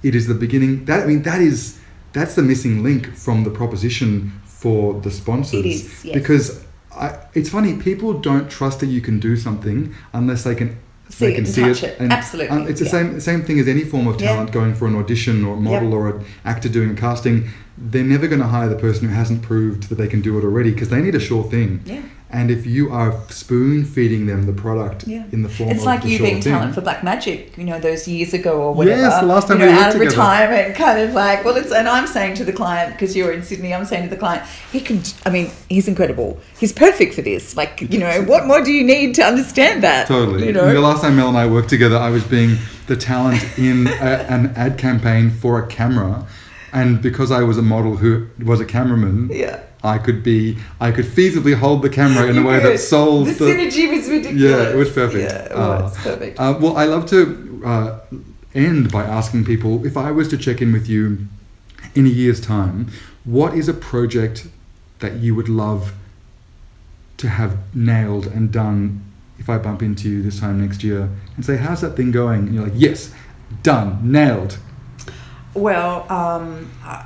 it 0.03 0.15
is 0.15 0.27
the 0.27 0.33
beginning. 0.33 0.85
That 0.85 1.03
I 1.03 1.05
mean, 1.05 1.23
that 1.23 1.41
is 1.41 1.79
that's 2.13 2.35
the 2.35 2.41
missing 2.41 2.83
link 2.83 3.15
from 3.15 3.43
the 3.43 3.49
proposition 3.49 4.31
for 4.45 4.99
the 5.01 5.11
sponsors. 5.11 5.59
It 5.59 5.65
is, 5.65 6.05
yes. 6.05 6.13
because 6.13 6.63
I, 6.93 7.17
it's 7.33 7.49
funny. 7.49 7.77
People 7.77 8.13
don't 8.13 8.49
trust 8.49 8.79
that 8.81 8.87
you 8.87 9.01
can 9.01 9.19
do 9.19 9.35
something 9.37 9.93
unless 10.13 10.43
they 10.43 10.55
can. 10.55 10.77
See 11.09 11.25
they 11.25 11.31
it 11.31 11.35
can 11.35 11.45
and 11.45 11.53
see 11.53 11.63
it. 11.63 11.83
it. 11.83 12.11
Absolutely, 12.11 12.49
um, 12.57 12.67
it's 12.67 12.79
the 12.79 12.85
yeah. 12.85 12.91
same 12.91 13.19
same 13.19 13.43
thing 13.43 13.59
as 13.59 13.67
any 13.67 13.83
form 13.83 14.07
of 14.07 14.21
Yeah. 14.21 14.29
talent 14.33 14.51
going 14.53 14.73
for 14.75 14.87
an 14.87 14.95
audition 14.95 15.43
or 15.43 15.55
a 15.55 15.59
model 15.59 15.93
or 15.93 16.09
an 16.09 16.25
actor 16.45 16.69
doing 16.69 16.91
a 16.91 16.93
casting. 16.93 17.49
They're 17.77 18.03
never 18.03 18.27
going 18.27 18.41
to 18.41 18.47
hire 18.47 18.69
the 18.69 18.75
person 18.75 19.09
who 19.09 19.13
hasn't 19.13 19.41
proved 19.41 19.89
that 19.89 19.95
they 19.95 20.07
can 20.07 20.21
do 20.21 20.37
it 20.37 20.43
already 20.43 20.71
because 20.71 20.89
they 20.89 21.01
need 21.01 21.15
a 21.15 21.19
sure 21.19 21.43
thing. 21.43 21.81
Yeah. 21.85 22.03
And 22.33 22.49
if 22.49 22.65
you 22.65 22.91
are 22.91 23.13
spoon 23.29 23.83
feeding 23.83 24.25
them 24.25 24.45
the 24.45 24.53
product 24.53 25.05
Yeah. 25.05 25.23
in 25.33 25.43
the 25.43 25.49
form 25.49 25.69
It's 25.69 25.81
of 25.81 25.85
like 25.85 26.05
you 26.05 26.17
being 26.17 26.41
thing, 26.41 26.53
talent 26.53 26.73
for 26.75 26.81
Blackmagic, 26.81 27.57
you 27.57 27.65
know, 27.65 27.77
those 27.79 28.07
years 28.07 28.33
ago 28.33 28.53
or 28.61 28.73
whatever. 28.73 29.01
Yes, 29.01 29.19
the 29.19 29.25
last 29.27 29.47
time 29.49 29.59
you 29.59 29.65
we 29.65 29.71
know, 29.71 29.77
worked 29.77 29.87
out 29.87 29.95
of 29.95 29.99
together. 30.01 30.15
retirement, 30.17 30.75
kind 30.75 30.99
of 31.01 31.13
like, 31.13 31.43
well, 31.43 31.57
it's, 31.57 31.71
and 31.73 31.89
I'm 31.89 32.07
saying 32.07 32.35
to 32.35 32.45
the 32.45 32.53
client, 32.53 32.93
because 32.93 33.15
you're 33.17 33.33
in 33.33 33.43
Sydney, 33.43 33.73
I'm 33.73 33.83
saying 33.85 34.03
to 34.03 34.09
the 34.09 34.15
client, 34.15 34.43
he 34.71 34.79
can, 34.79 35.01
I 35.25 35.29
mean, 35.29 35.51
he's 35.67 35.87
incredible. 35.89 36.39
He's 36.57 36.71
perfect 36.71 37.13
for 37.15 37.21
this. 37.21 37.57
Like, 37.57 37.81
you 37.81 37.99
know, 37.99 38.21
what 38.23 38.45
more 38.47 38.61
do 38.63 38.71
you 38.71 38.83
need 38.85 39.13
to 39.15 39.23
understand 39.23 39.83
that? 39.83 40.07
Totally. 40.07 40.45
You 40.47 40.53
know, 40.53 40.71
The 40.71 40.79
last 40.79 41.01
time 41.01 41.17
Mel 41.17 41.27
and 41.29 41.37
I 41.37 41.47
worked 41.47 41.69
together, 41.69 41.97
I 41.97 42.09
was 42.11 42.23
being 42.23 42.57
the 42.87 42.95
talent 42.95 43.43
in 43.57 43.87
a, 43.87 44.25
an 44.29 44.53
ad 44.55 44.77
campaign 44.77 45.31
for 45.31 45.59
a 45.59 45.67
camera, 45.67 46.25
and 46.71 47.01
because 47.01 47.29
I 47.31 47.43
was 47.43 47.57
a 47.57 47.61
model 47.61 47.97
who 47.97 48.27
was 48.43 48.61
a 48.61 48.65
cameraman, 48.65 49.29
Yeah. 49.33 49.59
I 49.83 49.97
could 49.97 50.23
be, 50.23 50.57
I 50.79 50.91
could 50.91 51.05
feasibly 51.05 51.55
hold 51.55 51.81
the 51.81 51.89
camera 51.89 52.27
in 52.27 52.37
a 52.37 52.45
way 52.45 52.59
could. 52.59 52.73
that 52.73 52.77
sold 52.77 53.27
The 53.27 53.33
synergy 53.33 53.89
was 53.89 54.07
ridiculous. 54.07 54.41
Yeah, 54.41 54.69
it 54.69 54.75
was 54.75 54.91
perfect. 54.91 55.31
Yeah, 55.31 55.45
it 55.45 55.51
Uh, 55.53 55.89
perfect. 56.03 56.39
Uh, 56.39 56.57
well, 56.59 56.77
I 56.77 56.85
love 56.85 57.07
to 57.07 57.61
uh, 57.65 57.99
end 58.53 58.91
by 58.91 59.03
asking 59.03 59.45
people 59.45 59.83
if 59.85 59.97
I 59.97 60.11
was 60.11 60.27
to 60.29 60.37
check 60.37 60.61
in 60.61 60.71
with 60.71 60.87
you 60.87 61.27
in 61.95 62.05
a 62.05 62.09
year's 62.09 62.39
time, 62.39 62.91
what 63.23 63.55
is 63.55 63.67
a 63.67 63.73
project 63.73 64.47
that 64.99 65.15
you 65.15 65.33
would 65.33 65.49
love 65.49 65.93
to 67.17 67.29
have 67.29 67.57
nailed 67.75 68.27
and 68.27 68.51
done 68.51 69.03
if 69.39 69.49
I 69.49 69.57
bump 69.57 69.81
into 69.81 70.09
you 70.09 70.21
this 70.21 70.39
time 70.39 70.61
next 70.61 70.83
year 70.83 71.09
and 71.35 71.45
say, 71.45 71.57
How's 71.57 71.81
that 71.81 71.95
thing 71.95 72.11
going? 72.11 72.47
And 72.47 72.53
you're 72.53 72.65
like, 72.65 72.73
Yes, 72.75 73.13
done, 73.63 73.99
nailed. 74.11 74.59
Well, 75.53 76.11
um, 76.11 76.71
I, 76.83 77.05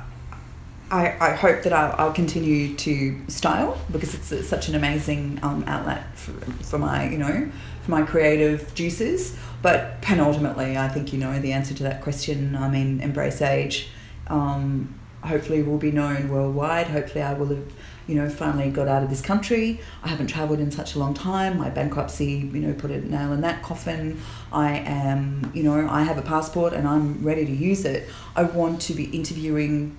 I 0.90 1.16
I 1.20 1.30
hope 1.34 1.62
that 1.64 1.72
I'll, 1.72 1.94
I'll 1.98 2.12
continue 2.12 2.74
to 2.76 3.18
style 3.28 3.78
because 3.90 4.14
it's 4.14 4.48
such 4.48 4.68
an 4.68 4.74
amazing 4.74 5.40
um, 5.42 5.64
outlet 5.66 6.16
for, 6.16 6.32
for 6.64 6.78
my, 6.78 7.08
you 7.08 7.18
know, 7.18 7.50
for 7.82 7.90
my 7.90 8.02
creative 8.02 8.72
juices. 8.74 9.36
But 9.62 10.00
penultimately, 10.02 10.76
I 10.76 10.88
think 10.88 11.12
you 11.12 11.18
know 11.18 11.38
the 11.40 11.52
answer 11.52 11.74
to 11.74 11.82
that 11.84 12.02
question. 12.02 12.54
I 12.54 12.68
mean, 12.68 13.00
Embrace 13.00 13.42
Age, 13.42 13.88
um, 14.28 14.94
hopefully 15.24 15.62
will 15.62 15.78
be 15.78 15.90
known 15.90 16.28
worldwide. 16.28 16.86
Hopefully, 16.86 17.22
I 17.22 17.32
will 17.32 17.48
have, 17.48 17.72
you 18.06 18.14
know, 18.14 18.28
finally 18.28 18.70
got 18.70 18.86
out 18.86 19.02
of 19.02 19.10
this 19.10 19.20
country. 19.20 19.80
I 20.04 20.08
haven't 20.08 20.28
travelled 20.28 20.60
in 20.60 20.70
such 20.70 20.94
a 20.94 21.00
long 21.00 21.14
time. 21.14 21.58
My 21.58 21.68
bankruptcy, 21.68 22.48
you 22.52 22.60
know, 22.60 22.72
put 22.74 22.92
a 22.92 23.00
nail 23.00 23.32
in 23.32 23.40
that 23.40 23.62
coffin. 23.62 24.20
I 24.52 24.78
am, 24.78 25.50
you 25.52 25.64
know, 25.64 25.88
I 25.88 26.04
have 26.04 26.16
a 26.16 26.22
passport 26.22 26.72
and 26.72 26.86
I'm 26.86 27.24
ready 27.24 27.44
to 27.44 27.52
use 27.52 27.84
it. 27.84 28.08
I 28.36 28.44
want 28.44 28.80
to 28.82 28.94
be 28.94 29.04
interviewing 29.06 29.98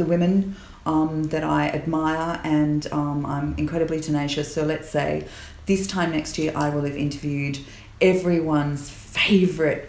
the 0.00 0.06
women 0.06 0.56
um, 0.86 1.24
that 1.24 1.44
I 1.44 1.68
admire, 1.68 2.40
and 2.42 2.86
um, 2.90 3.24
I'm 3.26 3.54
incredibly 3.58 4.00
tenacious. 4.00 4.52
So 4.52 4.64
let's 4.64 4.88
say 4.88 5.26
this 5.66 5.86
time 5.86 6.10
next 6.10 6.38
year, 6.38 6.52
I 6.56 6.70
will 6.70 6.82
have 6.84 6.96
interviewed 6.96 7.58
everyone's 8.00 8.88
favourite 8.90 9.84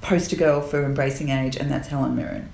poster 0.00 0.36
girl 0.36 0.60
for 0.62 0.84
Embracing 0.84 1.30
Age, 1.30 1.56
and 1.56 1.68
that's 1.70 1.88
Helen 1.88 2.14
Mirren. 2.16 2.48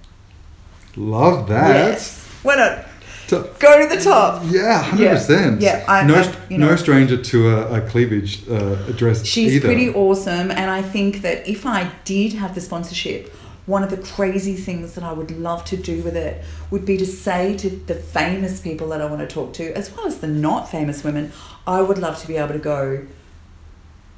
Love 0.96 1.48
that. 1.48 1.68
Yes. 1.90 2.26
Why 2.42 2.56
not? 2.56 2.86
So- 3.26 3.50
Go 3.58 3.86
to 3.88 3.94
the 3.94 4.02
top. 4.02 4.42
yeah, 4.46 4.82
hundred 4.82 5.08
percent. 5.10 5.60
Yeah, 5.60 5.84
I- 5.86 6.06
no, 6.06 6.14
I- 6.14 6.34
you 6.48 6.56
know. 6.58 6.70
no 6.70 6.76
stranger 6.76 7.18
to 7.22 7.48
a, 7.50 7.78
a 7.78 7.80
cleavage 7.90 8.48
uh, 8.48 8.76
address 8.88 9.24
She's 9.26 9.52
either. 9.56 9.66
pretty 9.68 9.90
awesome, 9.90 10.50
and 10.50 10.70
I 10.70 10.80
think 10.82 11.20
that 11.22 11.46
if 11.48 11.66
I 11.66 11.90
did 12.04 12.32
have 12.34 12.54
the 12.54 12.60
sponsorship, 12.62 13.34
one 13.66 13.82
of 13.82 13.90
the 13.90 13.96
crazy 13.96 14.54
things 14.54 14.94
that 14.94 15.04
I 15.04 15.12
would 15.12 15.30
love 15.30 15.64
to 15.66 15.76
do 15.76 16.02
with 16.02 16.16
it 16.16 16.44
would 16.70 16.84
be 16.84 16.96
to 16.98 17.06
say 17.06 17.56
to 17.56 17.70
the 17.70 17.94
famous 17.94 18.60
people 18.60 18.88
that 18.88 19.00
I 19.00 19.06
want 19.06 19.20
to 19.20 19.26
talk 19.26 19.54
to, 19.54 19.72
as 19.76 19.94
well 19.94 20.06
as 20.06 20.18
the 20.18 20.26
not 20.26 20.70
famous 20.70 21.02
women, 21.02 21.32
I 21.66 21.80
would 21.80 21.98
love 21.98 22.20
to 22.20 22.26
be 22.26 22.36
able 22.36 22.52
to 22.52 22.58
go, 22.58 23.06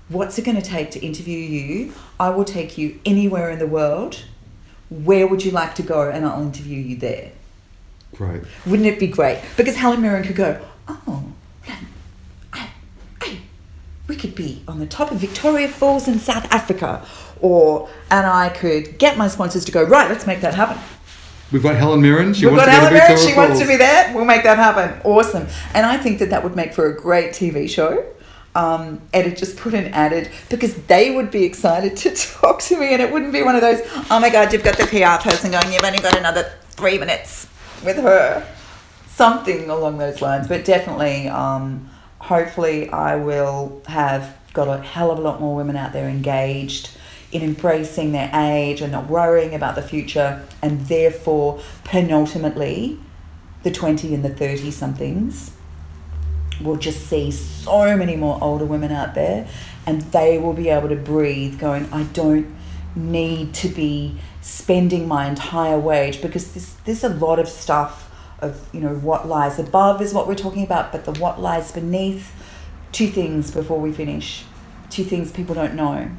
What's 0.09 0.39
it 0.39 0.45
going 0.45 0.57
to 0.57 0.63
take 0.63 0.93
to 0.93 1.05
interview 1.05 1.39
you? 1.39 1.93
I 2.21 2.31
will 2.31 2.45
take 2.45 2.79
you 2.79 3.01
anywhere 3.05 3.51
in 3.51 3.59
the 3.59 3.67
world. 3.67 4.23
Where 4.89 5.27
would 5.27 5.45
you 5.45 5.51
like 5.51 5.75
to 5.77 5.83
go? 5.83 6.09
And 6.09 6.25
I'll 6.25 6.43
interview 6.43 6.79
you 6.79 6.97
there. 6.97 7.33
Great. 8.15 8.43
Wouldn't 8.65 8.87
it 8.87 9.01
be 9.01 9.09
great? 9.09 9.43
Because 9.57 9.75
Helen 9.75 10.01
Mirren 10.01 10.23
could 10.23 10.37
go, 10.37 10.65
oh, 10.87 11.25
we 14.09 14.17
could 14.17 14.35
be 14.35 14.63
on 14.69 14.79
the 14.79 14.87
top 14.87 15.11
of 15.11 15.19
Victoria 15.19 15.69
Falls 15.69 16.07
in 16.07 16.19
South 16.19 16.51
Africa, 16.53 17.05
or 17.41 17.89
and 18.11 18.27
I 18.27 18.49
could 18.49 18.99
get 18.99 19.17
my 19.17 19.29
sponsors 19.29 19.65
to 19.67 19.73
go 19.73 19.83
right. 19.83 20.09
Let's 20.11 20.27
make 20.27 20.41
that 20.41 20.55
happen. 20.55 20.79
We've 21.53 21.63
got 21.63 21.77
Helen 21.77 22.03
Mirren. 22.03 22.35
She 22.35 22.47
We've 22.47 22.57
wants 22.57 22.67
got 22.67 22.73
to 22.73 22.81
Helen 22.81 22.93
to 22.93 22.99
Mirren. 22.99 23.29
She 23.29 23.37
wants 23.37 23.61
to 23.61 23.67
be 23.67 23.77
there. 23.77 24.13
We'll 24.15 24.25
make 24.25 24.43
that 24.43 24.59
happen. 24.59 25.01
Awesome. 25.05 25.47
And 25.75 25.87
I 25.87 25.97
think 25.97 26.19
that 26.19 26.31
that 26.31 26.43
would 26.43 26.57
make 26.57 26.75
for 26.75 26.87
a 26.87 26.97
great 26.97 27.31
TV 27.31 27.69
show. 27.69 28.05
Um, 28.57 29.03
and 29.13 29.27
it 29.27 29.37
just 29.37 29.59
put 29.59 29.75
an 29.75 29.89
added 29.89 30.31
because 30.49 30.75
they 30.87 31.15
would 31.15 31.31
be 31.31 31.45
excited 31.45 31.97
to 31.99 32.11
talk 32.15 32.61
to 32.63 32.81
me, 32.81 32.95
and 32.95 33.03
it 33.03 33.13
wouldn't 33.13 33.33
be 33.33 33.43
one 33.43 33.55
of 33.55 33.61
those. 33.61 33.81
Oh 34.11 34.19
my 34.19 34.31
God, 34.31 34.53
you've 34.53 34.65
got 34.65 34.79
the 34.79 34.87
PR 34.87 35.23
person 35.29 35.51
going. 35.51 35.73
You've 35.73 35.85
only 35.85 35.99
got 35.99 36.17
another 36.17 36.51
three 36.71 36.99
minutes 36.99 37.49
with 37.85 37.99
her. 37.99 38.47
Something 39.09 39.69
along 39.71 39.99
those 39.99 40.23
lines, 40.23 40.49
but 40.49 40.65
definitely. 40.65 41.29
Um, 41.29 41.91
hopefully, 42.19 42.89
I 42.89 43.17
will 43.17 43.83
have 43.89 44.37
got 44.55 44.69
a 44.69 44.83
hell 44.83 45.11
of 45.11 45.19
a 45.19 45.21
lot 45.23 45.39
more 45.39 45.55
women 45.55 45.77
out 45.77 45.93
there 45.93 46.09
engaged 46.09 46.96
in 47.37 47.43
embracing 47.43 48.13
their 48.13 48.31
age 48.35 48.81
and 48.81 48.91
not 48.91 49.09
worrying 49.09 49.55
about 49.55 49.75
the 49.75 49.83
future, 49.83 50.45
and 50.63 50.87
therefore, 50.87 51.61
penultimately, 51.85 52.99
the 53.63 53.71
20 53.71 54.15
and 54.15 54.25
the 54.25 54.31
30 54.31 54.71
somethings 54.71 55.53
will 56.63 56.77
just 56.77 57.07
see 57.07 57.31
so 57.31 57.97
many 57.97 58.17
more 58.17 58.39
older 58.43 58.65
women 58.65 58.91
out 58.91 59.15
there, 59.15 59.47
and 59.85 60.01
they 60.13 60.39
will 60.39 60.55
be 60.55 60.69
able 60.69 60.89
to 60.89 60.97
breathe, 60.97 61.59
going, 61.59 61.93
I 61.93 62.05
don't 62.05 62.55
need 62.95 63.53
to 63.53 63.69
be 63.69 64.17
spending 64.41 65.07
my 65.07 65.29
entire 65.29 65.79
wage 65.79 66.23
because 66.23 66.53
this, 66.55 66.75
there's 66.85 67.05
a 67.05 67.09
lot 67.09 67.39
of 67.39 67.49
stuff 67.49 68.11
of 68.41 68.69
you 68.73 68.81
know 68.81 68.95
what 68.95 69.29
lies 69.29 69.59
above 69.59 70.01
is 70.01 70.15
what 70.15 70.27
we're 70.27 70.35
talking 70.35 70.63
about 70.63 70.93
but 70.93 71.05
the 71.05 71.13
what 71.21 71.41
lies 71.41 71.73
beneath 71.73 72.33
two 72.93 73.09
things 73.09 73.51
before 73.51 73.81
we 73.81 73.93
finish 73.93 74.45
two 74.89 75.05
things 75.05 75.31
people 75.31 75.55
don't 75.55 75.75
know 75.75 76.11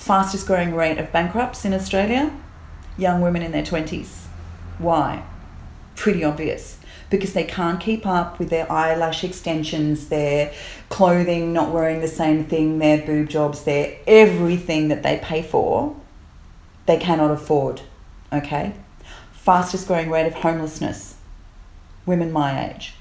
fastest 0.00 0.46
growing 0.46 0.74
rate 0.74 0.98
of 0.98 1.12
bankrupts 1.12 1.64
in 1.64 1.74
Australia 1.74 2.32
young 2.96 3.20
women 3.20 3.42
in 3.42 3.52
their 3.52 3.62
20s 3.62 4.24
why 4.78 5.22
pretty 5.94 6.24
obvious 6.24 6.78
because 7.10 7.32
they 7.32 7.44
can't 7.44 7.80
keep 7.80 8.06
up 8.06 8.38
with 8.38 8.50
their 8.50 8.70
eyelash 8.70 9.24
extensions, 9.24 10.08
their 10.08 10.52
clothing, 10.88 11.52
not 11.52 11.72
wearing 11.72 12.00
the 12.00 12.08
same 12.08 12.44
thing, 12.44 12.78
their 12.78 13.04
boob 13.04 13.28
jobs, 13.28 13.64
their 13.64 13.96
everything 14.06 14.86
that 14.88 15.02
they 15.02 15.18
pay 15.18 15.42
for, 15.42 15.96
they 16.86 16.96
cannot 16.96 17.32
afford. 17.32 17.82
Okay? 18.32 18.72
Fastest 19.32 19.88
growing 19.88 20.08
rate 20.08 20.26
of 20.26 20.34
homelessness, 20.34 21.16
women 22.06 22.30
my 22.30 22.70
age. 22.70 22.94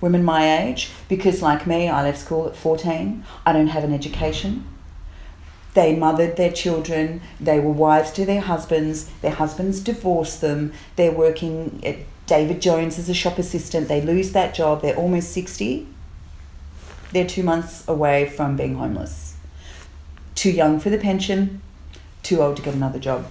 Women 0.00 0.24
my 0.24 0.62
age, 0.62 0.90
because 1.06 1.42
like 1.42 1.66
me, 1.66 1.90
I 1.90 2.02
left 2.02 2.18
school 2.18 2.48
at 2.48 2.56
14, 2.56 3.22
I 3.44 3.52
don't 3.52 3.66
have 3.68 3.84
an 3.84 3.92
education. 3.92 4.64
They 5.74 5.94
mothered 5.94 6.36
their 6.36 6.50
children, 6.52 7.20
they 7.40 7.60
were 7.60 7.70
wives 7.72 8.10
to 8.12 8.24
their 8.24 8.40
husbands, 8.40 9.04
their 9.22 9.30
husbands 9.32 9.80
divorced 9.80 10.40
them, 10.40 10.72
they're 10.96 11.12
working 11.12 11.80
at 11.84 11.96
David 12.26 12.60
Jones 12.62 12.98
as 12.98 13.08
a 13.08 13.14
shop 13.14 13.38
assistant, 13.38 13.88
they 13.88 14.00
lose 14.00 14.32
that 14.32 14.54
job, 14.54 14.82
they're 14.82 14.96
almost 14.96 15.32
60. 15.32 15.86
They're 17.12 17.26
two 17.26 17.42
months 17.42 17.86
away 17.88 18.28
from 18.28 18.56
being 18.56 18.76
homeless. 18.76 19.34
Too 20.36 20.50
young 20.52 20.78
for 20.78 20.90
the 20.90 20.98
pension, 20.98 21.60
too 22.22 22.40
old 22.40 22.56
to 22.58 22.62
get 22.62 22.74
another 22.74 23.00
job. 23.00 23.26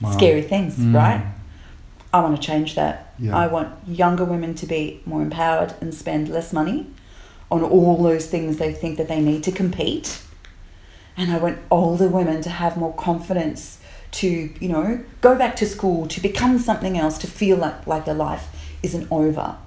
Wow. 0.00 0.12
Scary 0.12 0.42
things, 0.42 0.76
Mm. 0.78 0.94
right? 0.94 1.22
I 2.12 2.20
want 2.20 2.36
to 2.36 2.42
change 2.42 2.74
that. 2.74 3.14
Yeah. 3.18 3.36
I 3.36 3.46
want 3.46 3.70
younger 3.86 4.24
women 4.24 4.54
to 4.56 4.66
be 4.66 5.00
more 5.06 5.22
empowered 5.22 5.74
and 5.80 5.94
spend 5.94 6.28
less 6.28 6.52
money 6.52 6.86
on 7.52 7.62
all 7.62 8.02
those 8.02 8.26
things 8.26 8.56
they 8.56 8.72
think 8.72 8.96
that 8.96 9.08
they 9.08 9.20
need 9.20 9.44
to 9.44 9.52
compete. 9.52 10.22
And 11.18 11.30
I 11.30 11.36
want 11.36 11.58
older 11.70 12.08
women 12.08 12.40
to 12.42 12.48
have 12.48 12.78
more 12.78 12.94
confidence 12.94 13.78
to, 14.12 14.26
you 14.58 14.68
know, 14.68 15.04
go 15.20 15.36
back 15.36 15.54
to 15.56 15.66
school, 15.66 16.06
to 16.08 16.20
become 16.20 16.58
something 16.58 16.96
else, 16.96 17.18
to 17.18 17.26
feel 17.26 17.58
like, 17.58 17.86
like 17.86 18.06
their 18.06 18.14
life 18.14 18.48
isn't 18.82 19.06
over. 19.10 19.58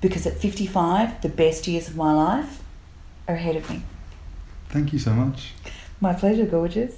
Because 0.00 0.26
at 0.26 0.36
55, 0.38 1.22
the 1.22 1.28
best 1.28 1.68
years 1.68 1.86
of 1.86 1.96
my 1.96 2.12
life 2.12 2.60
are 3.28 3.36
ahead 3.36 3.54
of 3.54 3.70
me. 3.70 3.82
Thank 4.68 4.92
you 4.92 4.98
so 4.98 5.12
much. 5.12 5.52
My 6.00 6.14
pleasure, 6.14 6.44
gorgeous. 6.44 6.96